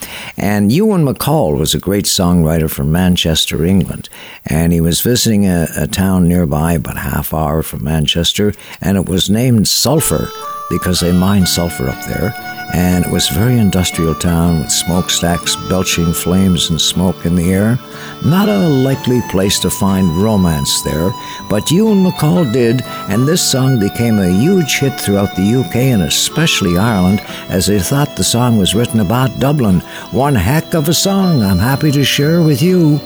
And 0.42 0.72
Ewan 0.72 1.04
MacColl 1.04 1.56
was 1.56 1.72
a 1.72 1.78
great 1.78 2.04
songwriter 2.04 2.68
from 2.68 2.90
Manchester, 2.90 3.64
England. 3.64 4.08
And 4.44 4.72
he 4.72 4.80
was 4.80 5.00
visiting 5.00 5.46
a, 5.46 5.68
a 5.76 5.86
town 5.86 6.26
nearby, 6.26 6.72
about 6.72 6.96
half 6.96 7.32
hour 7.32 7.62
from 7.62 7.84
Manchester, 7.84 8.52
and 8.80 8.96
it 8.96 9.08
was 9.08 9.30
named 9.30 9.68
Sulphur 9.68 10.28
because 10.72 10.98
they 10.98 11.12
mine 11.12 11.46
sulphur 11.46 11.88
up 11.88 12.04
there 12.06 12.34
and 12.72 13.04
it 13.04 13.10
was 13.10 13.30
a 13.30 13.34
very 13.34 13.58
industrial 13.58 14.14
town 14.14 14.60
with 14.60 14.72
smokestacks 14.72 15.56
belching 15.68 16.12
flames 16.12 16.70
and 16.70 16.80
smoke 16.80 17.26
in 17.26 17.34
the 17.34 17.52
air. 17.52 17.78
Not 18.24 18.48
a 18.48 18.68
likely 18.68 19.20
place 19.30 19.58
to 19.60 19.70
find 19.70 20.16
romance 20.16 20.80
there, 20.82 21.12
but 21.50 21.70
Ewan 21.70 22.02
MacColl 22.02 22.50
did, 22.50 22.82
and 23.10 23.28
this 23.28 23.42
song 23.42 23.78
became 23.78 24.18
a 24.18 24.30
huge 24.30 24.78
hit 24.78 24.98
throughout 24.98 25.36
the 25.36 25.54
UK 25.54 25.76
and 25.76 26.02
especially 26.02 26.78
Ireland, 26.78 27.20
as 27.50 27.66
they 27.66 27.78
thought 27.78 28.16
the 28.16 28.24
song 28.24 28.56
was 28.56 28.74
written 28.74 29.00
about 29.00 29.38
Dublin. 29.38 29.80
One 30.10 30.34
heck 30.34 30.72
of 30.74 30.88
a 30.88 30.94
song 30.94 31.42
I'm 31.42 31.58
happy 31.58 31.90
to 31.92 32.04
share 32.04 32.40
with 32.42 32.62
you. 32.62 32.98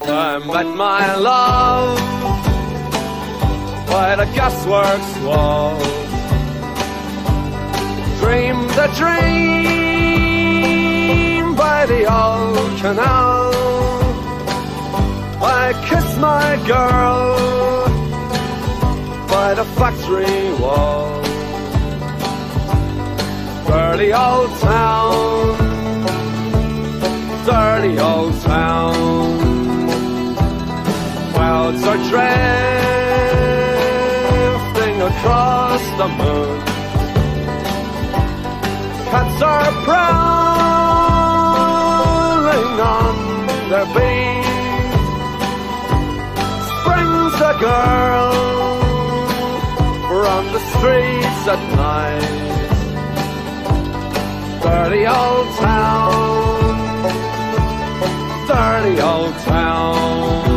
I 0.00 0.38
met 0.38 0.66
my 0.74 1.14
love 1.16 1.98
by 3.88 4.16
the 4.16 4.24
gasworks 4.32 5.26
wall 5.26 6.01
dreamed 8.22 8.76
a 8.86 8.88
dream 9.00 9.42
by 11.56 11.86
the 11.86 12.02
old 12.20 12.72
canal. 12.80 13.50
I 15.64 15.72
kiss 15.88 16.08
my 16.18 16.48
girl 16.72 17.36
by 19.34 19.48
the 19.54 19.64
factory 19.78 20.40
wall. 20.62 21.22
Dirty 23.66 24.10
old 24.12 24.52
town, 24.60 25.56
dirty 27.44 27.94
old 27.98 28.34
town. 28.42 28.94
Clouds 31.32 31.82
are 31.90 32.00
drifting 32.10 32.56
across 35.10 35.82
the 36.00 36.08
moon 36.20 36.71
are 39.42 39.72
prowling 39.84 41.02
on 42.98 43.14
their 43.70 43.86
beat. 43.94 44.46
Springs 46.70 47.36
a 47.50 47.54
girl 47.60 48.32
from 50.08 50.42
the 50.54 50.60
streets 50.72 51.42
at 51.54 51.62
night. 51.76 52.30
Dirty 54.62 55.04
old 55.06 55.48
town, 55.58 56.74
dirty 58.46 58.96
old 59.00 59.34
town. 59.44 60.51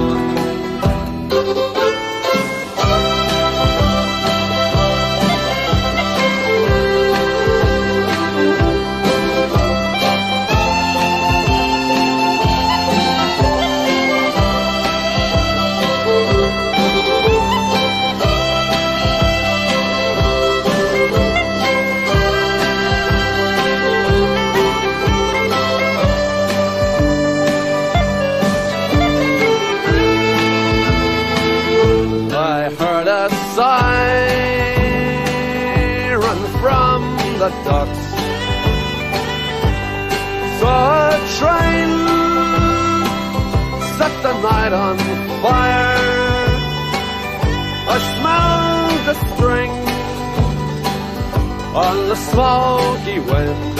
On 51.75 52.07
the 52.07 52.15
smoky 52.15 53.19
wind. 53.19 53.77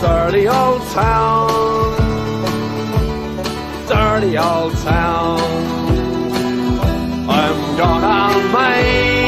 Dirty 0.00 0.46
old 0.46 0.82
town, 0.92 1.96
dirty 3.88 4.36
old 4.36 4.74
town. 4.78 5.40
I'm 7.28 7.76
gonna 7.76 8.22
make 8.56 9.26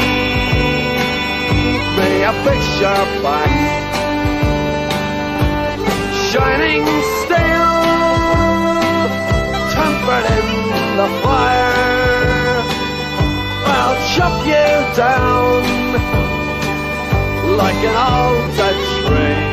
me 1.97 2.23
a 2.23 2.33
picture 2.47 3.03
back 3.23 3.53
Shining 6.29 6.85
steel 7.19 7.73
Tempered 9.73 10.25
in 10.37 10.47
the 10.97 11.09
fire 11.23 12.08
chop 14.13 14.35
you 14.45 14.69
down 14.95 15.61
Like 17.61 17.81
an 17.89 17.97
old 18.11 18.47
Dutch 18.57 18.85
tree 19.05 19.45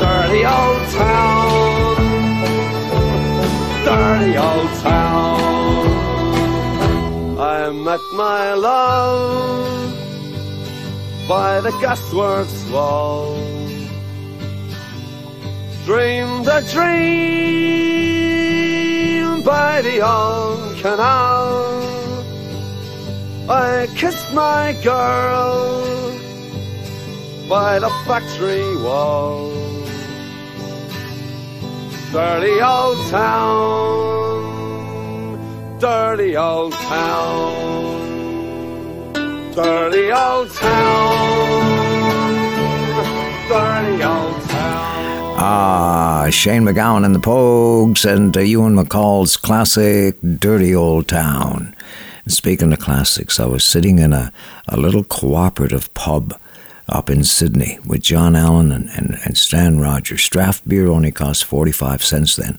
Dirty 0.00 0.42
old 0.56 0.82
town 1.00 1.96
Dirty 3.84 4.32
old 4.36 4.70
town 4.82 5.40
I 7.38 7.70
met 7.72 8.04
my 8.12 8.54
love 8.54 9.50
by 11.30 11.60
the 11.60 11.70
gasworks 11.82 12.70
wall. 12.72 13.36
Dreamed 15.84 16.48
a 16.48 16.60
dream 16.72 17.20
by 19.44 19.80
the 19.80 20.00
old 20.00 20.76
canal. 20.82 21.39
I 23.50 23.88
kissed 23.96 24.32
my 24.32 24.72
girl 24.82 25.82
by 27.48 27.78
the 27.80 27.90
factory 28.06 28.76
wall. 28.82 29.50
Dirty 32.12 32.60
old 32.60 32.98
town, 33.10 34.38
dirty 35.78 36.36
old 36.36 36.72
town 36.72 37.80
dirty 39.54 40.12
old 40.12 40.50
town, 40.50 41.64
dirty 43.48 44.02
old 44.02 44.40
town. 44.48 45.36
Ah, 45.42 46.28
Shane 46.30 46.64
MacGowan 46.64 47.04
and 47.04 47.14
the 47.14 47.18
Pogues 47.18 48.04
and 48.04 48.36
uh, 48.36 48.40
Ewan 48.40 48.74
MacColl's 48.74 49.36
classic 49.36 50.16
Dirty 50.20 50.74
Old 50.74 51.08
Town. 51.08 51.74
Speaking 52.30 52.72
of 52.72 52.78
classics, 52.78 53.40
I 53.40 53.46
was 53.46 53.64
sitting 53.64 53.98
in 53.98 54.12
a, 54.12 54.32
a 54.68 54.76
little 54.76 55.02
cooperative 55.02 55.92
pub 55.94 56.39
up 56.90 57.08
in 57.08 57.24
Sydney 57.24 57.78
with 57.86 58.02
John 58.02 58.36
Allen 58.36 58.72
and, 58.72 58.88
and, 58.90 59.18
and 59.24 59.36
Stan 59.36 59.80
Rogers. 59.80 60.28
Draft 60.28 60.68
beer 60.68 60.88
only 60.88 61.12
cost 61.12 61.44
45 61.44 62.04
cents 62.04 62.36
then. 62.36 62.58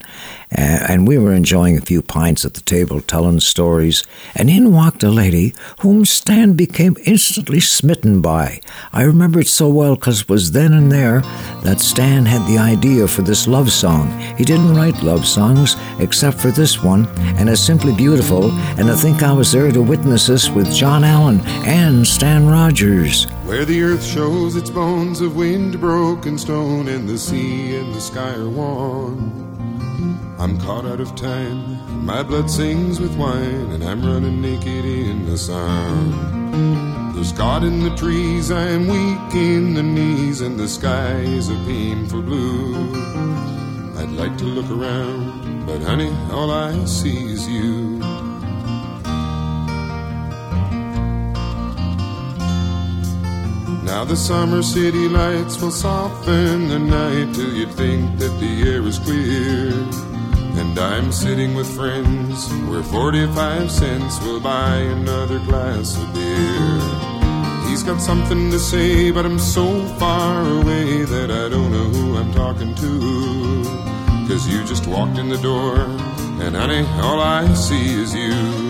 Uh, 0.58 0.86
and 0.90 1.08
we 1.08 1.18
were 1.18 1.34
enjoying 1.34 1.78
a 1.78 1.82
few 1.82 2.02
pints 2.02 2.44
at 2.44 2.54
the 2.54 2.62
table, 2.62 3.02
telling 3.02 3.40
stories. 3.40 4.04
And 4.36 4.50
in 4.50 4.74
walked 4.74 5.04
a 5.04 5.10
lady 5.10 5.54
whom 5.80 6.06
Stan 6.06 6.54
became 6.54 6.96
instantly 7.06 7.60
smitten 7.60 8.22
by. 8.22 8.62
I 8.92 9.04
remember 9.04 9.40
it 9.40 9.48
so 9.48 9.70
well 9.70 9.96
because 9.96 10.22
it 10.22 10.30
was 10.30 10.52
then 10.52 10.74
and 10.74 10.92
there 10.92 11.22
that 11.64 11.80
Stan 11.80 12.26
had 12.26 12.48
the 12.48 12.58
idea 12.58 13.08
for 13.08 13.22
this 13.22 13.48
love 13.48 13.72
song. 13.72 14.18
He 14.38 14.44
didn't 14.44 14.76
write 14.76 15.04
love 15.04 15.26
songs 15.26 15.76
except 16.00 16.40
for 16.40 16.52
this 16.52 16.84
one, 16.84 17.06
and 17.38 17.50
it's 17.50 17.62
simply 17.62 17.94
beautiful. 17.94 18.52
And 18.80 18.90
I 18.90 18.96
think 18.96 19.24
I 19.24 19.34
was 19.34 19.52
there 19.52 19.72
to 19.72 19.82
witness 19.82 20.28
this 20.28 20.50
with 20.50 20.74
John 20.74 21.04
Allen 21.04 21.42
and 21.66 22.06
Stan 22.06 22.48
Rogers. 22.48 23.28
Where 23.52 23.66
the 23.66 23.84
earth 23.84 24.06
shows 24.06 24.56
its 24.56 24.70
bones 24.70 25.20
of 25.20 25.36
wind 25.36 25.82
broken 25.82 26.38
stone, 26.38 26.88
and 26.88 27.10
the 27.10 27.18
sea 27.18 27.76
and 27.76 27.94
the 27.94 28.00
sky 28.00 28.34
are 28.36 28.48
one. 28.48 30.38
I'm 30.40 30.58
caught 30.58 30.86
out 30.86 31.02
of 31.02 31.18
time, 31.18 32.06
my 32.06 32.24
blood 32.24 32.50
sings 32.50 33.02
with 33.02 33.14
wine, 33.18 33.72
and 33.72 33.84
I'm 33.84 34.06
running 34.06 34.42
naked 34.42 34.86
in 34.86 35.26
the 35.26 35.38
sun. 35.38 37.12
There's 37.14 37.34
God 37.34 37.66
in 37.66 37.84
the 37.84 37.94
trees, 37.98 38.52
I'm 38.52 38.88
weak 38.88 39.36
in 39.36 39.74
the 39.74 39.84
knees, 39.84 40.40
and 40.40 40.58
the 40.58 40.70
sky 40.70 41.16
is 41.16 41.50
a 41.50 41.56
painful 41.66 42.22
blue. 42.22 42.74
I'd 43.98 44.12
like 44.12 44.38
to 44.38 44.46
look 44.46 44.72
around, 44.72 45.66
but 45.66 45.82
honey, 45.82 46.16
all 46.32 46.52
I 46.52 46.86
see 46.86 47.34
is 47.34 47.50
you. 47.50 48.31
Now 53.84 54.06
the 54.06 54.16
summer 54.16 54.62
city 54.62 55.10
lights 55.10 55.60
will 55.62 55.72
soften 55.72 56.70
the 56.70 56.80
night 56.80 57.34
till 57.34 57.52
you 57.54 57.66
think 57.66 58.20
that 58.20 58.40
the 58.40 58.70
air 58.70 58.84
is 58.84 59.00
clear. 59.00 59.72
And 60.62 60.78
I'm 60.78 61.12
sitting 61.12 61.56
with 61.56 61.68
friends 61.76 62.48
where 62.70 62.84
45 62.84 63.72
cents 63.72 64.22
will 64.22 64.40
buy 64.40 64.76
another 64.76 65.40
glass 65.40 65.98
of 65.98 66.14
beer. 66.14 67.02
He's 67.68 67.84
got 67.84 68.00
something 68.02 68.52
to 68.52 68.60
say, 68.60 69.12
but 69.12 69.26
I'm 69.26 69.40
so 69.40 69.66
far 69.98 70.42
away 70.42 71.04
that 71.04 71.32
I 71.32 71.50
don't 71.50 71.72
know 71.72 71.90
who 71.90 72.18
I'm 72.18 72.32
talking 72.34 72.76
to. 72.76 73.64
Cause 74.28 74.48
you 74.48 74.64
just 74.66 74.86
walked 74.88 75.18
in 75.18 75.30
the 75.30 75.38
door, 75.38 75.78
and 76.44 76.56
honey, 76.56 76.86
all 77.02 77.20
I 77.20 77.52
see 77.54 77.94
is 77.94 78.14
you. 78.14 78.61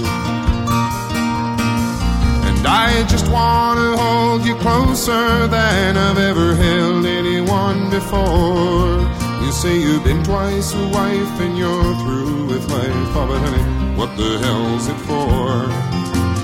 And 2.61 2.67
I 2.67 3.07
just 3.07 3.27
wanna 3.27 3.97
hold 3.97 4.45
you 4.45 4.53
closer 4.57 5.47
than 5.47 5.97
I've 5.97 6.19
ever 6.19 6.53
held 6.53 7.07
anyone 7.07 7.89
before. 7.89 9.01
You 9.43 9.51
say 9.51 9.79
you've 9.79 10.03
been 10.03 10.23
twice 10.23 10.71
a 10.75 10.87
wife 10.89 11.39
and 11.41 11.57
you're 11.57 11.95
through 12.03 12.45
with 12.45 12.69
life. 12.69 13.15
Oh, 13.17 13.25
but 13.27 13.39
honey, 13.39 13.95
what 13.97 14.15
the 14.15 14.37
hell's 14.45 14.87
it 14.87 14.99
for? 15.09 15.49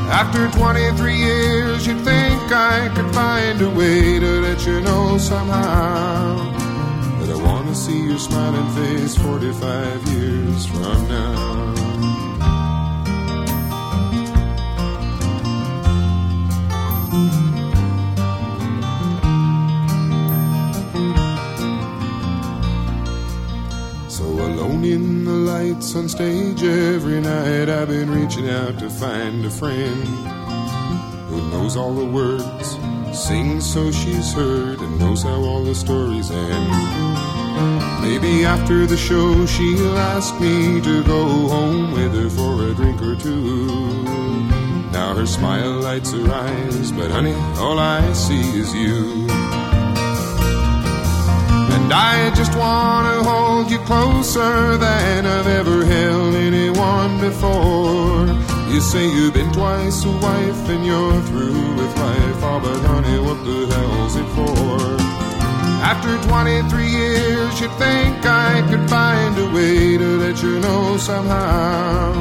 After 0.09 0.49
23 0.57 1.15
years, 1.15 1.85
you'd 1.85 1.99
think 1.99 2.51
I 2.51 2.89
could 2.95 3.13
find 3.13 3.61
a 3.61 3.69
way 3.69 4.17
to 4.17 4.41
let 4.41 4.65
you 4.65 4.81
know 4.81 5.19
somehow 5.19 6.51
that 7.19 7.29
I 7.29 7.35
wanna 7.35 7.75
see 7.75 8.07
your 8.09 8.17
smiling 8.17 8.67
face 8.69 9.15
45 9.17 10.03
years 10.13 10.65
from 10.65 11.07
now. 11.09 11.76
Lights 25.57 25.95
on 25.95 26.07
stage 26.07 26.61
every 26.61 27.19
night, 27.19 27.67
I've 27.67 27.87
been 27.87 28.11
reaching 28.11 28.47
out 28.47 28.77
to 28.77 28.89
find 28.89 29.43
a 29.43 29.49
friend 29.49 30.03
who 31.29 31.49
knows 31.49 31.75
all 31.75 31.93
the 31.95 32.05
words, 32.05 32.67
sings 33.17 33.65
so 33.73 33.91
she's 33.91 34.33
heard, 34.33 34.79
and 34.79 34.99
knows 34.99 35.23
how 35.23 35.39
all 35.49 35.63
the 35.63 35.73
stories 35.73 36.29
end. 36.29 36.69
Maybe 38.01 38.45
after 38.45 38.85
the 38.85 38.97
show, 38.97 39.45
she'll 39.47 39.97
ask 39.97 40.39
me 40.39 40.79
to 40.81 41.03
go 41.03 41.23
home 41.55 41.91
with 41.91 42.13
her 42.13 42.29
for 42.29 42.53
a 42.69 42.75
drink 42.75 43.01
or 43.01 43.15
two. 43.15 43.65
Now 44.91 45.15
her 45.15 45.25
smile 45.25 45.81
lights 45.81 46.11
her 46.11 46.31
eyes, 46.31 46.91
but 46.91 47.09
honey, 47.09 47.33
all 47.63 47.79
I 47.79 48.13
see 48.13 48.45
is 48.61 48.71
you. 48.75 49.56
And 51.87 51.93
I 51.93 52.35
just 52.35 52.53
wanna 52.53 53.23
hold 53.23 53.71
you 53.71 53.77
closer 53.79 54.75
than 54.75 55.25
I've 55.25 55.47
ever 55.47 55.85
held 55.85 56.35
anyone 56.35 57.17
before. 57.21 58.27
You 58.73 58.81
say 58.81 59.07
you've 59.07 59.33
been 59.33 59.53
twice 59.53 60.03
a 60.03 60.11
wife 60.11 60.67
and 60.67 60.85
you're 60.85 61.21
through 61.29 61.75
with 61.79 61.93
life. 61.97 62.43
Oh, 62.43 62.59
but 62.61 62.81
honey, 62.91 63.19
what 63.21 63.39
the 63.45 63.73
hell's 63.73 64.17
it 64.17 64.27
for? 64.35 64.97
After 65.81 66.11
23 66.27 66.87
years, 66.89 67.61
you'd 67.61 67.71
think 67.79 68.17
I 68.25 68.67
could 68.69 68.89
find 68.89 69.37
a 69.39 69.49
way 69.55 69.97
to 69.97 70.09
let 70.23 70.43
you 70.43 70.59
know 70.59 70.97
somehow 70.97 72.11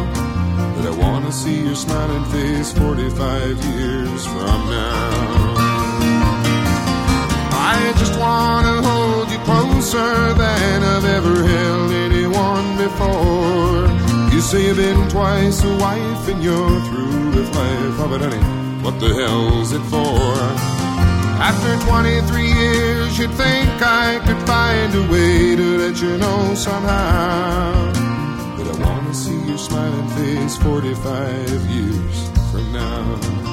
that 0.77 0.87
I 0.87 0.97
wanna 0.97 1.33
see 1.33 1.65
your 1.65 1.75
smiling 1.75 2.25
face 2.27 2.71
45 2.71 3.65
years 3.75 4.27
from 4.27 4.59
now. 4.71 5.57
I 7.75 7.93
just 7.99 8.17
wanna 8.17 8.81
hold 8.83 8.97
you 9.01 9.06
closer 9.47 10.35
than 10.35 10.83
I've 10.83 11.05
ever 11.05 11.37
held 11.55 11.93
anyone 11.93 12.69
before. 12.77 13.87
You 14.33 14.41
say 14.41 14.67
you've 14.67 14.77
been 14.77 15.09
twice 15.09 15.63
a 15.63 15.73
wife 15.77 16.29
and 16.29 16.43
you're 16.43 16.81
through 16.87 17.27
with 17.37 17.49
life. 17.55 17.97
Oh, 18.03 18.09
but 18.11 18.21
honey, 18.23 18.43
what 18.85 18.99
the 18.99 19.11
hell's 19.15 19.71
it 19.73 19.85
for? 19.93 20.35
After 21.51 21.71
23 21.87 22.53
years, 22.61 23.19
you'd 23.19 23.31
think 23.35 23.71
I 23.81 24.19
could 24.27 24.43
find 24.47 24.91
a 25.03 25.05
way 25.13 25.55
to 25.55 25.67
let 25.79 26.01
you 26.03 26.17
know 26.19 26.55
somehow 26.55 27.93
But 28.57 28.67
I 28.75 28.77
wanna 28.85 29.15
see 29.15 29.41
your 29.47 29.59
smiling 29.59 30.09
face 30.19 30.57
45 30.57 31.71
years 31.71 32.17
from 32.51 32.73
now. 32.73 33.46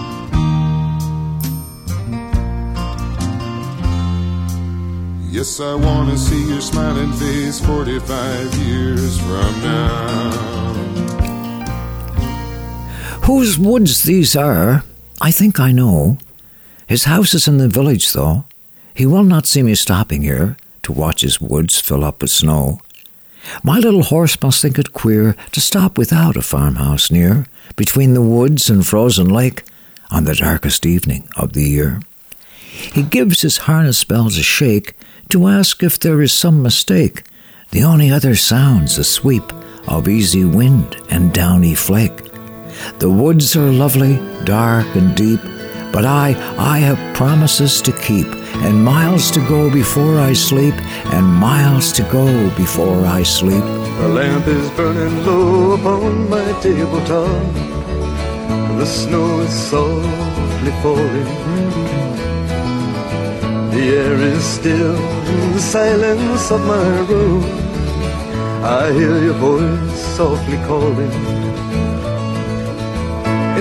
Yes, 5.33 5.59
I 5.59 5.73
wanna 5.73 6.15
see 6.15 6.47
your 6.47 6.61
smiling 6.61 7.11
face 7.13 7.59
45 7.59 8.53
years 8.57 9.17
from 9.17 9.61
now. 9.63 10.31
Whose 13.23 13.57
woods 13.57 14.03
these 14.03 14.35
are, 14.35 14.83
I 15.19 15.31
think 15.31 15.59
I 15.59 15.71
know. 15.71 16.19
His 16.85 17.05
house 17.05 17.33
is 17.33 17.47
in 17.47 17.57
the 17.57 17.67
village, 17.67 18.13
though. 18.13 18.43
He 18.93 19.07
will 19.07 19.23
not 19.23 19.47
see 19.47 19.63
me 19.63 19.73
stopping 19.73 20.21
here 20.21 20.55
to 20.83 20.91
watch 20.91 21.21
his 21.21 21.41
woods 21.41 21.79
fill 21.79 22.03
up 22.03 22.21
with 22.21 22.29
snow. 22.29 22.79
My 23.63 23.79
little 23.79 24.03
horse 24.03 24.39
must 24.39 24.61
think 24.61 24.77
it 24.77 24.93
queer 24.93 25.35
to 25.51 25.59
stop 25.59 25.97
without 25.97 26.37
a 26.37 26.43
farmhouse 26.43 27.09
near, 27.09 27.47
between 27.75 28.13
the 28.13 28.21
woods 28.21 28.69
and 28.69 28.85
frozen 28.85 29.29
lake, 29.29 29.63
on 30.11 30.25
the 30.25 30.35
darkest 30.35 30.85
evening 30.85 31.27
of 31.35 31.53
the 31.53 31.63
year. 31.63 32.01
He 32.93 33.01
gives 33.01 33.41
his 33.41 33.65
harness 33.65 34.03
bells 34.03 34.37
a 34.37 34.43
shake 34.43 34.95
to 35.33 35.47
ask 35.47 35.81
if 35.81 35.99
there 35.99 36.21
is 36.21 36.31
some 36.31 36.61
mistake. 36.61 37.23
The 37.71 37.83
only 37.83 38.11
other 38.11 38.35
sound's 38.35 38.99
a 38.99 39.03
sweep 39.03 39.51
of 39.87 40.07
easy 40.07 40.45
wind 40.45 40.95
and 41.09 41.33
downy 41.33 41.73
flake. 41.73 42.21
The 42.99 43.09
woods 43.09 43.55
are 43.55 43.71
lovely, 43.71 44.17
dark 44.43 44.85
and 44.95 45.15
deep, 45.15 45.41
but 45.91 46.05
I, 46.05 46.35
I 46.59 46.77
have 46.77 47.15
promises 47.15 47.81
to 47.81 47.91
keep, 47.91 48.27
and 48.65 48.85
miles 48.85 49.31
to 49.31 49.39
go 49.47 49.71
before 49.71 50.19
I 50.19 50.33
sleep, 50.33 50.75
and 51.15 51.25
miles 51.25 51.91
to 51.93 52.03
go 52.03 52.27
before 52.55 53.03
I 53.07 53.23
sleep. 53.23 53.65
The 54.01 54.09
lamp 54.09 54.45
is 54.45 54.69
burning 54.77 55.25
low 55.25 55.71
upon 55.71 56.29
my 56.29 56.45
tabletop. 56.61 57.27
And 58.69 58.79
the 58.79 58.85
snow 58.85 59.39
is 59.39 59.53
softly 59.69 60.71
falling. 60.83 62.12
The 63.73 63.89
air 63.89 64.13
is 64.21 64.43
still 64.43 64.95
in 65.33 65.53
the 65.53 65.59
silence 65.59 66.51
of 66.51 66.61
my 66.61 66.89
room. 67.09 67.43
I 68.63 68.91
hear 68.93 69.17
your 69.17 69.33
voice 69.33 69.99
softly 70.15 70.57
calling. 70.67 71.15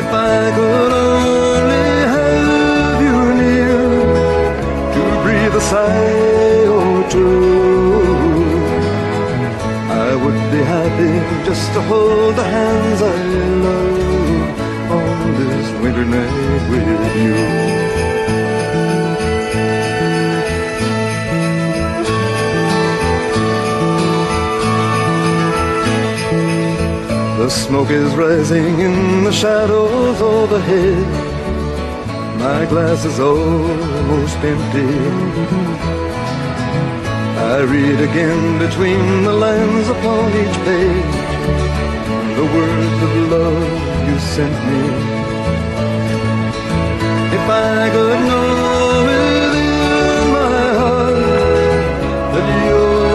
If 0.01 0.09
I 0.13 0.53
could 0.57 0.93
only 1.07 1.89
have 2.17 3.01
you 3.07 3.19
near 3.41 3.81
to 4.95 5.03
breathe 5.23 5.55
a 5.55 5.65
sigh 5.73 6.67
or 6.77 7.09
two, 7.09 7.63
I 10.07 10.15
would 10.23 10.41
be 10.53 10.63
happy 10.77 11.15
just 11.49 11.73
to 11.73 11.81
hold 11.91 12.37
the 12.37 12.45
hands 12.45 13.01
I 13.01 13.17
love 13.67 14.61
on 14.93 15.35
this 15.41 15.69
winter 15.83 16.05
night 16.05 16.71
with 16.71 17.17
you. 17.25 18.02
Smoke 27.53 27.91
is 27.91 28.15
rising 28.15 28.81
in 28.81 29.25
the 29.25 29.33
shadows 29.33 30.21
overhead. 30.21 31.07
My 32.39 32.65
glass 32.67 33.05
is 33.05 33.21
almost 33.21 34.37
empty. 34.53 34.93
I 37.55 37.59
read 37.75 38.01
again 38.09 38.59
between 38.59 39.25
the 39.25 39.33
lines 39.33 39.89
upon 39.89 40.29
each 40.43 40.59
page 40.69 41.17
the 42.39 42.47
words 42.57 42.99
of 43.07 43.13
love 43.35 44.09
you 44.09 44.19
sent 44.35 44.57
me. 44.69 44.83
If 47.37 47.45
I 47.51 47.91
could 47.95 48.21
know 48.29 48.51
within 49.09 50.33
my 50.39 50.65
heart 50.81 51.15
that 52.33 52.47
you're 52.67 53.13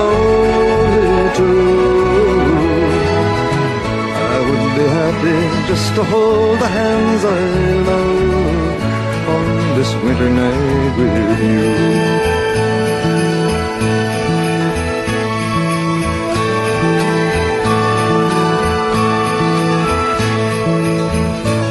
just 5.23 5.95
to 5.95 6.03
hold 6.03 6.59
the 6.59 6.67
hands 6.67 7.25
I 7.25 7.41
love 7.89 8.81
on 9.35 9.45
this 9.77 9.93
winter 10.03 10.29
night 10.29 10.97
with 10.97 11.39
you. 11.43 12.37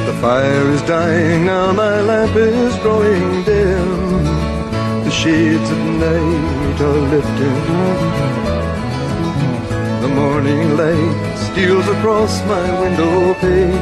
The 0.06 0.16
fire 0.20 0.70
is 0.70 0.82
dying 0.82 1.46
now, 1.46 1.72
my 1.72 2.00
lamp 2.00 2.36
is 2.36 2.76
growing 2.78 3.44
dim. 3.44 4.24
The 5.04 5.10
shades 5.10 5.70
of 5.70 5.78
night 5.78 6.80
are 6.80 7.00
lifting. 7.14 7.62
The 10.02 10.08
morning 10.08 10.76
light 10.76 11.35
steals 11.56 11.88
across 11.88 12.42
my 12.44 12.80
window 12.82 13.32
pane, 13.40 13.80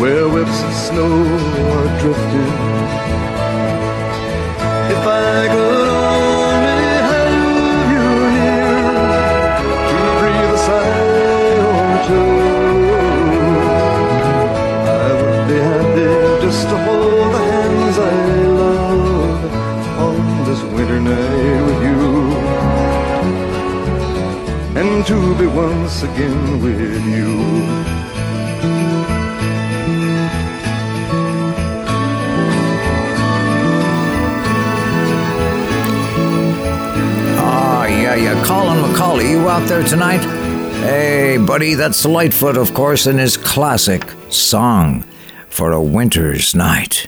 where 0.00 0.28
whips 0.28 0.60
of 0.64 0.72
snow 0.74 1.14
are 1.76 1.88
drifting. 2.00 2.52
If 4.94 5.02
I 5.06 5.46
could 5.54 5.88
only 6.02 6.82
have 7.10 7.30
you 7.92 8.08
here 8.34 8.74
to 9.88 9.98
breathe 10.18 10.56
a 10.58 10.60
sigh 10.66 11.06
or 11.68 11.94
two. 12.08 12.30
I 14.98 15.10
would 15.20 15.42
be 15.46 15.58
happy 15.70 16.10
just 16.44 16.62
to 16.70 16.76
hold 16.86 17.34
the 17.34 17.42
hands 17.52 17.98
I 17.98 18.16
love 18.62 19.42
on 20.06 20.18
this 20.48 20.62
winter 20.74 20.98
night 20.98 21.62
with 21.66 21.82
you. 21.84 22.07
To 25.06 25.38
be 25.38 25.46
once 25.46 26.02
again 26.02 26.62
with 26.62 27.06
you. 27.06 27.40
Ah, 37.38 37.86
yeah, 37.86 38.16
yeah. 38.16 38.44
Colin 38.44 38.82
McCauley, 38.82 39.30
you 39.30 39.48
out 39.48 39.66
there 39.66 39.82
tonight? 39.82 40.18
Hey, 40.82 41.38
buddy, 41.38 41.72
that's 41.74 42.04
Lightfoot, 42.04 42.58
of 42.58 42.74
course, 42.74 43.06
in 43.06 43.16
his 43.16 43.38
classic 43.38 44.02
song 44.28 45.04
for 45.48 45.72
a 45.72 45.80
winter's 45.80 46.54
night. 46.54 47.06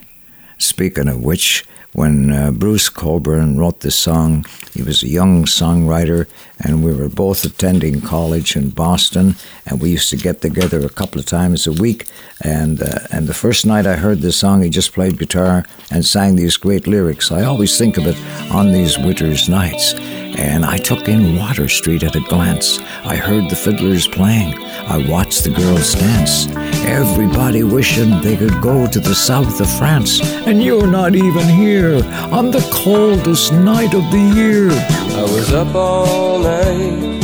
Speaking 0.56 1.08
of 1.08 1.22
which, 1.22 1.66
when 1.92 2.30
uh, 2.30 2.50
Bruce 2.52 2.88
Cockburn 2.88 3.58
wrote 3.58 3.80
this 3.80 3.96
song, 3.96 4.46
he 4.72 4.82
was 4.82 5.02
a 5.02 5.08
young 5.08 5.44
songwriter, 5.44 6.28
and 6.60 6.84
we 6.84 6.94
were 6.94 7.08
both 7.08 7.44
attending 7.44 8.00
college 8.00 8.56
in 8.56 8.70
Boston, 8.70 9.34
and 9.66 9.80
we 9.80 9.90
used 9.90 10.10
to 10.10 10.16
get 10.16 10.40
together 10.40 10.80
a 10.84 10.90
couple 10.90 11.18
of 11.18 11.26
times 11.26 11.66
a 11.66 11.72
week. 11.72 12.06
And 12.42 12.82
uh, 12.82 13.00
and 13.10 13.26
the 13.26 13.34
first 13.34 13.66
night 13.66 13.86
I 13.86 13.96
heard 13.96 14.20
this 14.20 14.36
song, 14.36 14.62
he 14.62 14.70
just 14.70 14.92
played 14.92 15.18
guitar 15.18 15.64
and 15.90 16.04
sang 16.04 16.36
these 16.36 16.56
great 16.56 16.86
lyrics. 16.86 17.32
I 17.32 17.44
always 17.44 17.76
think 17.76 17.96
of 17.96 18.06
it 18.06 18.16
on 18.50 18.72
these 18.72 18.98
winter's 18.98 19.48
nights. 19.48 19.94
And 20.38 20.64
I 20.64 20.78
took 20.78 21.08
in 21.08 21.36
Water 21.36 21.68
Street 21.68 22.02
at 22.02 22.16
a 22.16 22.20
glance. 22.20 22.78
I 23.04 23.16
heard 23.16 23.50
the 23.50 23.56
fiddlers 23.56 24.06
playing. 24.06 24.54
I 24.90 24.98
watched 25.08 25.44
the 25.44 25.50
girls 25.50 25.94
dance. 25.94 26.48
Everybody 26.84 27.62
wishing 27.62 28.20
they 28.22 28.36
could 28.36 28.60
go 28.60 28.88
to 28.88 28.98
the 28.98 29.14
south 29.14 29.60
of 29.60 29.70
France. 29.78 30.20
And 30.48 30.60
you're 30.60 30.88
not 30.88 31.14
even 31.14 31.48
here 31.48 32.02
on 32.32 32.50
the 32.50 32.68
coldest 32.72 33.52
night 33.52 33.94
of 33.94 34.02
the 34.10 34.18
year. 34.34 34.70
I 34.72 35.22
was 35.22 35.52
up 35.52 35.72
all 35.76 36.40
night 36.40 37.22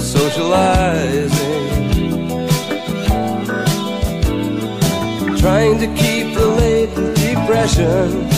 socializing, 0.00 1.66
trying 5.36 5.78
to 5.80 5.86
keep 5.96 6.32
the 6.32 6.46
latent 6.46 7.16
depression 7.16 8.28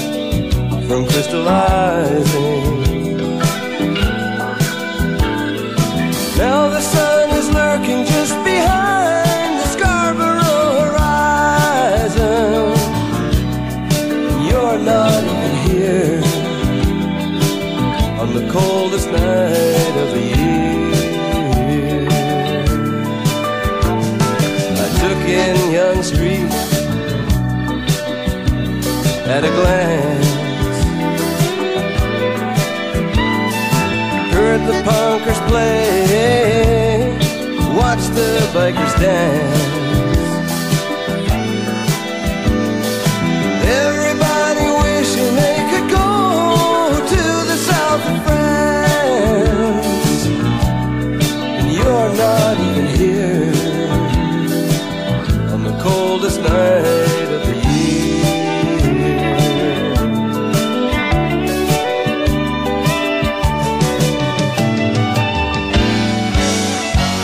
from 0.88 1.04
crystallizing. 1.04 3.01
Now 6.42 6.68
the 6.68 6.80
sun 6.80 7.30
is 7.38 7.48
lurking 7.50 8.04
just 8.04 8.34
behind 8.42 9.60
the 9.60 9.66
Scarborough 9.74 10.70
horizon. 10.82 12.18
You're 14.48 14.80
not 14.92 15.22
even 15.22 15.54
here 15.68 16.20
on 18.20 18.28
the 18.34 18.44
coldest 18.50 19.08
night 19.12 19.94
of 20.02 20.08
the 20.16 20.24
year. 20.34 22.08
I 24.84 24.88
took 25.00 25.22
in 25.42 25.56
Yonge 25.76 26.04
Street 26.12 26.52
at 29.30 29.44
a 29.44 29.50
glance. 29.58 30.11
The 34.66 34.72
punkers 34.88 35.40
play, 35.48 37.16
watch 37.76 38.04
the 38.14 38.38
bikers 38.54 39.00
dance. 39.00 39.81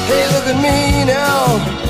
Hey, 0.08 0.26
look 0.32 0.46
at 0.46 0.56
me 0.56 1.04
now. 1.04 1.87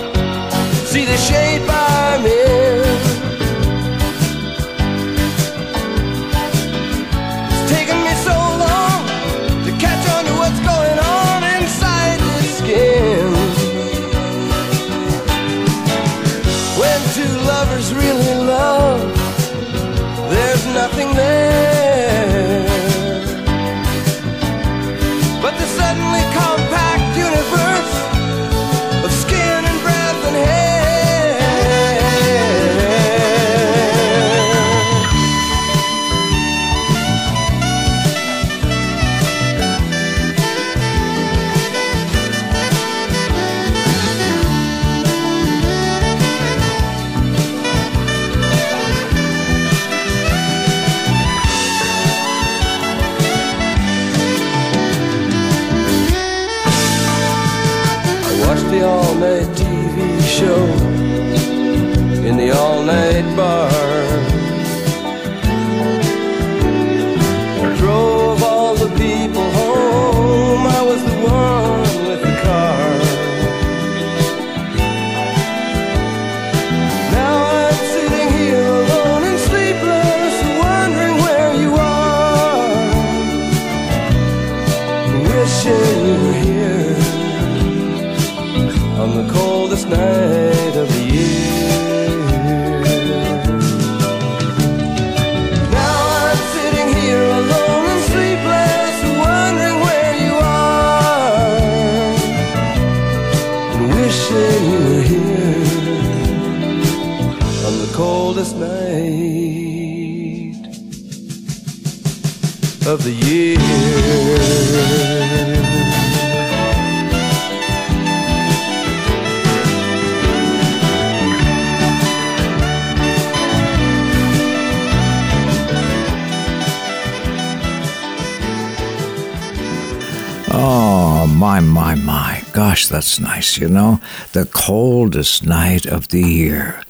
That's 132.89 133.21
nice, 133.21 133.59
you 133.59 133.69
know? 133.69 134.01
The 134.33 134.47
coldest 134.47 135.45
night 135.47 135.87
of 135.87 136.09
the 136.09 136.23
year. 136.23 136.83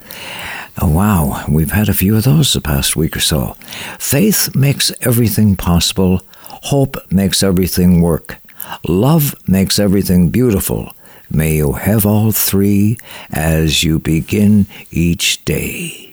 Oh, 0.80 0.90
wow, 0.90 1.44
we've 1.48 1.72
had 1.72 1.88
a 1.88 1.94
few 1.94 2.16
of 2.16 2.24
those 2.24 2.52
the 2.52 2.60
past 2.60 2.96
week 2.96 3.16
or 3.16 3.20
so. 3.20 3.56
Faith 3.98 4.54
makes 4.54 4.92
everything 5.00 5.56
possible. 5.56 6.22
Hope 6.44 6.96
makes 7.10 7.42
everything 7.42 8.00
work. 8.00 8.38
Love 8.86 9.34
makes 9.48 9.78
everything 9.78 10.30
beautiful. 10.30 10.92
May 11.30 11.56
you 11.56 11.72
have 11.72 12.06
all 12.06 12.32
three 12.32 12.96
as 13.30 13.82
you 13.82 13.98
begin 13.98 14.66
each 14.90 15.44
day 15.44 16.07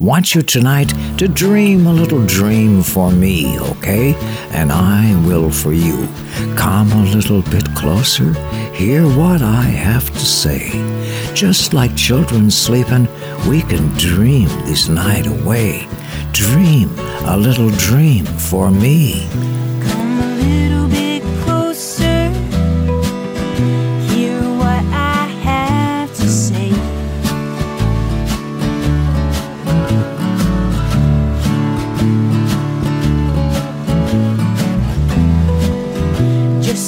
want 0.00 0.34
you 0.34 0.40
tonight 0.40 0.88
to 1.18 1.28
dream 1.28 1.86
a 1.86 1.92
little 1.92 2.24
dream 2.24 2.82
for 2.82 3.12
me, 3.12 3.60
okay? 3.60 4.14
And 4.50 4.72
I 4.72 5.14
will 5.26 5.50
for 5.50 5.74
you. 5.74 6.08
Come 6.56 6.90
a 6.92 7.04
little 7.04 7.42
bit 7.42 7.66
closer, 7.74 8.32
hear 8.72 9.02
what 9.02 9.42
I 9.42 9.62
have 9.62 10.10
to 10.10 10.18
say. 10.18 10.70
Just 11.34 11.74
like 11.74 11.94
children 11.96 12.50
sleeping, 12.50 13.08
we 13.46 13.60
can 13.60 13.88
dream 13.98 14.48
this 14.64 14.88
night 14.88 15.26
away. 15.26 15.86
Dream 16.32 16.88
a 17.26 17.36
little 17.36 17.70
dream 17.72 18.24
for 18.24 18.70
me. 18.70 19.28
Come 19.82 20.18
a 20.18 20.36
little 20.36 20.79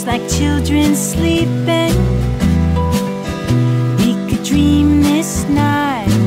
Like 0.04 0.28
children 0.28 0.96
sleeping, 0.96 1.94
we 3.98 4.14
could 4.28 4.42
dream 4.44 5.00
this 5.00 5.44
night 5.44 6.21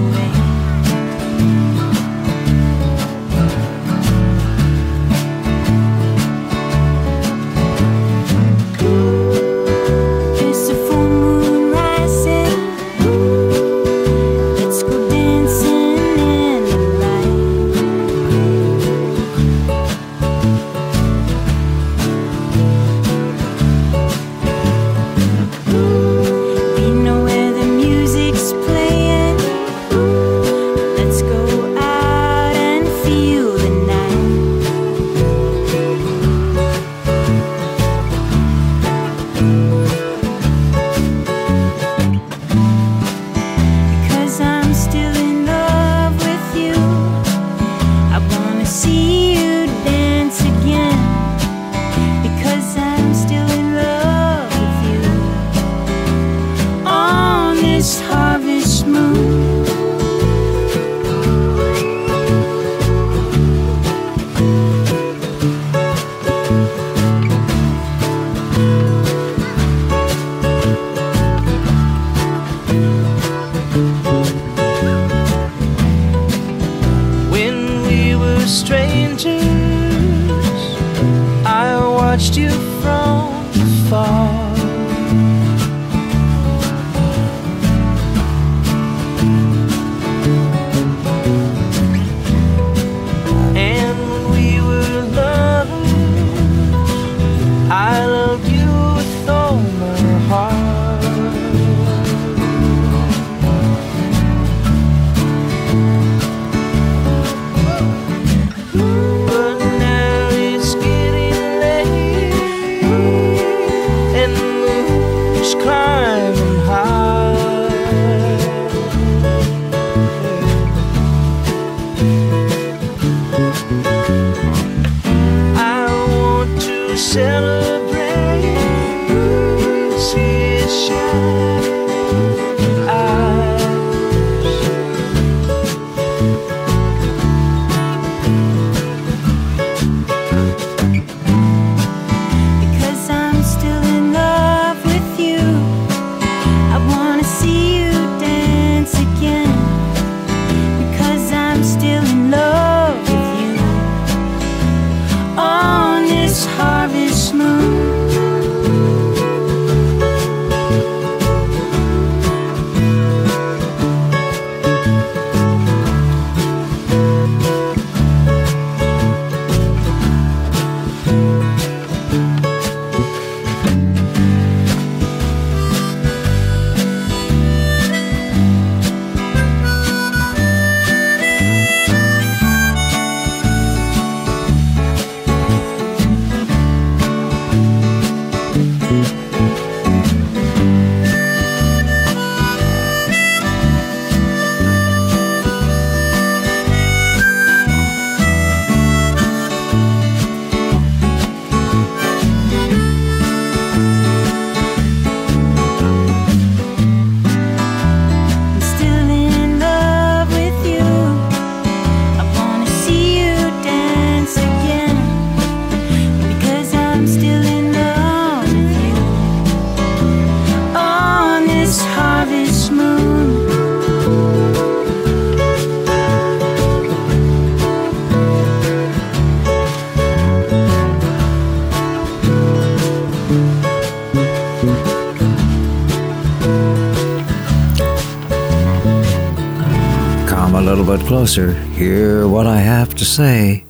closer, 241.26 241.54
hear 241.72 242.28
what 242.28 242.46
I 242.46 242.58
have 242.58 242.94
to 242.94 243.04
say. 243.04 243.66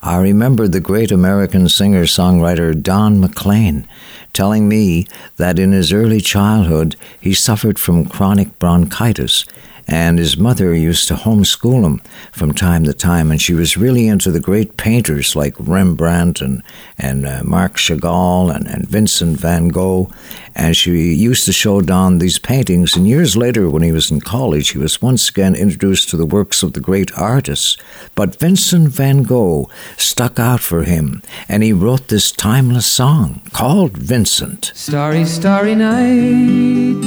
I 0.00 0.18
remember 0.18 0.66
the 0.66 0.80
great 0.80 1.12
American 1.12 1.68
singer 1.68 2.04
songwriter 2.04 2.72
Don 2.82 3.20
McLean 3.20 3.86
telling 4.32 4.66
me 4.66 5.06
that 5.36 5.58
in 5.58 5.72
his 5.72 5.92
early 5.92 6.22
childhood 6.22 6.96
he 7.20 7.34
suffered 7.34 7.78
from 7.78 8.06
chronic 8.06 8.58
bronchitis 8.58 9.44
and 9.86 10.18
his 10.18 10.38
mother 10.38 10.74
used 10.74 11.06
to 11.08 11.14
homeschool 11.14 11.84
him 11.84 12.00
from 12.32 12.52
time 12.52 12.84
to 12.84 12.94
time, 12.94 13.30
and 13.30 13.40
she 13.40 13.52
was 13.54 13.76
really 13.76 14.08
into 14.08 14.30
the 14.30 14.40
great 14.40 14.76
painters 14.78 15.36
like 15.36 15.54
Rembrandt 15.58 16.40
and 16.40 16.62
and 16.98 17.26
uh, 17.26 17.42
Marc 17.44 17.76
Chagall 17.76 18.54
and, 18.54 18.66
and 18.66 18.88
Vincent 18.88 19.38
Van 19.38 19.68
Gogh, 19.68 20.10
and 20.56 20.74
she 20.74 21.12
used 21.12 21.44
to 21.44 21.52
show 21.52 21.82
Don 21.82 22.18
these 22.18 22.38
paintings. 22.38 22.96
And 22.96 23.06
years 23.06 23.36
later, 23.36 23.68
when 23.68 23.82
he 23.82 23.92
was 23.92 24.10
in 24.10 24.20
college, 24.20 24.70
he 24.70 24.78
was 24.78 25.02
once 25.02 25.28
again 25.28 25.54
introduced 25.54 26.08
to 26.08 26.16
the 26.16 26.24
works 26.24 26.62
of 26.62 26.72
the 26.72 26.80
great 26.80 27.12
artists. 27.16 27.76
But 28.14 28.40
Vincent 28.40 28.88
Van 28.88 29.22
Gogh 29.22 29.68
stuck 29.98 30.40
out 30.40 30.60
for 30.60 30.84
him, 30.84 31.22
and 31.46 31.62
he 31.62 31.74
wrote 31.74 32.08
this 32.08 32.32
timeless 32.32 32.86
song 32.86 33.42
called 33.52 33.98
Vincent. 33.98 34.72
Starry, 34.74 35.26
starry 35.26 35.74
night 35.74 37.02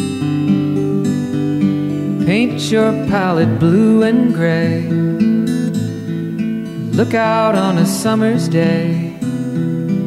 Paint 2.28 2.72
your 2.72 2.92
palette 3.08 3.60
blue 3.60 4.04
and 4.04 4.32
gray. 4.32 4.88
Look 6.94 7.16
out 7.16 7.56
on 7.56 7.80
a 7.80 7.86
summer's 7.88 8.48
day 8.48 9.09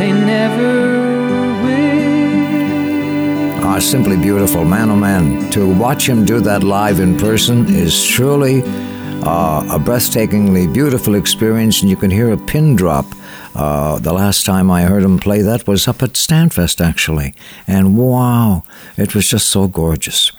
they 0.00 0.12
never 0.12 0.72
will. 1.62 1.90
Ah, 3.66 3.78
simply 3.78 4.16
beautiful, 4.16 4.64
man 4.64 4.88
oh 4.90 4.96
man. 4.96 5.50
To 5.50 5.60
watch 5.84 6.08
him 6.08 6.24
do 6.24 6.40
that 6.40 6.62
live 6.64 7.00
in 7.00 7.18
person 7.18 7.66
is 7.68 8.06
truly 8.06 8.62
uh, 9.22 9.76
a 9.76 9.78
breathtakingly 9.78 10.72
beautiful 10.72 11.14
experience, 11.14 11.82
and 11.82 11.90
you 11.90 11.96
can 11.96 12.10
hear 12.10 12.32
a 12.32 12.38
pin 12.38 12.76
drop. 12.76 13.04
Uh, 13.54 13.98
the 13.98 14.14
last 14.14 14.46
time 14.46 14.70
I 14.70 14.82
heard 14.84 15.02
him 15.02 15.18
play 15.18 15.42
that 15.42 15.66
was 15.66 15.86
up 15.86 16.02
at 16.02 16.14
Stanfest, 16.14 16.80
actually. 16.80 17.34
And 17.66 17.98
wow, 17.98 18.62
it 18.96 19.14
was 19.14 19.28
just 19.28 19.50
so 19.50 19.68
gorgeous. 19.68 20.32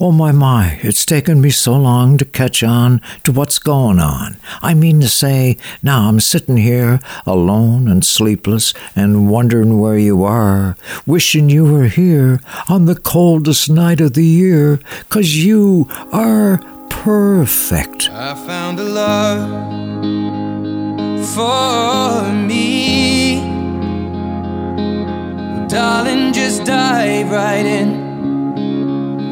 Oh 0.00 0.12
my 0.12 0.32
my, 0.32 0.78
it's 0.82 1.04
taken 1.04 1.40
me 1.40 1.50
so 1.50 1.74
long 1.76 2.18
to 2.18 2.24
catch 2.24 2.62
on 2.62 3.00
to 3.24 3.32
what's 3.32 3.58
going 3.58 3.98
on. 3.98 4.36
I 4.60 4.74
mean 4.74 5.00
to 5.00 5.08
say, 5.08 5.56
now 5.82 6.08
I'm 6.08 6.20
sitting 6.20 6.56
here 6.56 7.00
alone 7.26 7.88
and 7.88 8.04
sleepless 8.04 8.74
and 8.96 9.30
wondering 9.30 9.78
where 9.78 9.98
you 9.98 10.24
are, 10.24 10.76
wishing 11.06 11.48
you 11.50 11.64
were 11.64 11.86
here 11.86 12.40
on 12.68 12.86
the 12.86 12.96
coldest 12.96 13.70
night 13.70 14.00
of 14.00 14.14
the 14.14 14.26
year, 14.26 14.80
'cause 15.08 15.36
you 15.36 15.88
are 16.12 16.60
perfect. 16.88 18.10
I 18.12 18.34
found 18.34 18.78
a 18.80 18.84
love 18.84 19.48
for 21.34 22.32
me. 22.32 23.40
Darling, 25.68 26.32
just 26.32 26.64
dive 26.64 27.30
right 27.30 27.64
in. 27.64 28.11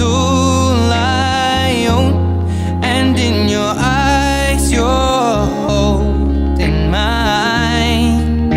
all 0.00 0.92
I 0.92 1.86
own, 1.88 2.12
and 2.82 3.18
in 3.18 3.48
your 3.48 3.74
eyes, 3.76 4.70
you're 4.72 5.46
holding 5.66 6.90
mine. 6.90 8.50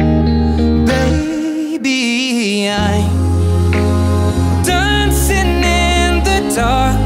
Baby, 0.86 2.70
I'm 2.70 4.64
dancing 4.64 5.64
in 5.64 6.24
the 6.24 6.40
dark 6.56 7.00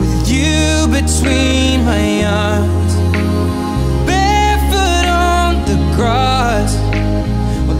with 0.00 0.28
you 0.28 0.88
between 0.88 1.84
my 1.84 2.24
arms, 2.24 2.94
barefoot 4.06 5.06
on 5.06 5.62
the 5.68 5.76
grass, 5.96 6.72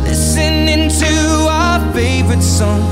listening 0.07 0.89
to 0.89 1.13
our 1.49 1.81
favorite 1.93 2.43
song. 2.43 2.92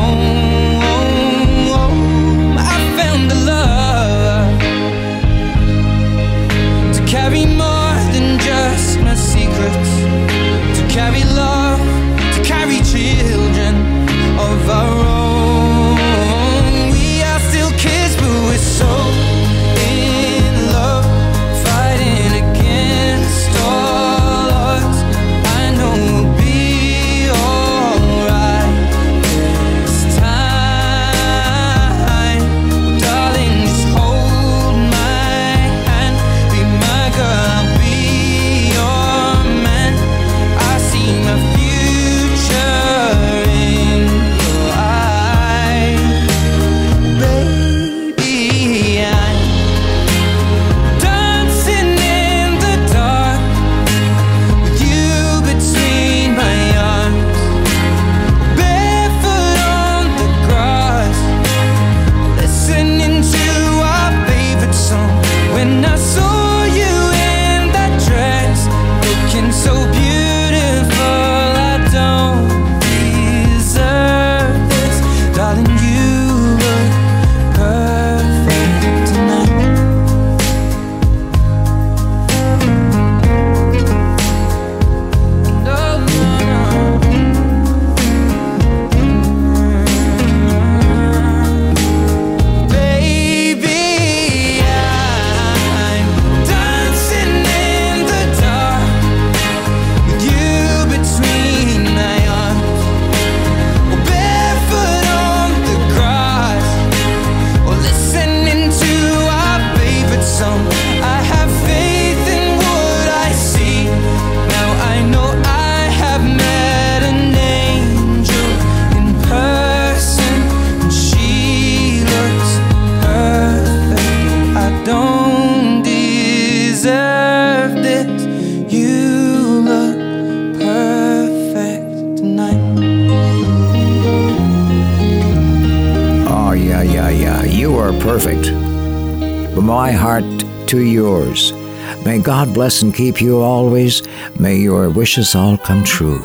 Bless 142.71 142.83
and 142.83 142.95
keep 142.95 143.21
you 143.21 143.41
always. 143.41 144.01
May 144.39 144.55
your 144.55 144.89
wishes 144.89 145.35
all 145.35 145.57
come 145.57 145.83
true. 145.83 146.23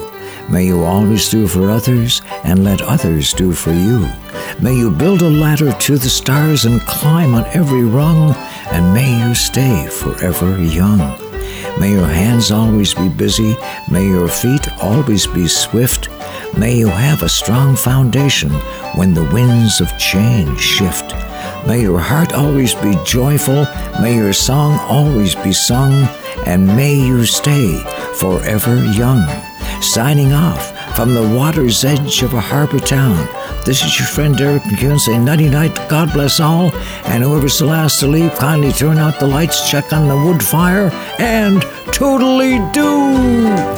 May 0.48 0.66
you 0.66 0.84
always 0.84 1.28
do 1.28 1.48
for 1.48 1.70
others 1.70 2.22
and 2.44 2.62
let 2.62 2.80
others 2.82 3.32
do 3.32 3.52
for 3.52 3.72
you. 3.72 4.06
May 4.60 4.74
you 4.76 4.92
build 4.92 5.22
a 5.22 5.28
ladder 5.28 5.72
to 5.72 5.98
the 5.98 6.08
stars 6.08 6.64
and 6.64 6.80
climb 6.82 7.34
on 7.34 7.44
every 7.46 7.82
rung, 7.82 8.32
and 8.70 8.94
may 8.94 9.10
you 9.26 9.34
stay 9.34 9.88
forever 9.88 10.62
young. 10.62 10.98
May 11.80 11.90
your 11.90 12.06
hands 12.06 12.52
always 12.52 12.94
be 12.94 13.08
busy. 13.08 13.56
May 13.90 14.06
your 14.06 14.28
feet 14.28 14.68
always 14.80 15.26
be 15.26 15.48
swift. 15.48 16.08
May 16.56 16.76
you 16.76 16.86
have 16.88 17.22
a 17.22 17.28
strong 17.28 17.74
foundation 17.74 18.52
when 18.94 19.14
the 19.14 19.28
winds 19.32 19.80
of 19.80 19.98
change 19.98 20.60
shift. 20.60 21.12
May 21.66 21.80
your 21.80 21.98
heart 21.98 22.32
always 22.32 22.74
be 22.74 22.94
joyful. 23.04 23.66
May 24.00 24.14
your 24.14 24.32
song 24.32 24.78
always 24.88 25.34
be 25.34 25.52
sung. 25.52 26.08
And 26.46 26.66
may 26.66 26.94
you 26.94 27.26
stay 27.26 27.78
forever 28.18 28.82
young. 28.92 29.26
Signing 29.82 30.32
off 30.32 30.72
from 30.96 31.12
the 31.12 31.36
water's 31.36 31.84
edge 31.84 32.22
of 32.22 32.32
a 32.32 32.40
harbor 32.40 32.78
town. 32.78 33.28
This 33.66 33.84
is 33.84 33.98
your 33.98 34.08
friend 34.08 34.40
Eric 34.40 34.62
MacEwen 34.62 34.98
saying 34.98 35.24
nighty 35.24 35.50
night, 35.50 35.74
God 35.88 36.12
bless 36.12 36.40
all, 36.40 36.74
and 37.04 37.22
whoever's 37.22 37.58
the 37.58 37.66
last 37.66 38.00
to 38.00 38.06
leave, 38.06 38.32
kindly 38.36 38.72
turn 38.72 38.96
out 38.96 39.20
the 39.20 39.26
lights, 39.26 39.68
check 39.68 39.92
on 39.92 40.08
the 40.08 40.16
wood 40.16 40.42
fire, 40.42 40.90
and 41.18 41.60
totally 41.92 42.58
do! 42.72 43.75